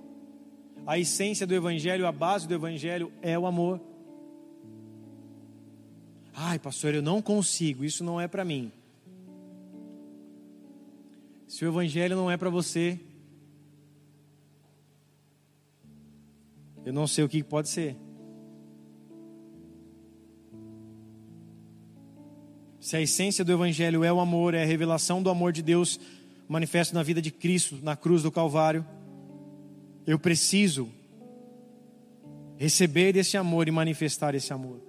A 0.86 1.00
essência 1.00 1.48
do 1.48 1.56
evangelho, 1.56 2.06
a 2.06 2.12
base 2.12 2.48
do 2.48 2.54
evangelho 2.54 3.12
é 3.22 3.40
o 3.40 3.46
amor. 3.46 3.80
Ai, 6.34 6.60
pastor, 6.60 6.94
eu 6.94 7.02
não 7.02 7.22
consigo, 7.22 7.86
isso 7.86 8.04
não 8.04 8.20
é 8.20 8.28
para 8.28 8.44
mim. 8.44 8.72
Se 11.54 11.64
o 11.64 11.68
evangelho 11.68 12.16
não 12.16 12.32
é 12.32 12.36
para 12.36 12.50
você, 12.50 13.00
eu 16.84 16.92
não 16.92 17.06
sei 17.06 17.24
o 17.24 17.30
que 17.30 17.44
pode 17.44 17.70
ser. 17.70 17.96
Se 22.80 22.98
a 22.98 23.02
essência 23.02 23.46
do 23.46 23.52
Evangelho 23.52 24.04
é 24.04 24.12
o 24.12 24.20
amor, 24.20 24.56
é 24.56 24.64
a 24.64 24.66
revelação 24.66 25.22
do 25.22 25.30
amor 25.30 25.52
de 25.52 25.62
Deus 25.62 26.00
manifesto 26.50 26.96
na 26.96 27.04
vida 27.04 27.22
de 27.22 27.30
Cristo, 27.30 27.78
na 27.84 27.96
cruz 27.96 28.24
do 28.24 28.32
Calvário, 28.32 28.84
eu 30.08 30.18
preciso 30.18 30.90
receber 32.58 33.16
esse 33.16 33.38
amor 33.38 33.68
e 33.68 33.72
manifestar 33.72 34.34
esse 34.34 34.52
amor. 34.52 34.82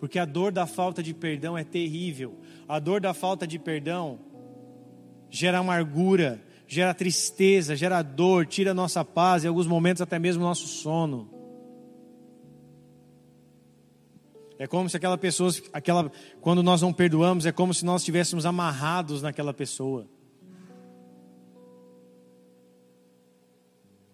Porque 0.00 0.18
a 0.18 0.24
dor 0.24 0.50
da 0.50 0.66
falta 0.66 1.02
de 1.02 1.12
perdão 1.12 1.58
é 1.58 1.62
terrível. 1.62 2.38
A 2.66 2.78
dor 2.78 3.02
da 3.02 3.12
falta 3.12 3.46
de 3.46 3.58
perdão 3.58 4.18
gera 5.30 5.58
amargura, 5.58 6.40
gera 6.66 6.94
tristeza, 6.94 7.76
gera 7.76 8.02
dor, 8.02 8.46
tira 8.46 8.74
nossa 8.74 9.04
paz, 9.04 9.44
em 9.44 9.48
alguns 9.48 9.66
momentos 9.66 10.00
até 10.02 10.18
mesmo 10.18 10.42
nosso 10.42 10.66
sono. 10.66 11.30
É 14.58 14.66
como 14.66 14.88
se 14.88 14.96
aquela 14.96 15.18
pessoa, 15.18 15.50
aquela, 15.72 16.10
quando 16.40 16.62
nós 16.62 16.80
não 16.80 16.92
perdoamos, 16.92 17.44
é 17.44 17.52
como 17.52 17.74
se 17.74 17.84
nós 17.84 18.00
estivéssemos 18.00 18.46
amarrados 18.46 19.20
naquela 19.20 19.52
pessoa. 19.52 20.08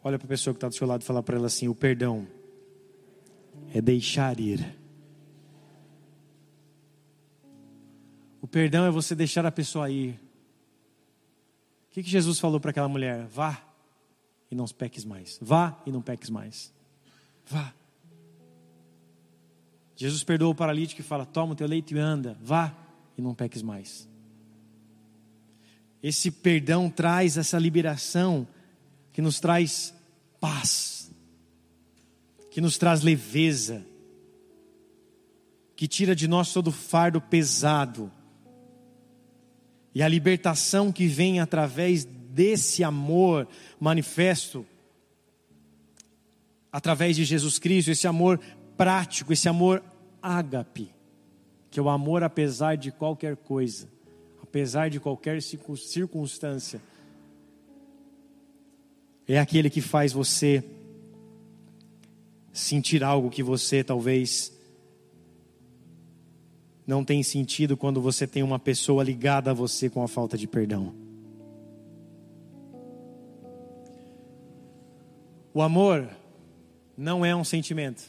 Olha 0.04 0.18
para 0.18 0.26
a 0.26 0.28
pessoa 0.28 0.52
que 0.52 0.56
está 0.56 0.68
do 0.68 0.74
seu 0.74 0.86
lado 0.86 1.02
e 1.02 1.04
fala 1.04 1.22
para 1.22 1.36
ela 1.36 1.46
assim: 1.46 1.68
o 1.68 1.74
perdão 1.74 2.26
é 3.72 3.80
deixar 3.80 4.40
ir. 4.40 4.78
O 8.40 8.48
perdão 8.48 8.84
é 8.84 8.90
você 8.90 9.14
deixar 9.14 9.46
a 9.46 9.52
pessoa 9.52 9.88
ir. 9.88 10.18
O 11.92 11.94
que, 11.94 12.02
que 12.02 12.08
Jesus 12.08 12.40
falou 12.40 12.58
para 12.58 12.70
aquela 12.70 12.88
mulher? 12.88 13.26
Vá 13.26 13.62
e 14.50 14.54
não 14.54 14.66
peques 14.66 15.04
mais. 15.04 15.38
Vá 15.42 15.78
e 15.84 15.92
não 15.92 16.00
peques 16.00 16.30
mais. 16.30 16.72
Vá. 17.44 17.70
Jesus 19.94 20.24
perdoa 20.24 20.48
o 20.48 20.54
paralítico 20.54 21.02
e 21.02 21.04
fala: 21.04 21.26
Toma 21.26 21.52
o 21.52 21.54
teu 21.54 21.68
leito 21.68 21.94
e 21.94 21.98
anda, 21.98 22.34
vá 22.40 22.74
e 23.14 23.20
não 23.20 23.34
peques 23.34 23.60
mais. 23.60 24.08
Esse 26.02 26.30
perdão 26.30 26.88
traz 26.88 27.36
essa 27.36 27.58
liberação 27.58 28.48
que 29.12 29.20
nos 29.20 29.38
traz 29.38 29.94
paz, 30.40 31.12
que 32.50 32.62
nos 32.62 32.78
traz 32.78 33.02
leveza, 33.02 33.84
que 35.76 35.86
tira 35.86 36.16
de 36.16 36.26
nós 36.26 36.54
todo 36.54 36.68
o 36.68 36.72
fardo 36.72 37.20
pesado. 37.20 38.10
E 39.94 40.02
a 40.02 40.08
libertação 40.08 40.90
que 40.90 41.06
vem 41.06 41.40
através 41.40 42.04
desse 42.04 42.82
amor 42.82 43.46
manifesto, 43.78 44.64
através 46.72 47.16
de 47.16 47.24
Jesus 47.24 47.58
Cristo, 47.58 47.90
esse 47.90 48.06
amor 48.06 48.40
prático, 48.76 49.32
esse 49.32 49.48
amor 49.48 49.82
ágape, 50.22 50.94
que 51.70 51.78
é 51.78 51.82
o 51.82 51.90
amor 51.90 52.22
apesar 52.22 52.76
de 52.76 52.90
qualquer 52.90 53.36
coisa, 53.36 53.86
apesar 54.42 54.88
de 54.88 54.98
qualquer 54.98 55.42
circunstância. 55.42 56.80
É 59.28 59.38
aquele 59.38 59.68
que 59.68 59.80
faz 59.80 60.12
você 60.12 60.64
sentir 62.52 63.02
algo 63.04 63.30
que 63.30 63.42
você 63.42 63.82
talvez 63.84 64.52
não 66.86 67.04
tem 67.04 67.22
sentido 67.22 67.76
quando 67.76 68.00
você 68.00 68.26
tem 68.26 68.42
uma 68.42 68.58
pessoa 68.58 69.04
ligada 69.04 69.50
a 69.50 69.54
você 69.54 69.88
com 69.88 70.02
a 70.02 70.08
falta 70.08 70.36
de 70.36 70.46
perdão. 70.46 70.94
O 75.54 75.60
amor 75.60 76.08
não 76.96 77.24
é 77.24 77.34
um 77.36 77.44
sentimento. 77.44 78.02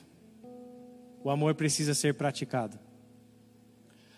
O 1.24 1.30
amor 1.30 1.56
precisa 1.56 1.94
ser 1.94 2.14
praticado. 2.14 2.78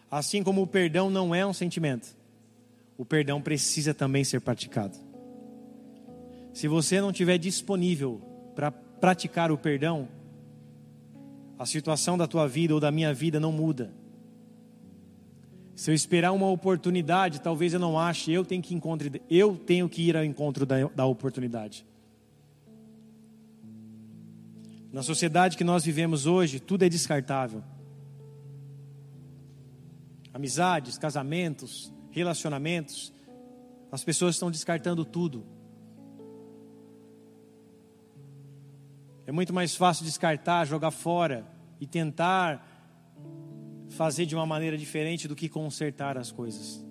Assim 0.10 0.44
como 0.44 0.62
o 0.62 0.68
perdão 0.68 1.10
não 1.10 1.34
é 1.34 1.46
um 1.46 1.54
sentimento, 1.54 2.16
o 2.98 3.04
perdão 3.04 3.42
precisa 3.42 3.94
também 3.94 4.24
ser 4.24 4.40
praticado. 4.40 4.98
Se 6.54 6.68
você 6.68 7.02
não 7.02 7.10
estiver 7.10 7.38
disponível 7.38 8.22
para 8.56 8.72
praticar 8.72 9.52
o 9.52 9.58
perdão, 9.58 10.08
a 11.60 11.66
situação 11.66 12.18
da 12.18 12.28
tua 12.28 12.48
vida 12.48 12.74
ou 12.74 12.80
da 12.80 12.92
minha 12.92 13.14
vida 13.14 13.40
não 13.40 13.52
muda. 13.52 13.92
Se 15.76 15.92
eu 15.92 15.96
esperar 15.96 16.32
uma 16.32 16.50
oportunidade, 16.50 17.42
talvez 17.42 17.74
eu 17.74 17.80
não 17.80 18.00
ache, 18.00 18.32
eu 18.32 18.46
tenho 18.46 18.62
que 18.62 18.74
encontrar, 18.74 19.12
eu 19.30 19.58
tenho 19.58 19.90
que 19.90 20.02
ir 20.08 20.16
ao 20.16 20.24
encontro 20.24 20.66
da, 20.66 20.88
da 20.88 21.06
oportunidade. 21.06 21.86
Na 24.90 25.04
sociedade 25.04 25.58
que 25.58 25.64
nós 25.66 25.84
vivemos 25.84 26.26
hoje, 26.26 26.62
tudo 26.62 26.86
é 26.86 26.90
descartável. 26.90 27.62
Amizades, 30.34 30.98
casamentos, 30.98 31.94
relacionamentos, 32.10 33.14
as 33.92 34.02
pessoas 34.02 34.36
estão 34.36 34.50
descartando 34.50 35.04
tudo. 35.04 35.46
É 39.28 39.32
muito 39.34 39.54
mais 39.54 39.76
fácil 39.76 40.06
descartar, 40.06 40.64
jogar 40.64 40.92
fora 40.92 41.46
e 41.82 41.86
tentar 41.86 42.75
fazer 43.96 44.26
de 44.26 44.36
uma 44.36 44.46
maneira 44.46 44.78
diferente 44.78 45.28
do 45.28 45.36
que 45.36 45.50
consertar 45.50 46.18
as 46.18 46.32
coisas. 46.32 46.84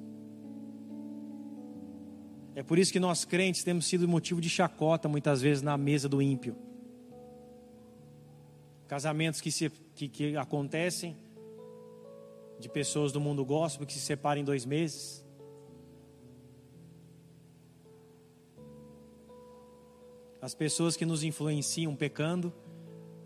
É 2.55 2.63
por 2.63 2.79
isso 2.79 2.93
que 2.93 3.01
nós 3.01 3.25
crentes 3.25 3.65
temos 3.65 3.87
sido 3.87 4.09
motivo 4.09 4.41
de 4.41 4.49
chacota 4.49 5.09
muitas 5.09 5.41
vezes 5.41 5.63
na 5.63 5.77
mesa 5.77 6.09
do 6.09 6.21
ímpio 6.23 6.57
casamentos 8.87 9.41
que, 9.41 9.51
se, 9.51 9.71
que, 9.95 10.09
que 10.09 10.37
acontecem, 10.37 11.17
de 12.59 12.69
pessoas 12.69 13.11
do 13.11 13.21
mundo 13.21 13.45
gospel 13.45 13.85
que 13.85 13.93
se 13.93 13.99
separam 13.99 14.41
em 14.41 14.45
dois 14.45 14.65
meses. 14.65 15.25
As 20.41 20.55
pessoas 20.55 20.97
que 20.97 21.05
nos 21.05 21.25
influenciam 21.25 21.97
pecando, 21.97 22.53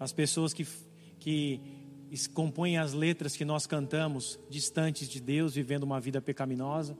as 0.00 0.12
pessoas 0.12 0.54
que, 0.54 0.66
que 1.18 1.60
compõem 2.32 2.78
as 2.78 2.92
letras 2.92 3.36
que 3.36 3.44
nós 3.44 3.66
cantamos 3.66 4.38
distantes 4.48 5.08
de 5.08 5.20
Deus, 5.20 5.54
vivendo 5.54 5.82
uma 5.82 6.00
vida 6.00 6.20
pecaminosa. 6.20 6.96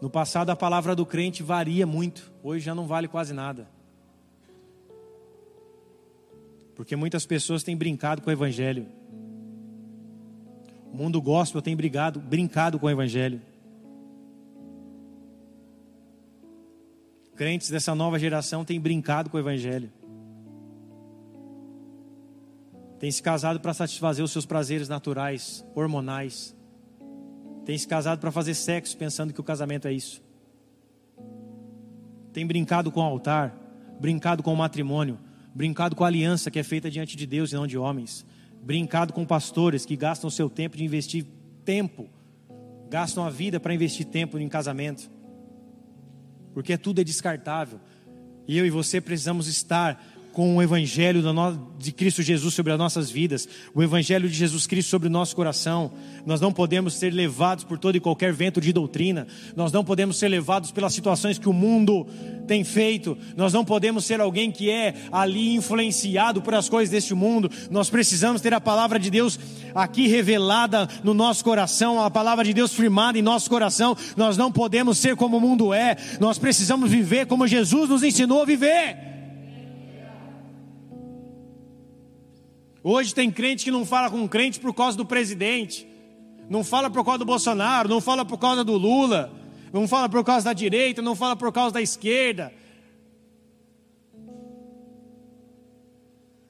No 0.00 0.08
passado 0.08 0.48
a 0.50 0.56
palavra 0.56 0.96
do 0.96 1.04
crente 1.04 1.42
varia 1.42 1.86
muito, 1.86 2.32
hoje 2.42 2.64
já 2.64 2.74
não 2.74 2.86
vale 2.86 3.06
quase 3.06 3.34
nada. 3.34 3.68
Porque 6.74 6.96
muitas 6.96 7.26
pessoas 7.26 7.62
têm 7.62 7.76
brincado 7.76 8.22
com 8.22 8.30
o 8.30 8.32
Evangelho. 8.32 8.86
O 10.90 10.96
mundo 10.96 11.20
gospel 11.20 11.60
tem 11.60 11.76
brigado, 11.76 12.18
brincado 12.18 12.78
com 12.78 12.86
o 12.86 12.90
Evangelho. 12.90 13.42
Crentes 17.36 17.70
dessa 17.70 17.94
nova 17.94 18.18
geração 18.18 18.64
têm 18.64 18.80
brincado 18.80 19.28
com 19.28 19.36
o 19.36 19.40
Evangelho. 19.40 19.90
Tem 23.00 23.10
se 23.10 23.20
casado 23.20 23.58
para 23.58 23.74
satisfazer 23.74 24.24
os 24.24 24.30
seus 24.30 24.46
prazeres 24.46 24.88
naturais, 24.88 25.64
hormonais. 25.74 26.54
Tem 27.64 27.76
se 27.76 27.88
casado 27.88 28.20
para 28.20 28.30
fazer 28.30 28.54
sexo, 28.54 28.96
pensando 28.96 29.32
que 29.32 29.40
o 29.40 29.44
casamento 29.44 29.88
é 29.88 29.92
isso. 29.92 30.22
Tem 32.32 32.46
brincado 32.46 32.92
com 32.92 33.00
o 33.00 33.02
altar, 33.02 33.52
brincado 33.98 34.40
com 34.40 34.52
o 34.52 34.56
matrimônio, 34.56 35.18
brincado 35.52 35.96
com 35.96 36.04
a 36.04 36.06
aliança 36.06 36.48
que 36.48 36.60
é 36.60 36.62
feita 36.62 36.88
diante 36.88 37.16
de 37.16 37.26
Deus 37.26 37.50
e 37.50 37.56
não 37.56 37.66
de 37.66 37.76
homens 37.76 38.24
brincado 38.62 39.12
com 39.12 39.24
pastores 39.24 39.86
que 39.86 39.96
gastam 39.96 40.28
seu 40.30 40.50
tempo 40.50 40.76
de 40.76 40.84
investir 40.84 41.24
tempo, 41.64 42.08
gastam 42.88 43.24
a 43.24 43.30
vida 43.30 43.58
para 43.58 43.74
investir 43.74 44.06
tempo 44.06 44.38
em 44.38 44.48
casamento, 44.48 45.10
porque 46.52 46.76
tudo 46.76 47.00
é 47.00 47.04
descartável. 47.04 47.80
E 48.46 48.58
eu 48.58 48.66
e 48.66 48.70
você 48.70 49.00
precisamos 49.00 49.46
estar 49.46 50.02
com 50.32 50.56
o 50.56 50.62
Evangelho 50.62 51.22
de 51.78 51.92
Cristo 51.92 52.22
Jesus 52.22 52.54
sobre 52.54 52.72
as 52.72 52.78
nossas 52.78 53.10
vidas, 53.10 53.48
o 53.74 53.82
Evangelho 53.82 54.28
de 54.28 54.34
Jesus 54.34 54.66
Cristo 54.66 54.88
sobre 54.88 55.08
o 55.08 55.10
nosso 55.10 55.34
coração. 55.34 55.92
Nós 56.26 56.40
não 56.40 56.52
podemos 56.52 56.94
ser 56.94 57.12
levados 57.12 57.64
por 57.64 57.78
todo 57.78 57.96
e 57.96 58.00
qualquer 58.00 58.32
vento 58.32 58.60
de 58.60 58.72
doutrina, 58.72 59.26
nós 59.56 59.72
não 59.72 59.84
podemos 59.84 60.18
ser 60.18 60.28
levados 60.28 60.70
pelas 60.70 60.92
situações 60.92 61.38
que 61.38 61.48
o 61.48 61.52
mundo 61.52 62.06
tem 62.46 62.64
feito, 62.64 63.16
nós 63.36 63.52
não 63.52 63.64
podemos 63.64 64.04
ser 64.04 64.20
alguém 64.20 64.50
que 64.50 64.70
é 64.70 64.94
ali 65.12 65.54
influenciado 65.54 66.42
por 66.42 66.54
as 66.54 66.68
coisas 66.68 66.90
deste 66.90 67.14
mundo, 67.14 67.50
nós 67.70 67.88
precisamos 67.88 68.40
ter 68.40 68.52
a 68.52 68.60
palavra 68.60 68.98
de 68.98 69.10
Deus 69.10 69.38
aqui 69.74 70.06
revelada 70.06 70.88
no 71.02 71.14
nosso 71.14 71.44
coração, 71.44 72.02
a 72.02 72.10
palavra 72.10 72.44
de 72.44 72.52
Deus 72.52 72.72
firmada 72.72 73.18
em 73.18 73.22
nosso 73.22 73.48
coração. 73.48 73.96
Nós 74.16 74.36
não 74.36 74.50
podemos 74.50 74.98
ser 74.98 75.16
como 75.16 75.36
o 75.36 75.40
mundo 75.40 75.72
é, 75.72 75.96
nós 76.18 76.38
precisamos 76.38 76.90
viver 76.90 77.26
como 77.26 77.46
Jesus 77.46 77.88
nos 77.88 78.02
ensinou 78.02 78.42
a 78.42 78.46
viver. 78.46 79.09
Hoje 82.82 83.14
tem 83.14 83.30
crente 83.30 83.64
que 83.64 83.70
não 83.70 83.84
fala 83.84 84.10
com 84.10 84.26
crente 84.26 84.58
por 84.58 84.72
causa 84.72 84.96
do 84.96 85.04
presidente, 85.04 85.86
não 86.48 86.64
fala 86.64 86.90
por 86.90 87.04
causa 87.04 87.18
do 87.18 87.26
Bolsonaro, 87.26 87.88
não 87.88 88.00
fala 88.00 88.24
por 88.24 88.38
causa 88.38 88.64
do 88.64 88.76
Lula, 88.76 89.30
não 89.72 89.86
fala 89.86 90.08
por 90.08 90.24
causa 90.24 90.46
da 90.46 90.52
direita, 90.52 91.02
não 91.02 91.14
fala 91.14 91.36
por 91.36 91.52
causa 91.52 91.74
da 91.74 91.82
esquerda. 91.82 92.52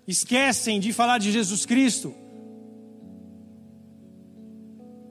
Esquecem 0.07 0.81
de 0.81 0.93
falar 0.93 1.19
de 1.19 1.33
Jesus 1.33 1.67
Cristo. 1.67 2.15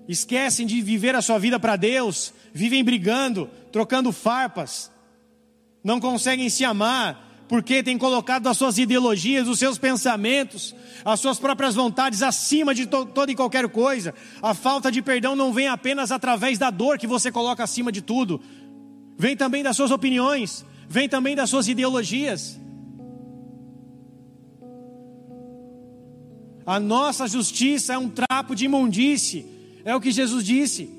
Esquecem 0.08 0.66
de 0.66 0.82
viver 0.82 1.16
a 1.16 1.22
sua 1.22 1.38
vida 1.38 1.60
para 1.60 1.76
Deus, 1.76 2.34
vivem 2.52 2.84
brigando, 2.84 3.50
trocando 3.72 4.12
farpas, 4.12 4.92
não 5.84 6.00
conseguem 6.00 6.50
se 6.50 6.66
amar, 6.66 7.29
porque 7.50 7.82
tem 7.82 7.98
colocado 7.98 8.46
as 8.46 8.56
suas 8.56 8.78
ideologias, 8.78 9.48
os 9.48 9.58
seus 9.58 9.80
pensamentos, 9.80 10.76
as 11.04 11.20
suas 11.20 11.40
próprias 11.40 11.74
vontades 11.74 12.22
acima 12.22 12.76
de 12.76 12.86
to 12.86 13.08
toda 13.08 13.32
e 13.32 13.36
qualquer 13.36 13.68
coisa. 13.70 14.14
A 14.40 14.54
falta 14.54 14.92
de 14.92 15.02
perdão 15.02 15.36
não 15.36 15.52
vem 15.52 15.68
apenas 15.68 16.12
através 16.12 16.60
da 16.60 16.70
dor 16.70 17.00
que 17.00 17.08
você 17.08 17.32
coloca 17.32 17.64
acima 17.64 17.92
de 17.92 18.04
tudo, 18.04 18.40
vem 19.18 19.36
também 19.36 19.64
das 19.64 19.76
suas 19.76 19.90
opiniões, 19.90 20.64
vem 20.88 21.10
também 21.10 21.36
das 21.36 21.50
suas 21.50 21.68
ideologias. 21.68 22.60
A 26.68 26.80
nossa 26.80 27.28
justiça 27.28 27.94
é 27.94 27.98
um 27.98 28.10
trapo 28.10 28.54
de 28.54 28.66
imundície, 28.66 29.44
é 29.84 29.96
o 29.96 30.00
que 30.00 30.12
Jesus 30.12 30.46
disse. 30.46 30.99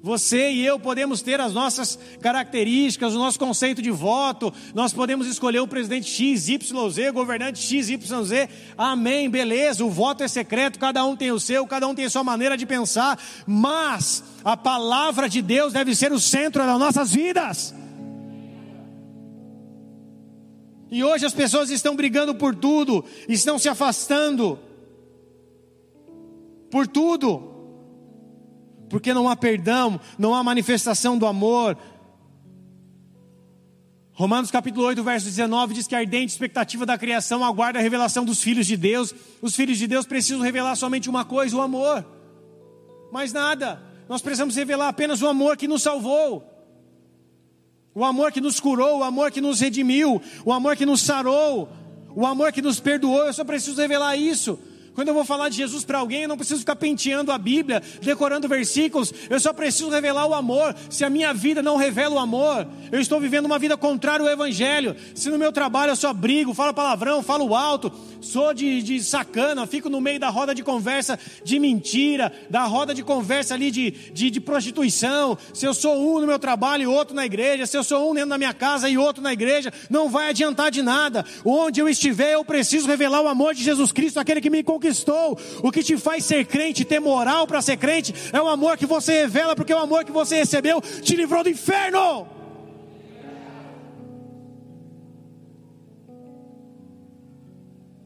Você 0.00 0.52
e 0.52 0.64
eu 0.64 0.78
podemos 0.78 1.22
ter 1.22 1.40
as 1.40 1.52
nossas 1.52 1.98
características, 2.20 3.14
o 3.14 3.18
nosso 3.18 3.38
conceito 3.38 3.82
de 3.82 3.90
voto, 3.90 4.52
nós 4.72 4.92
podemos 4.92 5.26
escolher 5.26 5.58
o 5.58 5.66
presidente 5.66 6.08
X, 6.08 6.48
Y, 6.48 6.90
Z, 6.90 7.10
governante 7.10 7.58
X, 7.58 7.90
Y, 7.90 8.24
Z. 8.24 8.48
Amém, 8.76 9.28
beleza, 9.28 9.84
o 9.84 9.90
voto 9.90 10.22
é 10.22 10.28
secreto, 10.28 10.78
cada 10.78 11.04
um 11.04 11.16
tem 11.16 11.32
o 11.32 11.40
seu, 11.40 11.66
cada 11.66 11.88
um 11.88 11.96
tem 11.96 12.04
a 12.04 12.10
sua 12.10 12.22
maneira 12.22 12.56
de 12.56 12.64
pensar, 12.64 13.20
mas 13.44 14.22
a 14.44 14.56
palavra 14.56 15.28
de 15.28 15.42
Deus 15.42 15.72
deve 15.72 15.96
ser 15.96 16.12
o 16.12 16.20
centro 16.20 16.64
das 16.64 16.78
nossas 16.78 17.12
vidas. 17.12 17.74
E 20.92 21.02
hoje 21.02 21.26
as 21.26 21.34
pessoas 21.34 21.70
estão 21.70 21.96
brigando 21.96 22.36
por 22.36 22.54
tudo, 22.54 23.04
estão 23.28 23.58
se 23.58 23.68
afastando 23.68 24.60
por 26.70 26.86
tudo 26.86 27.57
porque 28.88 29.14
não 29.14 29.28
há 29.28 29.36
perdão, 29.36 30.00
não 30.18 30.34
há 30.34 30.42
manifestação 30.42 31.18
do 31.18 31.26
amor. 31.26 31.76
Romanos 34.12 34.50
capítulo 34.50 34.84
8, 34.86 35.04
verso 35.04 35.26
19 35.26 35.74
diz 35.74 35.86
que 35.86 35.94
a 35.94 35.98
ardente 35.98 36.32
expectativa 36.32 36.84
da 36.84 36.98
criação 36.98 37.44
aguarda 37.44 37.78
a 37.78 37.82
revelação 37.82 38.24
dos 38.24 38.42
filhos 38.42 38.66
de 38.66 38.76
Deus. 38.76 39.14
Os 39.40 39.54
filhos 39.54 39.78
de 39.78 39.86
Deus 39.86 40.06
precisam 40.06 40.40
revelar 40.40 40.74
somente 40.74 41.08
uma 41.08 41.24
coisa, 41.24 41.56
o 41.56 41.60
amor. 41.60 42.04
Mais 43.12 43.32
nada. 43.32 43.80
Nós 44.08 44.20
precisamos 44.20 44.56
revelar 44.56 44.88
apenas 44.88 45.22
o 45.22 45.28
amor 45.28 45.56
que 45.56 45.68
nos 45.68 45.82
salvou. 45.82 46.44
O 47.94 48.04
amor 48.04 48.32
que 48.32 48.40
nos 48.40 48.58
curou, 48.58 48.98
o 48.98 49.04
amor 49.04 49.30
que 49.30 49.40
nos 49.40 49.60
redimiu, 49.60 50.20
o 50.44 50.52
amor 50.52 50.76
que 50.76 50.86
nos 50.86 51.00
sarou, 51.00 51.68
o 52.14 52.26
amor 52.26 52.52
que 52.52 52.62
nos 52.62 52.80
perdoou. 52.80 53.26
Eu 53.26 53.32
só 53.32 53.44
preciso 53.44 53.80
revelar 53.80 54.16
isso. 54.16 54.58
Quando 54.98 55.06
eu 55.06 55.14
vou 55.14 55.24
falar 55.24 55.48
de 55.48 55.54
Jesus 55.54 55.84
para 55.84 56.00
alguém, 56.00 56.22
eu 56.22 56.28
não 56.28 56.36
preciso 56.36 56.58
ficar 56.58 56.74
penteando 56.74 57.30
a 57.30 57.38
Bíblia, 57.38 57.80
decorando 58.02 58.48
versículos, 58.48 59.14
eu 59.30 59.38
só 59.38 59.52
preciso 59.52 59.90
revelar 59.90 60.26
o 60.26 60.34
amor. 60.34 60.74
Se 60.90 61.04
a 61.04 61.08
minha 61.08 61.32
vida 61.32 61.62
não 61.62 61.76
revela 61.76 62.16
o 62.16 62.18
amor, 62.18 62.66
eu 62.90 63.00
estou 63.00 63.20
vivendo 63.20 63.46
uma 63.46 63.60
vida 63.60 63.76
contrária 63.76 64.26
ao 64.26 64.28
Evangelho. 64.28 64.96
Se 65.14 65.30
no 65.30 65.38
meu 65.38 65.52
trabalho 65.52 65.92
eu 65.92 65.96
só 65.96 66.12
brigo, 66.12 66.52
falo 66.52 66.74
palavrão, 66.74 67.22
falo 67.22 67.54
alto, 67.54 67.92
sou 68.20 68.52
de, 68.52 68.82
de 68.82 69.00
sacana, 69.00 69.68
fico 69.68 69.88
no 69.88 70.00
meio 70.00 70.18
da 70.18 70.30
roda 70.30 70.52
de 70.52 70.64
conversa 70.64 71.16
de 71.44 71.60
mentira, 71.60 72.32
da 72.50 72.64
roda 72.64 72.92
de 72.92 73.04
conversa 73.04 73.54
ali 73.54 73.70
de, 73.70 73.92
de, 73.92 74.32
de 74.32 74.40
prostituição, 74.40 75.38
se 75.54 75.64
eu 75.64 75.74
sou 75.74 75.94
um 75.94 76.18
no 76.18 76.26
meu 76.26 76.40
trabalho 76.40 76.82
e 76.82 76.86
outro 76.88 77.14
na 77.14 77.24
igreja, 77.24 77.66
se 77.66 77.76
eu 77.76 77.84
sou 77.84 78.10
um 78.10 78.14
dentro 78.14 78.30
da 78.30 78.38
minha 78.38 78.52
casa 78.52 78.88
e 78.88 78.98
outro 78.98 79.22
na 79.22 79.32
igreja, 79.32 79.72
não 79.88 80.08
vai 80.08 80.30
adiantar 80.30 80.72
de 80.72 80.82
nada. 80.82 81.24
Onde 81.44 81.78
eu 81.78 81.88
estiver, 81.88 82.32
eu 82.32 82.44
preciso 82.44 82.88
revelar 82.88 83.20
o 83.20 83.28
amor 83.28 83.54
de 83.54 83.62
Jesus 83.62 83.92
Cristo, 83.92 84.18
aquele 84.18 84.40
que 84.40 84.50
me 84.50 84.64
conquistou 84.64 84.87
conquistou. 84.88 85.38
O 85.62 85.70
que 85.70 85.82
te 85.82 85.96
faz 85.96 86.24
ser 86.24 86.46
crente, 86.46 86.84
ter 86.84 87.00
moral 87.00 87.46
para 87.46 87.62
ser 87.62 87.76
crente, 87.76 88.14
é 88.32 88.40
o 88.40 88.48
amor 88.48 88.76
que 88.76 88.86
você 88.86 89.22
revela, 89.22 89.54
porque 89.54 89.72
o 89.72 89.78
amor 89.78 90.04
que 90.04 90.12
você 90.12 90.36
recebeu 90.36 90.80
te 90.80 91.14
livrou 91.14 91.42
do 91.42 91.50
inferno. 91.50 92.26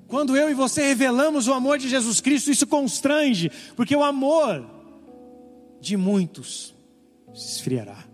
Quando 0.09 0.37
eu 0.37 0.51
e 0.51 0.55
você 0.55 0.87
revelamos 0.89 1.49
o 1.49 1.55
amor 1.55 1.79
de 1.79 1.89
Jesus 1.89 2.21
Cristo, 2.21 2.51
isso 2.51 2.67
constrange, 2.67 3.51
porque 3.75 3.97
o 3.97 4.05
amor 4.05 4.69
de 5.81 5.97
muitos 5.97 6.75
se 7.33 7.57
esfriará. 7.57 8.05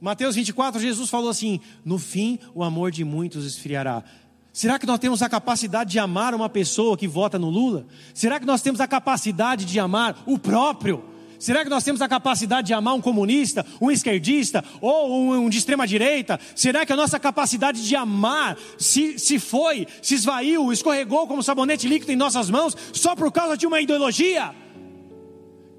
Mateus 0.00 0.36
24, 0.36 0.80
Jesus 0.80 1.10
falou 1.10 1.30
assim: 1.30 1.60
No 1.84 1.98
fim, 1.98 2.38
o 2.54 2.62
amor 2.62 2.92
de 2.92 3.02
muitos 3.02 3.44
esfriará. 3.44 4.04
Será 4.52 4.78
que 4.78 4.86
nós 4.86 4.98
temos 4.98 5.22
a 5.22 5.28
capacidade 5.28 5.90
de 5.90 5.98
amar 5.98 6.34
uma 6.34 6.48
pessoa 6.48 6.96
que 6.96 7.06
vota 7.06 7.38
no 7.38 7.48
Lula? 7.48 7.86
Será 8.12 8.40
que 8.40 8.46
nós 8.46 8.62
temos 8.62 8.80
a 8.80 8.88
capacidade 8.88 9.64
de 9.64 9.78
amar 9.78 10.22
o 10.26 10.38
próprio? 10.38 11.04
Será 11.38 11.62
que 11.62 11.70
nós 11.70 11.84
temos 11.84 12.02
a 12.02 12.08
capacidade 12.08 12.66
de 12.66 12.74
amar 12.74 12.94
um 12.94 13.00
comunista, 13.00 13.64
um 13.80 13.90
esquerdista 13.90 14.64
ou 14.80 15.12
um, 15.12 15.44
um 15.44 15.48
de 15.48 15.58
extrema 15.58 15.86
direita? 15.86 16.40
Será 16.56 16.84
que 16.84 16.92
a 16.92 16.96
nossa 16.96 17.20
capacidade 17.20 17.86
de 17.86 17.94
amar 17.94 18.58
se, 18.76 19.18
se 19.18 19.38
foi, 19.38 19.86
se 20.02 20.16
esvaiu, 20.16 20.72
escorregou 20.72 21.28
como 21.28 21.42
sabonete 21.42 21.86
líquido 21.86 22.10
em 22.10 22.16
nossas 22.16 22.50
mãos 22.50 22.76
só 22.92 23.14
por 23.14 23.30
causa 23.30 23.56
de 23.56 23.66
uma 23.66 23.80
ideologia? 23.80 24.52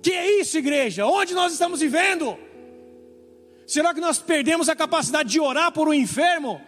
Que 0.02 0.12
é 0.12 0.40
isso, 0.40 0.58
igreja? 0.58 1.06
Onde 1.06 1.34
nós 1.34 1.52
estamos 1.52 1.82
vivendo? 1.82 2.38
Será 3.68 3.94
que 3.94 4.00
nós 4.00 4.18
perdemos 4.18 4.70
a 4.70 4.76
capacidade 4.76 5.30
de 5.30 5.42
orar 5.42 5.74
por 5.74 5.90
um 5.90 5.94
enfermo? 5.94 6.62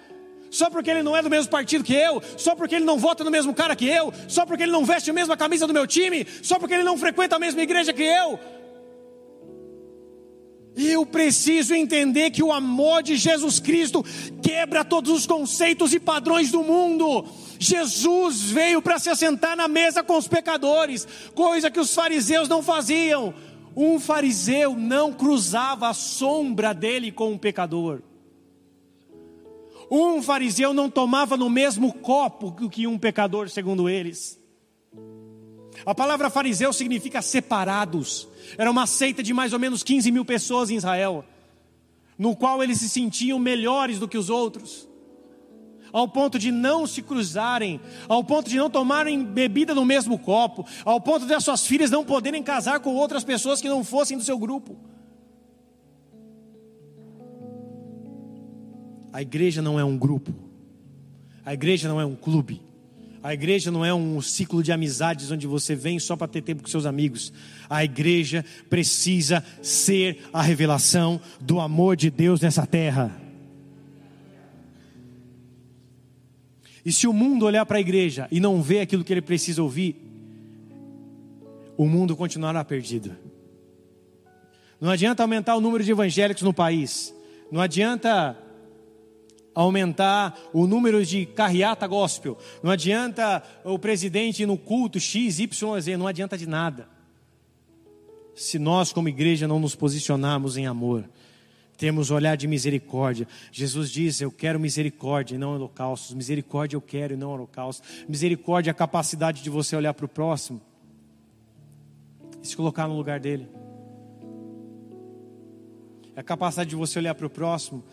Só 0.51 0.69
porque 0.69 0.91
ele 0.91 1.01
não 1.01 1.15
é 1.15 1.21
do 1.21 1.29
mesmo 1.29 1.49
partido 1.49 1.83
que 1.83 1.93
eu, 1.93 2.21
só 2.37 2.53
porque 2.53 2.75
ele 2.75 2.85
não 2.85 2.99
vota 2.99 3.23
no 3.23 3.31
mesmo 3.31 3.53
cara 3.53 3.75
que 3.75 3.87
eu, 3.87 4.13
só 4.27 4.45
porque 4.45 4.63
ele 4.63 4.71
não 4.71 4.83
veste 4.83 5.09
a 5.09 5.13
mesma 5.13 5.37
camisa 5.37 5.65
do 5.65 5.73
meu 5.73 5.87
time, 5.87 6.27
só 6.43 6.59
porque 6.59 6.73
ele 6.73 6.83
não 6.83 6.97
frequenta 6.97 7.37
a 7.37 7.39
mesma 7.39 7.61
igreja 7.61 7.93
que 7.93 8.03
eu. 8.03 8.37
Eu 10.75 11.05
preciso 11.05 11.73
entender 11.73 12.31
que 12.31 12.43
o 12.43 12.51
amor 12.51 13.01
de 13.01 13.15
Jesus 13.15 13.59
Cristo 13.59 14.05
quebra 14.41 14.85
todos 14.85 15.11
os 15.11 15.25
conceitos 15.25 15.93
e 15.93 15.99
padrões 15.99 16.51
do 16.51 16.63
mundo. 16.63 17.25
Jesus 17.57 18.41
veio 18.41 18.81
para 18.81 18.99
se 18.99 19.09
assentar 19.09 19.55
na 19.55 19.67
mesa 19.67 20.03
com 20.03 20.17
os 20.17 20.27
pecadores, 20.27 21.07
coisa 21.33 21.71
que 21.71 21.79
os 21.79 21.93
fariseus 21.93 22.49
não 22.49 22.61
faziam. 22.61 23.33
Um 23.75 23.99
fariseu 23.99 24.75
não 24.75 25.13
cruzava 25.13 25.87
a 25.87 25.93
sombra 25.93 26.73
dele 26.73 27.11
com 27.11 27.31
um 27.31 27.37
pecador. 27.37 28.01
Um 29.93 30.23
fariseu 30.23 30.73
não 30.73 30.89
tomava 30.89 31.35
no 31.35 31.49
mesmo 31.49 31.91
copo 31.91 32.69
que 32.69 32.87
um 32.87 32.97
pecador, 32.97 33.49
segundo 33.49 33.89
eles. 33.89 34.39
A 35.85 35.93
palavra 35.93 36.29
fariseu 36.29 36.71
significa 36.71 37.21
separados. 37.21 38.25
Era 38.57 38.71
uma 38.71 38.87
seita 38.87 39.21
de 39.21 39.33
mais 39.33 39.51
ou 39.51 39.59
menos 39.59 39.83
15 39.83 40.09
mil 40.09 40.23
pessoas 40.23 40.69
em 40.69 40.75
Israel, 40.75 41.25
no 42.17 42.33
qual 42.37 42.63
eles 42.63 42.79
se 42.79 42.87
sentiam 42.87 43.37
melhores 43.37 43.99
do 43.99 44.07
que 44.07 44.17
os 44.17 44.29
outros, 44.29 44.87
ao 45.91 46.07
ponto 46.07 46.39
de 46.39 46.51
não 46.51 46.87
se 46.87 47.01
cruzarem, 47.01 47.81
ao 48.07 48.23
ponto 48.23 48.49
de 48.49 48.55
não 48.55 48.69
tomarem 48.69 49.21
bebida 49.25 49.75
no 49.75 49.83
mesmo 49.83 50.17
copo, 50.17 50.65
ao 50.85 51.01
ponto 51.01 51.25
de 51.25 51.33
as 51.33 51.43
suas 51.43 51.67
filhas 51.67 51.91
não 51.91 52.05
poderem 52.05 52.41
casar 52.41 52.79
com 52.79 52.95
outras 52.95 53.25
pessoas 53.25 53.59
que 53.59 53.67
não 53.67 53.83
fossem 53.83 54.17
do 54.17 54.23
seu 54.23 54.37
grupo. 54.37 54.77
A 59.11 59.21
igreja 59.21 59.61
não 59.61 59.79
é 59.79 59.83
um 59.83 59.97
grupo, 59.97 60.33
a 61.45 61.53
igreja 61.53 61.87
não 61.87 61.99
é 61.99 62.05
um 62.05 62.15
clube. 62.15 62.61
A 63.23 63.35
igreja 63.35 63.69
não 63.69 63.85
é 63.85 63.93
um 63.93 64.19
ciclo 64.19 64.63
de 64.63 64.71
amizades 64.71 65.29
onde 65.29 65.45
você 65.45 65.75
vem 65.75 65.99
só 65.99 66.15
para 66.15 66.27
ter 66.27 66.41
tempo 66.41 66.63
com 66.63 66.67
seus 66.67 66.87
amigos. 66.87 67.31
A 67.69 67.83
igreja 67.83 68.43
precisa 68.67 69.45
ser 69.61 70.23
a 70.33 70.41
revelação 70.41 71.21
do 71.39 71.59
amor 71.59 71.95
de 71.95 72.09
Deus 72.09 72.41
nessa 72.41 72.65
terra. 72.65 73.15
E 76.83 76.91
se 76.91 77.05
o 77.05 77.13
mundo 77.13 77.45
olhar 77.45 77.63
para 77.63 77.77
a 77.77 77.81
igreja 77.81 78.27
e 78.31 78.39
não 78.39 78.59
ver 78.59 78.79
aquilo 78.79 79.03
que 79.03 79.13
ele 79.13 79.21
precisa 79.21 79.61
ouvir, 79.61 79.95
o 81.77 81.85
mundo 81.85 82.15
continuará 82.15 82.65
perdido. 82.65 83.15
Não 84.79 84.89
adianta 84.89 85.21
aumentar 85.21 85.55
o 85.55 85.61
número 85.61 85.83
de 85.83 85.91
evangélicos 85.91 86.41
no 86.41 86.51
país. 86.53 87.13
Não 87.51 87.61
adianta 87.61 88.35
aumentar 89.53 90.37
o 90.53 90.65
número 90.65 91.05
de 91.05 91.25
carreata 91.25 91.85
gospel. 91.87 92.37
Não 92.63 92.71
adianta 92.71 93.43
o 93.63 93.77
presidente 93.77 94.43
ir 94.43 94.45
no 94.45 94.57
culto 94.57 94.99
X, 94.99 95.39
Y, 95.39 95.81
Z, 95.81 95.97
não 95.97 96.07
adianta 96.07 96.37
de 96.37 96.47
nada. 96.47 96.87
Se 98.35 98.57
nós, 98.57 98.93
como 98.93 99.09
igreja, 99.09 99.47
não 99.47 99.59
nos 99.59 99.75
posicionarmos 99.75 100.57
em 100.57 100.65
amor, 100.65 101.07
temos 101.77 102.11
olhar 102.11 102.35
de 102.35 102.47
misericórdia. 102.47 103.27
Jesus 103.51 103.89
diz: 103.89 104.21
Eu 104.21 104.31
quero 104.31 104.59
misericórdia 104.59 105.35
e 105.35 105.37
não 105.37 105.55
holocaustos. 105.55 106.13
Misericórdia 106.13 106.77
eu 106.77 106.81
quero 106.81 107.13
e 107.15 107.17
não 107.17 107.31
holocaustos. 107.31 108.05
Misericórdia 108.07 108.69
é 108.69 108.73
a 108.73 108.75
capacidade 108.75 109.41
de 109.41 109.49
você 109.49 109.75
olhar 109.75 109.93
para 109.93 110.05
o 110.05 110.09
próximo 110.09 110.61
e 112.41 112.47
se 112.47 112.55
colocar 112.55 112.87
no 112.87 112.95
lugar 112.95 113.19
dele. 113.19 113.49
É 116.15 116.19
a 116.19 116.23
capacidade 116.23 116.69
de 116.69 116.75
você 116.75 116.99
olhar 116.99 117.15
para 117.15 117.25
o 117.25 117.29
próximo 117.29 117.83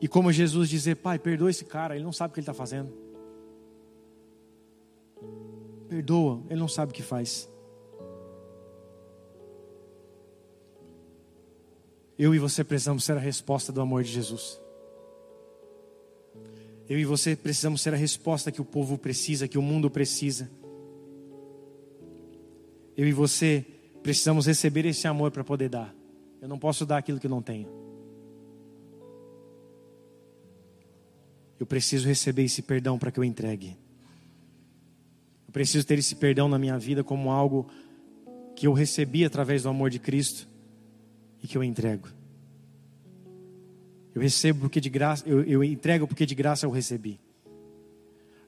e 0.00 0.06
como 0.06 0.30
Jesus 0.30 0.68
dizer, 0.68 0.96
pai, 0.96 1.18
perdoa 1.18 1.50
esse 1.50 1.64
cara, 1.64 1.94
ele 1.94 2.04
não 2.04 2.12
sabe 2.12 2.30
o 2.30 2.34
que 2.34 2.40
ele 2.40 2.42
está 2.42 2.54
fazendo. 2.54 2.92
Perdoa, 5.88 6.42
ele 6.50 6.60
não 6.60 6.68
sabe 6.68 6.92
o 6.92 6.94
que 6.94 7.02
faz. 7.02 7.48
Eu 12.18 12.34
e 12.34 12.38
você 12.38 12.64
precisamos 12.64 13.04
ser 13.04 13.16
a 13.16 13.20
resposta 13.20 13.72
do 13.72 13.80
amor 13.80 14.02
de 14.02 14.10
Jesus. 14.10 14.60
Eu 16.88 16.98
e 16.98 17.04
você 17.04 17.34
precisamos 17.34 17.82
ser 17.82 17.92
a 17.94 17.96
resposta 17.96 18.52
que 18.52 18.60
o 18.60 18.64
povo 18.64 18.96
precisa, 18.96 19.48
que 19.48 19.58
o 19.58 19.62
mundo 19.62 19.90
precisa. 19.90 20.50
Eu 22.96 23.06
e 23.06 23.12
você 23.12 23.64
precisamos 24.02 24.46
receber 24.46 24.86
esse 24.86 25.06
amor 25.06 25.30
para 25.30 25.42
poder 25.42 25.68
dar. 25.68 25.94
Eu 26.40 26.48
não 26.48 26.58
posso 26.58 26.86
dar 26.86 26.98
aquilo 26.98 27.18
que 27.18 27.28
não 27.28 27.42
tenho. 27.42 27.85
Eu 31.58 31.66
preciso 31.66 32.06
receber 32.06 32.44
esse 32.44 32.62
perdão 32.62 32.98
para 32.98 33.10
que 33.10 33.18
eu 33.18 33.24
entregue. 33.24 33.76
Eu 35.46 35.52
preciso 35.52 35.86
ter 35.86 35.98
esse 35.98 36.14
perdão 36.16 36.48
na 36.48 36.58
minha 36.58 36.78
vida 36.78 37.02
como 37.02 37.30
algo 37.30 37.68
que 38.54 38.66
eu 38.66 38.72
recebi 38.72 39.24
através 39.24 39.62
do 39.62 39.68
amor 39.68 39.90
de 39.90 39.98
Cristo 39.98 40.48
e 41.42 41.46
que 41.46 41.56
eu 41.56 41.64
entrego. 41.64 42.08
Eu 44.14 44.22
recebo 44.22 44.60
porque 44.60 44.80
de 44.80 44.88
graça, 44.88 45.28
eu, 45.28 45.42
eu 45.44 45.62
entrego 45.62 46.06
porque 46.06 46.24
de 46.24 46.34
graça 46.34 46.64
eu 46.64 46.70
recebi. 46.70 47.20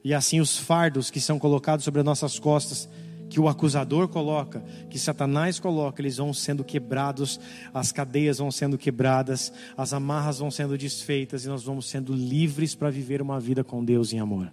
E 0.03 0.13
assim 0.13 0.39
os 0.39 0.57
fardos 0.57 1.11
que 1.11 1.21
são 1.21 1.37
colocados 1.37 1.85
sobre 1.85 1.99
as 1.99 2.05
nossas 2.05 2.39
costas 2.39 2.89
que 3.29 3.39
o 3.39 3.47
acusador 3.47 4.07
coloca, 4.07 4.61
que 4.89 4.97
Satanás 4.97 5.59
coloca, 5.59 6.01
eles 6.01 6.17
vão 6.17 6.33
sendo 6.33 6.63
quebrados, 6.63 7.39
as 7.73 7.91
cadeias 7.91 8.39
vão 8.39 8.51
sendo 8.51 8.77
quebradas, 8.77 9.53
as 9.77 9.93
amarras 9.93 10.39
vão 10.39 10.49
sendo 10.49 10.77
desfeitas 10.77 11.45
e 11.45 11.47
nós 11.47 11.63
vamos 11.63 11.87
sendo 11.87 12.13
livres 12.13 12.73
para 12.73 12.89
viver 12.89 13.21
uma 13.21 13.39
vida 13.39 13.63
com 13.63 13.85
Deus 13.85 14.11
em 14.11 14.19
amor. 14.19 14.51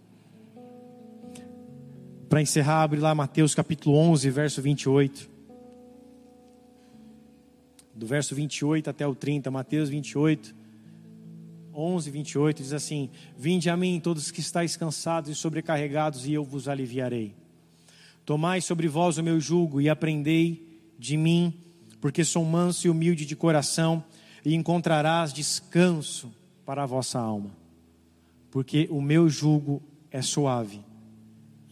Para 2.28 2.42
encerrar, 2.42 2.82
abre 2.82 3.00
lá 3.00 3.14
Mateus 3.14 3.54
capítulo 3.54 3.96
11, 3.96 4.28
verso 4.30 4.60
28. 4.60 5.30
Do 7.94 8.06
verso 8.06 8.34
28 8.34 8.90
até 8.90 9.06
o 9.06 9.14
30, 9.14 9.50
Mateus 9.50 9.88
28, 9.88 10.54
11, 11.72 12.10
28, 12.10 12.62
diz 12.62 12.72
assim: 12.74 13.08
Vinde 13.38 13.70
a 13.70 13.76
mim, 13.76 13.98
todos 14.02 14.30
que 14.30 14.40
estáis 14.40 14.76
cansados 14.76 15.30
e 15.30 15.34
sobrecarregados, 15.34 16.26
e 16.26 16.34
eu 16.34 16.44
vos 16.44 16.68
aliviarei. 16.68 17.45
Tomai 18.26 18.60
sobre 18.60 18.88
vós 18.88 19.18
o 19.18 19.22
meu 19.22 19.38
jugo 19.38 19.80
e 19.80 19.88
aprendei 19.88 20.82
de 20.98 21.16
mim, 21.16 21.54
porque 22.00 22.24
sou 22.24 22.44
manso 22.44 22.88
e 22.88 22.90
humilde 22.90 23.24
de 23.24 23.36
coração, 23.36 24.02
e 24.44 24.52
encontrarás 24.52 25.32
descanso 25.32 26.34
para 26.64 26.82
a 26.82 26.86
vossa 26.86 27.20
alma. 27.20 27.50
Porque 28.50 28.88
o 28.90 29.00
meu 29.00 29.28
jugo 29.28 29.80
é 30.10 30.20
suave 30.22 30.80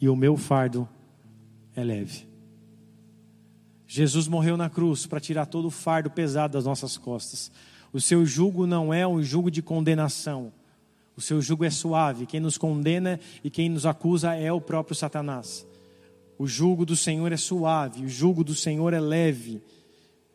e 0.01 0.09
o 0.09 0.15
meu 0.15 0.37
fardo 0.37 0.89
é 1.75 1.83
leve. 1.83 2.29
Jesus 3.85 4.29
morreu 4.29 4.57
na 4.57 4.71
cruz 4.71 5.07
para 5.07 5.21
tirar 5.21 5.47
todo 5.47 5.67
o 5.67 5.73
fardo 5.73 6.09
pesado 6.09 6.53
das 6.53 6.65
nossas 6.65 6.97
costas. 6.97 7.51
O 7.93 8.01
seu 8.01 8.25
jugo 8.25 8.65
não 8.65 8.95
é 8.95 9.05
um 9.05 9.21
jugo 9.23 9.51
de 9.51 9.61
condenação. 9.61 10.53
O 11.17 11.21
seu 11.21 11.43
jugo 11.43 11.65
é 11.65 11.71
suave. 11.71 12.27
Quem 12.27 12.39
nos 12.39 12.57
condena 12.57 13.19
e 13.43 13.51
quem 13.51 13.69
nos 13.69 13.85
acusa 13.87 14.35
é 14.37 14.53
o 14.53 14.61
próprio 14.61 14.95
Satanás. 14.95 15.67
O 16.39 16.47
jugo 16.47 16.85
do 16.85 16.97
Senhor 16.97 17.31
é 17.31 17.37
suave, 17.37 18.05
o 18.05 18.09
jugo 18.09 18.43
do 18.43 18.55
Senhor 18.55 18.93
é 18.93 19.01
leve. 19.01 19.63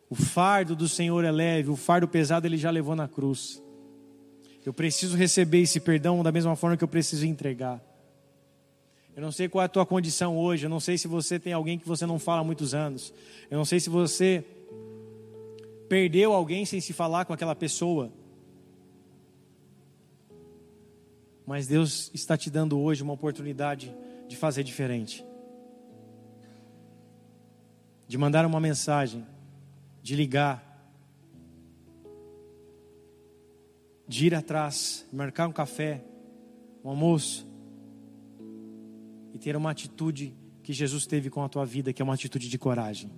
O 0.10 0.16
fardo 0.16 0.76
do 0.76 0.88
Senhor 0.88 1.24
é 1.24 1.32
leve, 1.32 1.70
o 1.70 1.76
fardo 1.76 2.08
pesado 2.08 2.48
ele 2.48 2.58
já 2.58 2.72
levou 2.72 2.96
na 2.96 3.08
cruz. 3.08 3.62
Eu 4.66 4.74
preciso 4.74 5.16
receber 5.16 5.62
esse 5.62 5.80
perdão 5.80 6.24
da 6.24 6.32
mesma 6.32 6.56
forma 6.56 6.78
que 6.78 6.84
eu 6.84 6.88
preciso 6.88 7.26
entregar. 7.26 7.84
Eu 9.16 9.22
não 9.22 9.32
sei 9.32 9.50
qual 9.50 9.62
é 9.62 9.66
a 9.66 9.70
tua 9.70 9.86
condição 9.86 10.38
hoje, 10.38 10.66
eu 10.66 10.70
não 10.70 10.80
sei 10.80 10.98
se 10.98 11.08
você 11.08 11.38
tem 11.38 11.52
alguém 11.52 11.78
que 11.78 11.88
você 11.88 12.06
não 12.06 12.18
fala 12.18 12.42
há 12.42 12.44
muitos 12.44 12.74
anos. 12.74 13.14
Eu 13.52 13.58
não 13.58 13.66
sei 13.66 13.80
se 13.80 13.90
você 13.90 14.44
perdeu 15.90 16.34
alguém 16.34 16.66
sem 16.66 16.80
se 16.80 16.94
falar 16.94 17.26
com 17.26 17.34
aquela 17.34 17.56
pessoa. 17.56 18.12
Mas 21.46 21.68
Deus 21.68 22.10
está 22.14 22.38
te 22.38 22.50
dando 22.50 22.80
hoje 22.80 23.04
uma 23.04 23.14
oportunidade 23.14 23.94
de 24.28 24.38
fazer 24.38 24.64
diferente 24.64 25.29
de 28.10 28.18
mandar 28.18 28.44
uma 28.44 28.60
mensagem, 28.60 29.24
de 30.02 30.16
ligar, 30.16 30.66
de 34.08 34.26
ir 34.26 34.34
atrás, 34.34 35.08
marcar 35.14 35.48
um 35.48 35.52
café, 35.52 36.04
um 36.84 36.90
almoço 36.90 37.48
e 39.32 39.38
ter 39.38 39.56
uma 39.56 39.70
atitude 39.70 40.34
que 40.64 40.74
Jesus 40.74 41.06
teve 41.06 41.30
com 41.30 41.44
a 41.44 41.48
tua 41.48 41.64
vida, 41.68 41.94
que 41.94 42.02
é 42.02 42.04
uma 42.04 42.16
atitude 42.16 42.50
de 42.50 42.58
coragem. 42.58 43.12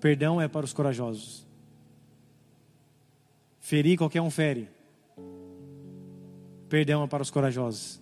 Perdão 0.00 0.40
é 0.40 0.48
para 0.48 0.64
os 0.64 0.72
corajosos. 0.72 1.46
Ferir 3.60 3.98
qualquer 3.98 4.22
um 4.22 4.30
fere. 4.30 4.70
Perdão 6.66 7.04
é 7.04 7.06
para 7.06 7.22
os 7.22 7.30
corajosos. 7.30 8.00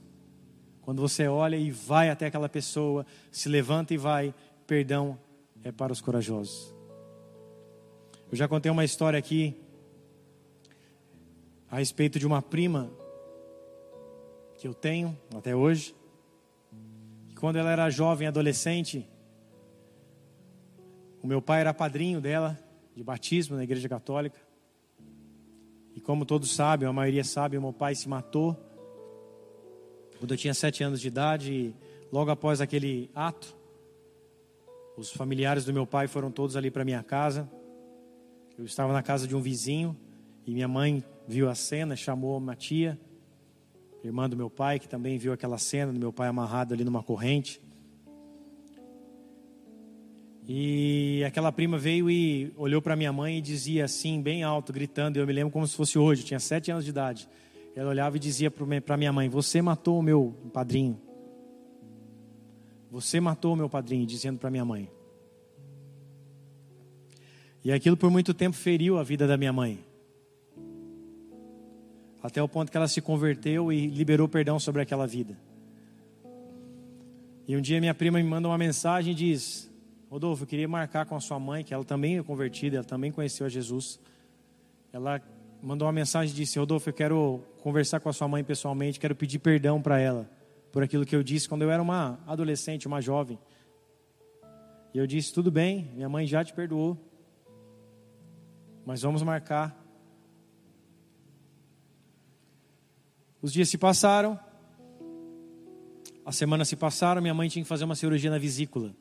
Quando 0.87 1.03
você 1.03 1.27
olha 1.27 1.57
e 1.57 1.69
vai 1.69 2.11
até 2.11 2.27
aquela 2.27 2.49
pessoa, 2.49 3.05
se 3.33 3.49
levanta 3.49 3.93
e 3.93 3.97
vai, 3.97 4.33
perdão 4.69 5.19
é 5.65 5.73
para 5.73 5.93
os 5.93 6.01
corajosos. 6.01 6.73
Eu 8.31 8.37
já 8.37 8.47
contei 8.47 8.71
uma 8.71 8.85
história 8.85 9.19
aqui 9.19 9.61
a 11.69 11.79
respeito 11.79 12.21
de 12.21 12.27
uma 12.27 12.41
prima 12.41 12.89
que 14.59 14.69
eu 14.69 14.73
tenho 14.73 15.19
até 15.37 15.57
hoje. 15.57 15.93
quando 17.35 17.57
ela 17.57 17.73
era 17.73 17.91
jovem, 17.91 18.29
adolescente, 18.29 19.11
o 21.21 21.27
meu 21.27 21.43
pai 21.43 21.63
era 21.63 21.75
padrinho 21.75 22.21
dela 22.21 22.57
de 22.95 23.03
batismo 23.03 23.57
na 23.57 23.65
igreja 23.65 23.89
católica. 23.89 24.39
E 25.97 26.01
como 26.01 26.25
todos 26.25 26.55
sabem, 26.55 26.89
a 26.89 26.93
maioria 26.93 27.25
sabe, 27.25 27.59
meu 27.59 27.73
pai 27.73 27.97
se 27.97 28.09
matou 28.09 28.66
quando 30.19 30.31
eu 30.33 30.37
tinha 30.37 30.55
sete 30.55 30.83
anos 30.83 31.01
de 31.01 31.09
idade, 31.09 31.75
logo 32.11 32.31
após 32.31 32.61
aquele 32.61 33.11
ato, 33.15 33.57
os 34.97 35.11
familiares 35.11 35.65
do 35.65 35.73
meu 35.73 35.87
pai 35.87 36.07
foram 36.07 36.31
todos 36.31 36.57
ali 36.57 36.71
para 36.71 36.85
minha 36.85 37.03
casa. 37.03 37.49
Eu 38.57 38.65
estava 38.65 38.93
na 38.93 39.03
casa 39.03 39.27
de 39.27 39.37
um 39.37 39.41
vizinho 39.41 39.97
e 40.47 40.53
minha 40.53 40.69
mãe 40.69 41.05
viu 41.29 41.51
a 41.51 41.55
cena, 41.55 41.95
chamou 41.95 42.39
uma 42.39 42.57
tia, 42.57 42.99
irmã 44.03 44.29
do 44.29 44.37
meu 44.37 44.49
pai, 44.49 44.79
que 44.79 44.89
também 44.89 45.19
viu 45.19 45.33
aquela 45.33 45.59
cena 45.59 45.93
do 45.93 45.99
meu 45.99 46.13
pai 46.13 46.29
amarrado 46.29 46.73
ali 46.73 46.85
numa 46.85 47.03
corrente. 47.03 47.61
E 50.49 51.25
aquela 51.27 51.51
prima 51.51 51.77
veio 51.77 52.09
e 52.09 52.53
olhou 52.57 52.81
para 52.81 52.95
minha 52.95 53.13
mãe 53.13 53.39
e 53.39 53.41
dizia 53.41 53.85
assim, 53.85 54.23
bem 54.23 54.45
alto, 54.45 54.73
gritando. 54.73 55.19
Eu 55.19 55.27
me 55.27 55.33
lembro 55.33 55.53
como 55.53 55.67
se 55.67 55.75
fosse 55.75 55.99
hoje, 55.99 56.23
eu 56.23 56.27
tinha 56.27 56.39
sete 56.39 56.71
anos 56.71 56.85
de 56.85 56.91
idade. 56.91 57.29
Ela 57.77 57.91
olhava 57.91 58.17
e 58.17 58.19
dizia 58.19 58.51
para 58.51 58.97
minha 58.97 59.13
mãe: 59.13 59.29
Você 59.29 59.61
matou 59.61 59.99
o 59.99 60.03
meu 60.03 60.35
padrinho. 60.51 60.99
Você 62.91 63.21
matou 63.21 63.53
o 63.53 63.57
meu 63.57 63.69
padrinho, 63.69 64.07
dizendo 64.07 64.39
para 64.39 64.51
minha 64.51 64.65
mãe. 64.65 64.91
E 67.63 67.71
aquilo 67.71 67.97
por 67.97 68.11
muito 68.11 68.33
tempo 68.33 68.57
feriu 68.57 68.99
a 68.99 69.03
vida 69.03 69.27
da 69.27 69.37
minha 69.37 69.53
mãe. 69.53 69.85
Até 72.23 72.43
o 72.43 72.49
ponto 72.49 72.71
que 72.71 72.77
ela 72.77 72.89
se 72.89 73.03
converteu 73.03 73.71
e 73.71 73.89
liberou 73.89 74.27
perdão 74.27 74.59
sobre 74.59 74.81
aquela 74.81 75.07
vida. 75.07 75.37
E 77.47 77.55
um 77.57 77.61
dia 77.61 77.79
minha 77.79 77.95
prima 77.95 78.19
me 78.19 78.25
manda 78.25 78.49
uma 78.49 78.57
mensagem 78.57 79.13
e 79.13 79.15
diz: 79.15 79.71
Rodolfo, 80.09 80.45
eu 80.45 80.47
queria 80.47 80.67
marcar 80.67 81.05
com 81.05 81.15
a 81.15 81.21
sua 81.21 81.39
mãe, 81.39 81.63
que 81.63 81.75
ela 81.75 81.85
também 81.85 82.17
é 82.17 82.23
convertida, 82.23 82.77
ela 82.77 82.85
também 82.85 83.13
conheceu 83.13 83.45
a 83.45 83.51
Jesus. 83.51 84.01
Ela 84.95 85.21
mandou 85.63 85.87
uma 85.87 85.93
mensagem 85.93 86.33
e 86.33 86.37
disse: 86.37 86.59
Rodolfo, 86.59 86.89
eu 86.89 86.95
quero 86.95 87.43
conversar 87.63 88.01
com 88.01 88.09
a 88.09 88.13
sua 88.13 88.29
mãe 88.29 88.43
pessoalmente, 88.45 89.01
quero 89.01 89.15
pedir 89.15 89.39
perdão 89.39 89.81
para 89.81 89.99
ela 89.99 90.31
por 90.77 90.83
aquilo 90.83 91.07
que 91.07 91.17
eu 91.17 91.23
disse 91.23 91.49
quando 91.49 91.63
eu 91.63 91.71
era 91.71 91.83
uma 91.83 92.21
adolescente, 92.27 92.87
uma 92.87 93.01
jovem. 93.01 93.39
E 94.93 94.99
eu 94.99 95.07
disse: 95.07 95.33
tudo 95.33 95.51
bem, 95.51 95.91
minha 95.95 96.09
mãe 96.09 96.27
já 96.27 96.45
te 96.45 96.53
perdoou, 96.53 96.99
mas 98.85 99.03
vamos 99.03 99.23
marcar. 99.23 99.75
Os 103.41 103.53
dias 103.53 103.69
se 103.69 103.79
passaram, 103.79 104.39
as 106.25 106.37
semanas 106.37 106.69
se 106.69 106.77
passaram, 106.77 107.23
minha 107.23 107.35
mãe 107.35 107.49
tinha 107.49 107.63
que 107.63 107.69
fazer 107.69 107.85
uma 107.85 107.95
cirurgia 107.95 108.31
na 108.31 108.39
vesícula. 108.39 108.95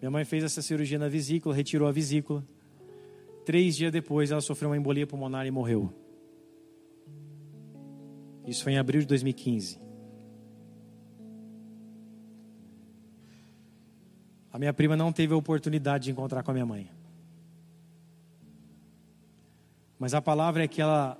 Minha 0.00 0.10
mãe 0.10 0.24
fez 0.24 0.44
essa 0.44 0.62
cirurgia 0.62 0.98
na 0.98 1.08
vesícula, 1.08 1.54
retirou 1.54 1.88
a 1.88 1.92
vesícula. 1.92 2.42
Três 3.48 3.78
dias 3.78 3.90
depois, 3.90 4.30
ela 4.30 4.42
sofreu 4.42 4.68
uma 4.68 4.76
embolia 4.76 5.06
pulmonar 5.06 5.46
e 5.46 5.50
morreu. 5.50 5.90
Isso 8.46 8.62
foi 8.62 8.74
em 8.74 8.76
abril 8.76 9.00
de 9.00 9.06
2015. 9.06 9.80
A 14.52 14.58
minha 14.58 14.74
prima 14.74 14.98
não 14.98 15.10
teve 15.10 15.32
a 15.32 15.36
oportunidade 15.38 16.04
de 16.04 16.10
encontrar 16.10 16.42
com 16.42 16.50
a 16.50 16.52
minha 16.52 16.66
mãe. 16.66 16.90
Mas 19.98 20.12
a 20.12 20.20
palavra 20.20 20.64
é 20.64 20.68
que 20.68 20.82
ela 20.82 21.18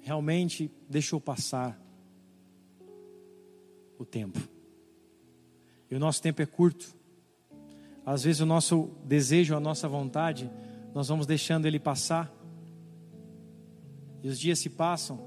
realmente 0.00 0.68
deixou 0.88 1.20
passar 1.20 1.80
o 4.00 4.04
tempo. 4.04 4.40
E 5.88 5.94
o 5.94 6.00
nosso 6.00 6.20
tempo 6.20 6.42
é 6.42 6.46
curto. 6.46 6.92
Às 8.04 8.24
vezes 8.24 8.40
o 8.40 8.46
nosso 8.46 8.90
desejo, 9.04 9.54
a 9.54 9.60
nossa 9.60 9.86
vontade, 9.86 10.50
nós 10.94 11.08
vamos 11.08 11.26
deixando 11.26 11.66
ele 11.66 11.78
passar. 11.78 12.32
E 14.22 14.28
os 14.28 14.38
dias 14.38 14.58
se 14.58 14.70
passam. 14.70 15.18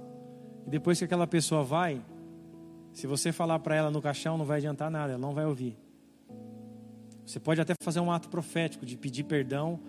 E 0.65 0.69
depois 0.69 0.97
que 0.97 1.05
aquela 1.05 1.27
pessoa 1.27 1.63
vai, 1.63 2.01
se 2.93 3.07
você 3.07 3.31
falar 3.31 3.59
para 3.59 3.75
ela 3.75 3.91
no 3.91 4.01
caixão, 4.01 4.37
não 4.37 4.45
vai 4.45 4.57
adiantar 4.57 4.89
nada, 4.89 5.13
ela 5.13 5.21
não 5.21 5.33
vai 5.33 5.45
ouvir. 5.45 5.77
Você 7.25 7.39
pode 7.39 7.59
até 7.59 7.73
fazer 7.81 7.99
um 7.99 8.11
ato 8.11 8.29
profético 8.29 8.85
de 8.85 8.95
pedir 8.95 9.23
perdão, 9.23 9.79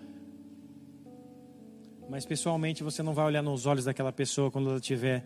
mas 2.09 2.25
pessoalmente 2.25 2.83
você 2.83 3.03
não 3.03 3.13
vai 3.13 3.25
olhar 3.25 3.43
nos 3.43 3.65
olhos 3.65 3.85
daquela 3.85 4.11
pessoa 4.11 4.49
quando 4.49 4.69
ela 4.69 4.79
estiver 4.79 5.25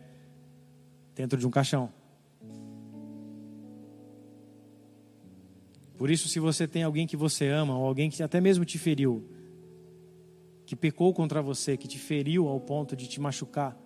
dentro 1.16 1.39
de 1.39 1.47
um 1.47 1.52
caixão. 1.52 1.91
Por 5.97 6.10
isso, 6.10 6.28
se 6.28 6.39
você 6.39 6.68
tem 6.68 6.84
alguém 6.84 7.06
que 7.06 7.16
você 7.16 7.47
ama, 7.47 7.78
ou 7.78 7.86
alguém 7.86 8.10
que 8.10 8.24
até 8.24 8.41
mesmo 8.41 8.66
te 8.66 8.80
feriu, 8.80 9.24
que 10.72 10.76
pecou 10.78 11.14
contra 11.14 11.42
você, 11.42 11.76
que 11.76 11.86
te 11.86 12.00
feriu 12.00 12.48
ao 12.48 12.58
ponto 12.58 12.96
de 12.96 13.06
te 13.06 13.20
machucar, 13.20 13.78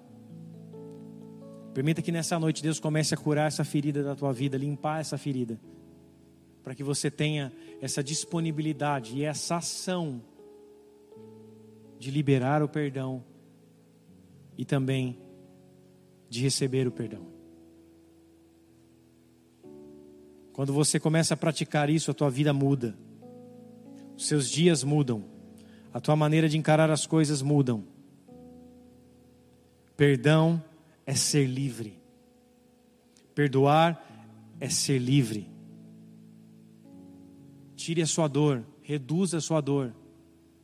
permita 1.74 2.00
que 2.00 2.12
nessa 2.12 2.38
noite 2.38 2.62
Deus 2.62 2.80
comece 2.80 3.12
a 3.12 3.18
curar 3.18 3.48
essa 3.48 3.64
ferida 3.64 4.04
da 4.04 4.16
tua 4.16 4.32
vida, 4.32 4.56
limpar 4.56 5.02
essa 5.02 5.18
ferida, 5.18 5.60
para 6.64 6.76
que 6.76 6.84
você 6.84 7.10
tenha 7.10 7.52
essa 7.82 8.04
disponibilidade 8.04 9.18
e 9.18 9.24
essa 9.24 9.56
ação 9.56 10.22
de 11.98 12.12
liberar 12.12 12.62
o 12.62 12.70
perdão 12.70 13.24
e 14.56 14.64
também 14.64 15.18
de 16.30 16.40
receber 16.40 16.88
o 16.88 16.92
perdão. 16.92 17.26
Quando 20.54 20.72
você 20.72 21.00
começa 21.00 21.34
a 21.34 21.38
praticar 21.38 21.90
isso, 21.90 22.12
a 22.12 22.14
tua 22.14 22.30
vida 22.30 22.54
muda. 22.54 22.96
Os 24.16 24.28
seus 24.28 24.48
dias 24.48 24.84
mudam. 24.84 25.34
A 25.96 26.02
tua 26.02 26.14
maneira 26.14 26.50
de 26.50 26.58
encarar 26.58 26.92
as 26.92 27.08
coisas 27.08 27.42
mudam. 27.42 27.86
Perdão 29.96 30.62
é 31.06 31.16
ser 31.16 31.46
livre. 31.46 31.98
Perdoar 33.34 34.06
é 34.60 34.68
ser 34.68 35.00
livre. 35.00 35.50
Tire 37.78 38.02
a 38.02 38.06
sua 38.06 38.28
dor, 38.28 38.66
reduza 38.82 39.38
a 39.38 39.42
sua 39.42 39.62
dor 39.62 39.96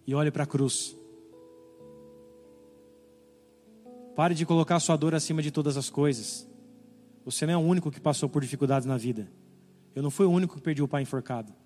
e 0.05 0.13
olhe 0.13 0.31
para 0.31 0.43
a 0.43 0.45
cruz. 0.45 0.97
Pare 4.13 4.35
de 4.35 4.45
colocar 4.45 4.75
a 4.75 4.81
sua 4.81 4.97
dor 4.97 5.15
acima 5.15 5.41
de 5.41 5.49
todas 5.49 5.77
as 5.77 5.89
coisas. 5.89 6.45
Você 7.23 7.45
não 7.45 7.53
é 7.53 7.57
o 7.57 7.61
único 7.61 7.89
que 7.89 8.01
passou 8.01 8.27
por 8.27 8.41
dificuldades 8.41 8.85
na 8.85 8.97
vida. 8.97 9.31
Eu 9.95 10.03
não 10.03 10.11
fui 10.11 10.25
o 10.25 10.29
único 10.29 10.55
que 10.55 10.61
perdi 10.61 10.83
o 10.83 10.89
pai 10.89 11.03
enforcado. 11.03 11.60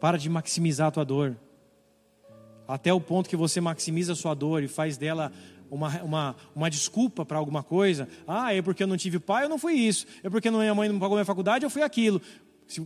Para 0.00 0.18
de 0.18 0.28
maximizar 0.28 0.88
a 0.88 0.90
tua 0.90 1.04
dor. 1.04 1.36
Até 2.66 2.92
o 2.92 3.00
ponto 3.00 3.28
que 3.28 3.36
você 3.36 3.60
maximiza 3.60 4.12
a 4.12 4.16
sua 4.16 4.34
dor 4.34 4.62
e 4.62 4.68
faz 4.68 4.96
dela 4.96 5.32
uma, 5.70 6.02
uma, 6.02 6.36
uma 6.54 6.70
desculpa 6.70 7.24
para 7.24 7.38
alguma 7.38 7.62
coisa. 7.62 8.08
Ah, 8.26 8.54
é 8.54 8.60
porque 8.62 8.82
eu 8.82 8.86
não 8.86 8.96
tive 8.96 9.18
pai, 9.18 9.44
eu 9.44 9.48
não 9.48 9.58
fui 9.58 9.74
isso. 9.74 10.06
É 10.22 10.30
porque 10.30 10.50
minha 10.50 10.74
mãe 10.74 10.88
não 10.88 10.98
pagou 10.98 11.16
minha 11.16 11.24
faculdade, 11.24 11.64
eu 11.64 11.70
fui 11.70 11.82
aquilo. 11.82 12.20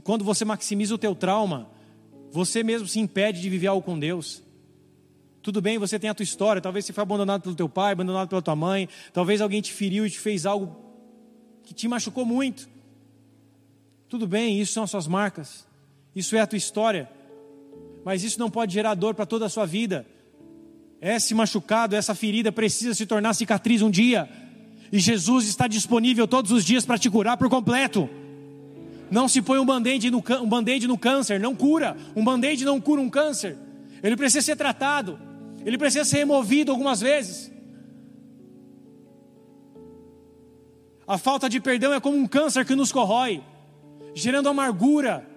Quando 0.03 0.25
você 0.25 0.45
maximiza 0.45 0.95
o 0.95 0.99
teu 0.99 1.15
trauma, 1.15 1.71
você 2.31 2.63
mesmo 2.63 2.89
se 2.89 2.99
impede 2.99 3.41
de 3.41 3.49
viver 3.49 3.69
algo 3.69 3.83
com 3.83 3.99
Deus. 3.99 4.43
Tudo 5.43 5.61
bem, 5.61 5.79
você 5.79 5.99
tem 5.99 6.09
a 6.09 6.15
tua 6.15 6.25
história, 6.25 6.61
talvez 6.61 6.87
você 6.87 6.93
foi 6.93 7.03
abandonado 7.03 7.43
pelo 7.43 7.55
teu 7.55 7.69
pai, 7.69 7.93
abandonado 7.93 8.29
pela 8.29 8.41
tua 8.41 8.57
mãe, 8.57 8.89
talvez 9.13 9.43
alguém 9.43 9.61
te 9.61 9.73
feriu 9.73 10.07
e 10.07 10.11
te 10.11 10.19
fez 10.19 10.47
algo 10.47 10.75
que 11.63 11.75
te 11.75 11.87
machucou 11.87 12.25
muito. 12.25 12.67
Tudo 14.09 14.27
bem, 14.27 14.59
isso 14.59 14.73
são 14.73 14.85
as 14.85 14.91
suas 14.91 15.07
marcas, 15.07 15.67
isso 16.15 16.37
é 16.37 16.41
a 16.41 16.47
tua 16.47 16.57
história, 16.57 17.09
mas 18.05 18.23
isso 18.23 18.39
não 18.39 18.51
pode 18.51 18.73
gerar 18.73 18.95
dor 18.95 19.15
para 19.15 19.27
toda 19.27 19.47
a 19.47 19.49
sua 19.49 19.67
vida. 19.67 20.07
Esse 21.01 21.35
machucado, 21.35 21.97
essa 21.97 22.15
ferida 22.15 22.53
precisa 22.53 22.95
se 22.95 23.05
tornar 23.05 23.35
cicatriz 23.35 23.83
um 23.83 23.91
dia, 23.91 24.29
e 24.93 24.99
Jesus 24.99 25.47
está 25.47 25.67
disponível 25.67 26.29
todos 26.29 26.53
os 26.53 26.65
dias 26.65 26.87
para 26.87 26.99
te 26.99 27.11
curar 27.11 27.37
por 27.37 27.49
completo. 27.49 28.09
Não 29.11 29.29
se 29.29 29.43
põe 29.43 29.59
um 29.59 29.67
band-aid 29.67 30.11
no, 30.11 30.19
um 30.41 30.49
band 30.49 30.65
no 30.87 30.97
câncer, 30.97 31.41
não 31.41 31.55
cura. 31.55 31.97
Um 32.15 32.25
band-aid 32.25 32.65
não 32.65 32.81
cura 32.81 33.01
um 33.01 33.11
câncer. 33.11 33.57
Ele 34.03 34.17
precisa 34.17 34.43
ser 34.43 34.57
tratado, 34.57 35.19
ele 35.65 35.77
precisa 35.77 36.05
ser 36.05 36.19
removido 36.19 36.71
algumas 36.71 37.01
vezes. 37.01 37.53
A 41.07 41.19
falta 41.19 41.49
de 41.49 41.61
perdão 41.61 41.93
é 41.93 42.01
como 42.01 42.17
um 42.17 42.27
câncer 42.27 42.65
que 42.65 42.75
nos 42.75 42.91
corrói 42.93 43.43
gerando 44.15 44.49
amargura, 44.49 45.29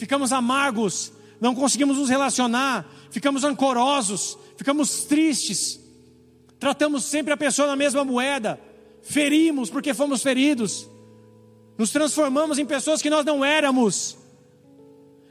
ficamos 0.00 0.32
amargos, 0.32 1.12
não 1.38 1.54
conseguimos 1.54 1.98
nos 1.98 2.08
relacionar, 2.08 2.90
ficamos 3.10 3.44
ancorosos, 3.44 4.38
ficamos 4.56 5.04
tristes, 5.04 5.78
tratamos 6.58 7.04
sempre 7.04 7.34
a 7.34 7.36
pessoa 7.36 7.68
na 7.68 7.76
mesma 7.76 8.02
moeda, 8.02 8.58
ferimos 9.02 9.68
porque 9.68 9.92
fomos 9.92 10.22
feridos, 10.22 10.88
nos 11.76 11.90
transformamos 11.90 12.58
em 12.58 12.64
pessoas 12.64 13.02
que 13.02 13.10
nós 13.10 13.26
não 13.26 13.44
éramos, 13.44 14.16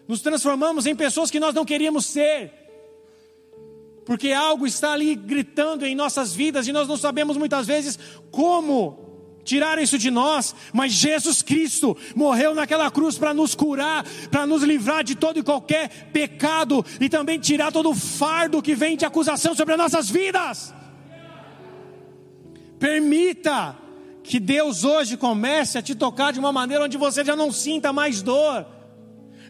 nos 0.07 0.21
transformamos 0.21 0.85
em 0.85 0.95
pessoas 0.95 1.31
que 1.31 1.39
nós 1.39 1.55
não 1.55 1.65
queríamos 1.65 2.05
ser, 2.05 2.53
porque 4.05 4.31
algo 4.31 4.67
está 4.67 4.91
ali 4.91 5.15
gritando 5.15 5.83
em 5.83 5.95
nossas 5.95 6.31
vidas 6.31 6.67
e 6.67 6.71
nós 6.71 6.87
não 6.87 6.95
sabemos 6.95 7.37
muitas 7.37 7.65
vezes 7.65 7.97
como 8.29 9.08
tiraram 9.49 9.81
isso 9.81 9.97
de 9.97 10.11
nós, 10.11 10.55
mas 10.71 10.93
Jesus 10.93 11.41
Cristo 11.41 11.97
morreu 12.15 12.53
naquela 12.53 12.91
cruz 12.91 13.17
para 13.17 13.33
nos 13.33 13.55
curar, 13.55 14.05
para 14.29 14.45
nos 14.45 14.61
livrar 14.61 15.03
de 15.03 15.15
todo 15.15 15.39
e 15.39 15.43
qualquer 15.43 16.11
pecado 16.13 16.85
e 17.01 17.09
também 17.09 17.39
tirar 17.39 17.71
todo 17.71 17.89
o 17.89 17.95
fardo 17.95 18.61
que 18.61 18.75
vem 18.75 18.95
de 18.95 19.05
acusação 19.05 19.55
sobre 19.55 19.73
as 19.73 19.79
nossas 19.79 20.09
vidas. 20.09 20.71
Permita 22.77 23.75
que 24.23 24.39
Deus 24.39 24.83
hoje 24.83 25.17
comece 25.17 25.79
a 25.79 25.81
te 25.81 25.95
tocar 25.95 26.31
de 26.31 26.39
uma 26.39 26.51
maneira 26.51 26.85
onde 26.85 26.97
você 26.97 27.25
já 27.25 27.35
não 27.35 27.51
sinta 27.51 27.91
mais 27.91 28.21
dor 28.21 28.67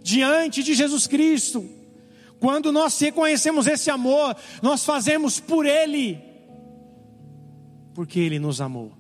diante 0.02 0.64
de 0.64 0.74
Jesus 0.74 1.08
Cristo. 1.08 1.70
Quando 2.40 2.72
nós 2.72 2.98
reconhecemos 2.98 3.68
esse 3.68 3.92
amor, 3.92 4.34
nós 4.62 4.86
fazemos 4.86 5.42
por 5.42 5.66
Ele, 5.66 6.18
porque 7.94 8.18
Ele 8.22 8.40
nos 8.40 8.62
amou. 8.62 8.99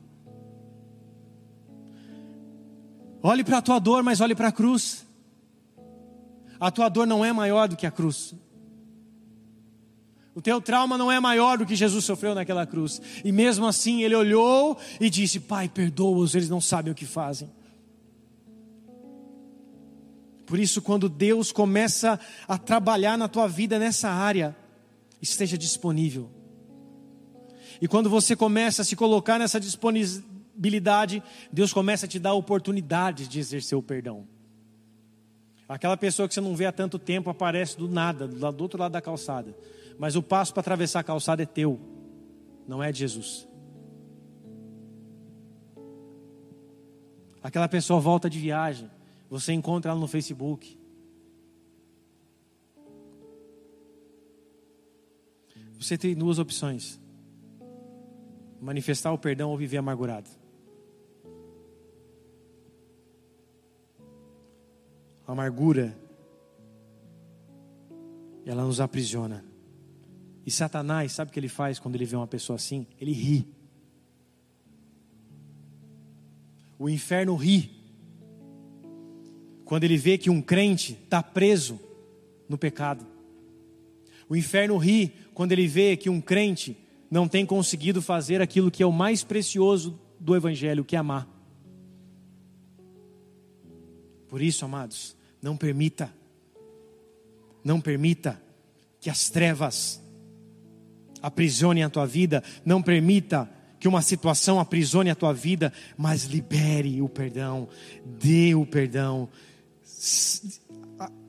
Olhe 3.21 3.43
para 3.43 3.57
a 3.57 3.61
tua 3.61 3.79
dor, 3.79 4.03
mas 4.03 4.21
olhe 4.21 4.35
para 4.35 4.47
a 4.47 4.51
cruz. 4.51 5.05
A 6.59 6.71
tua 6.71 6.89
dor 6.89 7.07
não 7.07 7.23
é 7.23 7.31
maior 7.31 7.67
do 7.67 7.75
que 7.75 7.85
a 7.85 7.91
cruz. 7.91 8.33
O 10.35 10.41
teu 10.41 10.61
trauma 10.61 10.97
não 10.97 11.11
é 11.11 11.19
maior 11.19 11.57
do 11.57 11.65
que 11.65 11.75
Jesus 11.75 12.05
sofreu 12.05 12.33
naquela 12.33 12.65
cruz. 12.65 13.01
E 13.25 13.31
mesmo 13.31 13.65
assim 13.65 14.03
ele 14.03 14.15
olhou 14.15 14.77
e 14.99 15.09
disse: 15.09 15.39
Pai, 15.39 15.67
perdoa-os, 15.67 16.35
eles 16.35 16.49
não 16.49 16.61
sabem 16.61 16.91
o 16.91 16.95
que 16.95 17.05
fazem. 17.05 17.49
Por 20.45 20.57
isso, 20.57 20.81
quando 20.81 21.07
Deus 21.07 21.51
começa 21.51 22.19
a 22.47 22.57
trabalhar 22.57 23.17
na 23.17 23.27
tua 23.27 23.47
vida 23.47 23.77
nessa 23.77 24.09
área, 24.09 24.55
esteja 25.21 25.57
disponível. 25.57 26.29
E 27.81 27.87
quando 27.87 28.09
você 28.09 28.35
começa 28.35 28.81
a 28.81 28.85
se 28.85 28.95
colocar 28.95 29.37
nessa 29.37 29.59
disponibilidade, 30.59 31.23
Deus 31.51 31.71
começa 31.71 32.05
a 32.05 32.09
te 32.09 32.19
dar 32.19 32.31
a 32.31 32.33
oportunidade 32.33 33.27
de 33.27 33.39
exercer 33.39 33.77
o 33.77 33.81
perdão. 33.81 34.27
Aquela 35.67 35.95
pessoa 35.95 36.27
que 36.27 36.33
você 36.33 36.41
não 36.41 36.55
vê 36.55 36.65
há 36.65 36.71
tanto 36.71 36.99
tempo 36.99 37.29
aparece 37.29 37.77
do 37.77 37.87
nada, 37.87 38.27
do 38.27 38.61
outro 38.61 38.79
lado 38.79 38.91
da 38.91 39.01
calçada. 39.01 39.55
Mas 39.97 40.15
o 40.15 40.23
passo 40.23 40.53
para 40.53 40.61
atravessar 40.61 40.99
a 40.99 41.03
calçada 41.03 41.43
é 41.43 41.45
teu, 41.45 41.79
não 42.67 42.83
é 42.83 42.91
de 42.91 42.99
Jesus. 42.99 43.47
Aquela 47.41 47.69
pessoa 47.69 47.99
volta 47.99 48.29
de 48.29 48.37
viagem, 48.37 48.89
você 49.29 49.53
encontra 49.53 49.91
ela 49.91 49.99
no 49.99 50.07
Facebook. 50.07 50.77
Você 55.79 55.97
tem 55.97 56.15
duas 56.15 56.39
opções: 56.39 56.99
manifestar 58.59 59.13
o 59.13 59.17
perdão 59.17 59.51
ou 59.51 59.57
viver 59.57 59.77
amargurado. 59.77 60.38
A 65.29 65.31
amargura, 65.31 65.95
ela 68.43 68.63
nos 68.63 68.81
aprisiona. 68.81 69.45
E 70.43 70.49
Satanás, 70.49 71.11
sabe 71.11 71.29
o 71.29 71.31
que 71.31 71.39
ele 71.39 71.47
faz 71.47 71.77
quando 71.77 71.93
ele 71.93 72.05
vê 72.05 72.15
uma 72.15 72.25
pessoa 72.25 72.55
assim? 72.55 72.87
Ele 72.99 73.11
ri. 73.11 73.47
O 76.79 76.89
inferno 76.89 77.35
ri 77.35 77.69
quando 79.65 79.83
ele 79.83 79.97
vê 79.97 80.17
que 80.17 80.31
um 80.31 80.41
crente 80.41 80.93
está 80.93 81.21
preso 81.21 81.79
no 82.49 82.57
pecado. 82.57 83.05
O 84.27 84.35
inferno 84.35 84.77
ri 84.77 85.13
quando 85.35 85.51
ele 85.51 85.67
vê 85.67 85.95
que 85.95 86.09
um 86.09 86.19
crente 86.19 86.75
não 87.07 87.27
tem 87.27 87.45
conseguido 87.45 88.01
fazer 88.01 88.41
aquilo 88.41 88.71
que 88.71 88.81
é 88.81 88.85
o 88.87 88.91
mais 88.91 89.23
precioso 89.23 89.99
do 90.19 90.35
Evangelho, 90.35 90.83
que 90.83 90.95
é 90.95 90.99
amar. 90.99 91.29
Por 94.27 94.41
isso, 94.41 94.65
amados, 94.65 95.18
não 95.41 95.55
permita, 95.55 96.13
não 97.63 97.79
permita 97.79 98.41
que 98.99 99.09
as 99.09 99.29
trevas 99.29 100.01
aprisionem 101.21 101.83
a 101.83 101.89
tua 101.89 102.05
vida, 102.05 102.43
não 102.65 102.81
permita 102.81 103.49
que 103.79 103.87
uma 103.87 104.01
situação 104.01 104.59
aprisione 104.59 105.09
a 105.09 105.15
tua 105.15 105.33
vida, 105.33 105.71
mas 105.97 106.25
libere 106.25 107.01
o 107.01 107.07
perdão, 107.07 107.67
dê 108.05 108.53
o 108.53 108.65
perdão, 108.65 109.29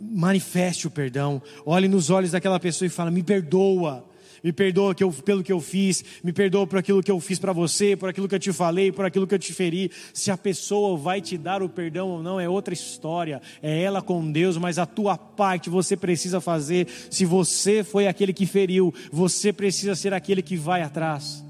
manifeste 0.01 0.87
o 0.87 0.91
perdão, 0.91 1.41
olhe 1.65 1.87
nos 1.87 2.11
olhos 2.11 2.33
daquela 2.33 2.59
pessoa 2.59 2.87
e 2.87 2.91
fala: 2.91 3.11
me 3.11 3.23
perdoa. 3.23 4.10
Me 4.43 4.53
perdoa 4.53 4.95
que 4.95 5.05
eu, 5.05 5.13
pelo 5.13 5.43
que 5.43 5.53
eu 5.53 5.61
fiz, 5.61 6.05
me 6.25 6.33
perdoa 6.33 6.67
por 6.67 6.79
aquilo 6.79 7.03
que 7.03 7.11
eu 7.11 7.21
fiz 7.21 7.39
para 7.39 7.53
você, 7.53 7.97
por 7.97 8.09
aquilo 8.09 8.29
que 8.29 8.35
eu 8.35 8.39
te 8.39 8.53
falei, 8.53 8.91
por 8.91 9.05
aquilo 9.05 9.27
que 9.27 9.35
eu 9.35 9.39
te 9.39 9.53
feri. 9.53 9.91
Se 10.15 10.31
a 10.31 10.37
pessoa 10.37 10.97
vai 10.97 11.21
te 11.21 11.37
dar 11.37 11.63
o 11.63 11.69
perdão 11.69 12.09
ou 12.09 12.23
não 12.23 12.41
é 12.41 12.49
outra 12.49 12.73
história, 12.73 13.41
é 13.63 13.83
ela 13.83 14.01
com 14.01 14.31
Deus, 14.31 14.57
mas 14.57 14.79
a 14.79 14.87
tua 14.87 15.17
parte 15.17 15.69
você 15.69 15.97
precisa 15.97 16.41
fazer. 16.41 16.89
Se 17.11 17.25
você 17.25 17.85
foi 17.85 18.07
aquele 18.07 18.33
que 18.33 18.47
feriu, 18.47 18.93
você 19.13 19.53
precisa 19.53 19.95
ser 19.95 20.15
aquele 20.15 20.43
que 20.43 20.57
vai 20.57 20.83
atrás. 20.83 21.45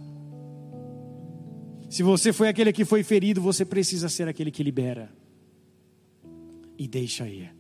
Se 1.89 2.03
você 2.05 2.33
foi 2.33 2.49
aquele 2.49 2.73
que 2.73 2.85
foi 2.85 3.03
ferido, 3.03 3.41
você 3.41 3.65
precisa 3.65 4.09
ser 4.09 4.29
aquele 4.29 4.51
que 4.51 4.63
libera 4.63 5.11
e 6.79 6.87
deixa 6.87 7.29
ir. 7.29 7.55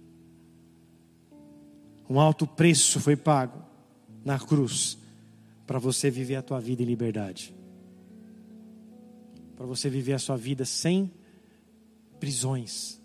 Um 2.08 2.18
alto 2.18 2.46
preço 2.46 2.98
foi 3.00 3.16
pago 3.16 3.62
na 4.24 4.38
cruz 4.38 4.99
para 5.70 5.78
você 5.78 6.10
viver 6.10 6.34
a 6.34 6.42
tua 6.42 6.58
vida 6.58 6.82
em 6.82 6.84
liberdade. 6.84 7.54
Para 9.54 9.64
você 9.64 9.88
viver 9.88 10.14
a 10.14 10.18
sua 10.18 10.36
vida 10.36 10.64
sem 10.64 11.08
prisões. 12.18 13.00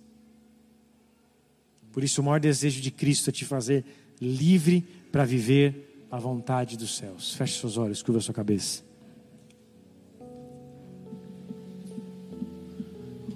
Por 1.91 2.03
isso, 2.03 2.21
o 2.21 2.23
maior 2.23 2.39
desejo 2.39 2.81
de 2.81 2.89
Cristo 2.89 3.29
é 3.29 3.31
te 3.31 3.45
fazer 3.45 3.85
livre 4.19 4.81
para 5.11 5.23
viver 5.23 6.07
a 6.09 6.17
vontade 6.17 6.75
dos 6.75 6.97
céus. 6.97 7.35
Feche 7.35 7.59
seus 7.59 7.77
olhos, 7.77 8.01
curva 8.01 8.19
sua 8.19 8.33
cabeça. 8.33 8.81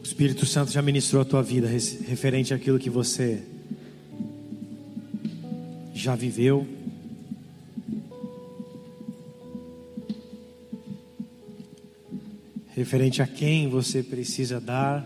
Espírito 0.04 0.44
Santo 0.48 0.72
já 0.72 0.82
ministrou 0.82 1.22
a 1.22 1.26
tua 1.26 1.44
vida 1.44 1.68
referente 1.68 2.52
àquilo 2.52 2.80
que 2.80 2.90
você 2.90 3.44
já 5.94 6.16
viveu. 6.16 6.68
Referente 12.80 13.22
a 13.22 13.28
quem 13.28 13.68
você 13.68 14.02
precisa 14.02 14.58
dar 14.58 15.06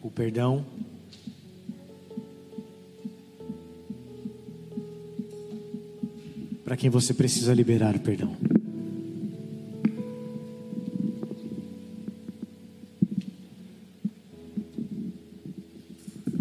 o 0.00 0.08
perdão. 0.08 0.64
Para 6.62 6.76
quem 6.76 6.88
você 6.88 7.12
precisa 7.12 7.52
liberar 7.52 7.96
o 7.96 8.00
perdão. 8.00 8.36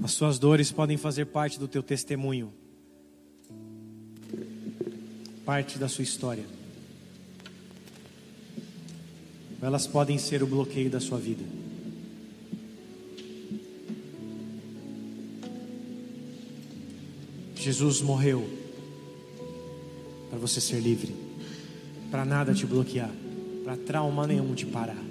suas 0.08 0.40
dores 0.40 0.72
podem 0.72 0.98
fazer 0.98 1.26
parte 1.26 1.60
do 1.60 1.68
teu 1.68 1.84
testemunho, 1.84 2.52
parte 5.46 5.78
da 5.78 5.88
sua 5.88 6.04
história. 6.04 6.57
Elas 9.62 9.88
podem 9.88 10.18
ser 10.18 10.44
o 10.44 10.48
bloqueio 10.48 10.90
da 10.90 11.00
sua 11.00 11.18
vida. 11.18 11.44
Jesus 17.56 18.02
morreu 18.02 18.48
para 20.30 20.40
você 20.40 20.62
ser 20.62 20.80
livre, 20.80 21.14
para 22.10 22.24
nada 22.24 22.54
te 22.54 22.66
bloquear, 22.66 23.12
para 23.64 23.76
trauma 23.76 24.26
nenhum 24.26 24.54
te 24.54 24.66
parar. 24.66 25.04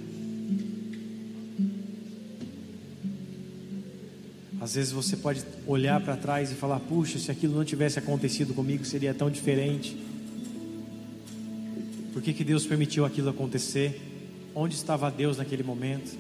Às 4.60 4.74
vezes 4.74 4.92
você 4.92 5.16
pode 5.16 5.44
olhar 5.66 6.00
para 6.00 6.16
trás 6.16 6.50
e 6.50 6.54
falar: 6.54 6.80
puxa, 6.80 7.18
se 7.18 7.30
aquilo 7.30 7.54
não 7.54 7.64
tivesse 7.64 7.98
acontecido 7.98 8.54
comigo, 8.54 8.84
seria 8.84 9.12
tão 9.12 9.30
diferente. 9.30 9.96
Por 12.12 12.22
que, 12.22 12.32
que 12.32 12.42
Deus 12.42 12.66
permitiu 12.66 13.04
aquilo 13.04 13.28
acontecer? 13.28 14.15
Onde 14.58 14.74
estava 14.74 15.10
Deus 15.10 15.36
naquele 15.36 15.62
momento? 15.62 16.16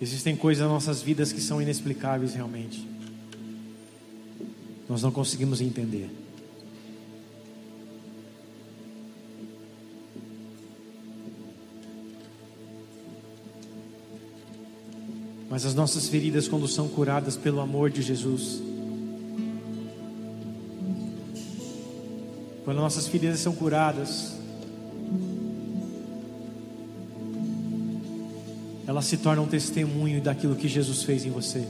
Existem 0.00 0.34
coisas 0.34 0.62
nas 0.62 0.72
nossas 0.72 1.02
vidas 1.02 1.34
que 1.34 1.40
são 1.42 1.60
inexplicáveis 1.60 2.32
realmente. 2.32 2.88
Nós 4.88 5.02
não 5.02 5.12
conseguimos 5.12 5.60
entender. 5.60 6.08
Mas 15.50 15.66
as 15.66 15.74
nossas 15.74 16.08
feridas, 16.08 16.48
quando 16.48 16.66
são 16.66 16.88
curadas 16.88 17.36
pelo 17.36 17.60
amor 17.60 17.90
de 17.90 18.00
Jesus, 18.00 18.69
quando 22.70 22.78
nossas 22.78 23.08
feridas 23.08 23.40
são 23.40 23.52
curadas, 23.52 24.32
elas 28.86 29.06
se 29.06 29.16
tornam 29.16 29.42
um 29.42 29.48
testemunho 29.48 30.22
daquilo 30.22 30.54
que 30.54 30.68
Jesus 30.68 31.02
fez 31.02 31.24
em 31.24 31.30
você. 31.30 31.66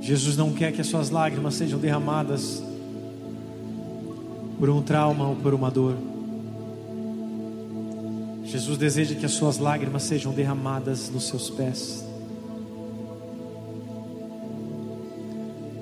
Jesus 0.00 0.38
não 0.38 0.54
quer 0.54 0.72
que 0.72 0.80
as 0.80 0.86
suas 0.86 1.10
lágrimas 1.10 1.54
sejam 1.54 1.78
derramadas 1.78 2.62
por 4.58 4.70
um 4.70 4.80
trauma 4.80 5.28
ou 5.28 5.36
por 5.36 5.52
uma 5.52 5.70
dor. 5.70 6.13
Jesus 8.54 8.78
deseja 8.78 9.16
que 9.16 9.26
as 9.26 9.32
suas 9.32 9.58
lágrimas 9.58 10.04
sejam 10.04 10.32
derramadas 10.32 11.10
nos 11.10 11.26
seus 11.26 11.50
pés. 11.50 12.06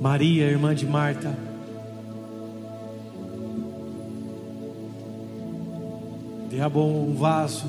Maria, 0.01 0.45
irmã 0.45 0.75
de 0.75 0.87
Marta, 0.87 1.37
derramou 6.49 7.07
um 7.07 7.15
vaso 7.15 7.67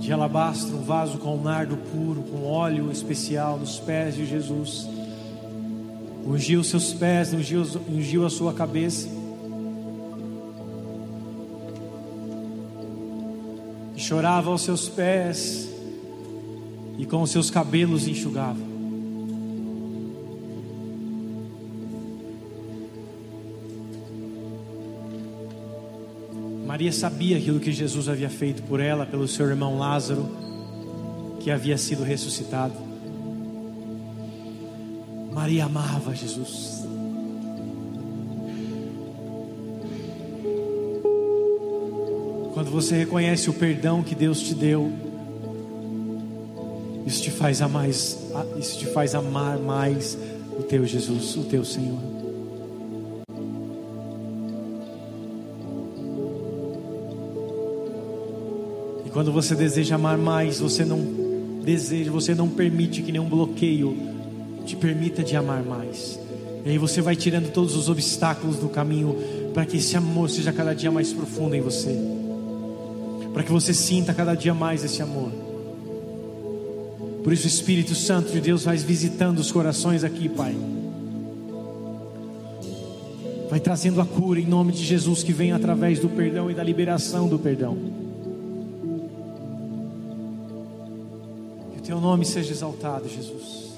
de 0.00 0.10
alabastro, 0.10 0.74
um 0.74 0.84
vaso 0.84 1.18
com 1.18 1.36
nardo 1.36 1.76
puro, 1.76 2.22
com 2.22 2.46
óleo 2.46 2.90
especial 2.90 3.58
nos 3.58 3.78
pés 3.78 4.14
de 4.14 4.24
Jesus. 4.24 4.88
Ungiu 6.24 6.64
seus 6.64 6.94
pés, 6.94 7.34
ungiu, 7.34 7.62
ungiu 7.86 8.24
a 8.24 8.30
sua 8.30 8.54
cabeça. 8.54 9.15
Chorava 14.06 14.50
aos 14.50 14.62
seus 14.62 14.88
pés, 14.88 15.68
e 16.96 17.04
com 17.04 17.22
os 17.22 17.30
seus 17.30 17.50
cabelos 17.50 18.06
enxugava. 18.06 18.60
Maria 26.64 26.92
sabia 26.92 27.38
aquilo 27.38 27.58
que 27.58 27.72
Jesus 27.72 28.08
havia 28.08 28.30
feito 28.30 28.62
por 28.62 28.78
ela, 28.78 29.04
pelo 29.04 29.26
seu 29.26 29.48
irmão 29.48 29.76
Lázaro, 29.76 30.28
que 31.40 31.50
havia 31.50 31.76
sido 31.76 32.04
ressuscitado. 32.04 32.74
Maria 35.32 35.64
amava 35.64 36.14
Jesus. 36.14 36.95
Quando 42.56 42.70
você 42.70 42.96
reconhece 42.96 43.50
o 43.50 43.52
perdão 43.52 44.02
que 44.02 44.14
Deus 44.14 44.40
te 44.40 44.54
deu, 44.54 44.90
isso 47.06 47.22
te 47.22 47.30
faz 47.30 47.60
amar, 47.60 47.86
isso 47.86 48.78
te 48.78 48.86
faz 48.86 49.14
amar 49.14 49.58
mais 49.58 50.16
o 50.58 50.62
teu 50.62 50.86
Jesus, 50.86 51.36
o 51.36 51.42
teu 51.42 51.66
Senhor. 51.66 52.00
Quando 59.12 59.30
você 59.32 59.54
deseja 59.54 59.96
amar 59.96 60.16
mais, 60.16 60.58
você 60.58 60.82
não 60.82 61.60
deseja, 61.62 62.10
você 62.10 62.34
não 62.34 62.48
permite 62.48 63.02
que 63.02 63.12
nenhum 63.12 63.28
bloqueio 63.28 63.94
te 64.64 64.74
permita 64.74 65.22
de 65.22 65.36
amar 65.36 65.62
mais. 65.62 66.18
E 66.64 66.70
aí 66.70 66.78
você 66.78 67.02
vai 67.02 67.16
tirando 67.16 67.52
todos 67.52 67.76
os 67.76 67.90
obstáculos 67.90 68.56
do 68.56 68.70
caminho 68.70 69.14
para 69.52 69.66
que 69.66 69.76
esse 69.76 69.94
amor 69.94 70.30
seja 70.30 70.54
cada 70.54 70.74
dia 70.74 70.90
mais 70.90 71.12
profundo 71.12 71.54
em 71.54 71.60
você. 71.60 72.15
Para 73.36 73.42
que 73.42 73.52
você 73.52 73.74
sinta 73.74 74.14
cada 74.14 74.34
dia 74.34 74.54
mais 74.54 74.82
esse 74.82 75.02
amor. 75.02 75.30
Por 77.22 77.34
isso 77.34 77.44
o 77.44 77.48
Espírito 77.48 77.94
Santo 77.94 78.32
de 78.32 78.40
Deus 78.40 78.64
vai 78.64 78.78
visitando 78.78 79.40
os 79.40 79.52
corações 79.52 80.02
aqui, 80.04 80.26
Pai. 80.26 80.56
Vai 83.50 83.60
trazendo 83.60 84.00
a 84.00 84.06
cura 84.06 84.40
em 84.40 84.46
nome 84.46 84.72
de 84.72 84.82
Jesus 84.82 85.22
que 85.22 85.34
vem 85.34 85.52
através 85.52 85.98
do 85.98 86.08
perdão 86.08 86.50
e 86.50 86.54
da 86.54 86.62
liberação 86.62 87.28
do 87.28 87.38
perdão. 87.38 87.76
Teu 91.84 92.00
nome 92.00 92.24
seja 92.24 92.52
exaltado, 92.52 93.06
Jesus. 93.06 93.76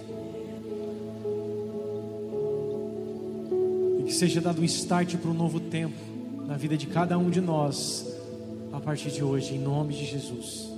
E 3.99 4.05
que 4.05 4.15
seja 4.15 4.41
dado 4.41 4.63
um 4.63 4.65
start 4.65 5.17
para 5.17 5.33
um 5.33 5.35
novo 5.35 5.59
tempo 5.59 5.99
na 6.47 6.57
vida 6.57 6.77
de 6.77 6.87
cada 6.87 7.19
um 7.19 7.29
de 7.29 7.41
nós 7.41 8.08
a 8.73 8.81
partir 8.81 9.11
de 9.11 9.23
hoje, 9.23 9.55
em 9.55 9.59
nome 9.59 9.95
de 9.95 10.05
Jesus. 10.05 10.78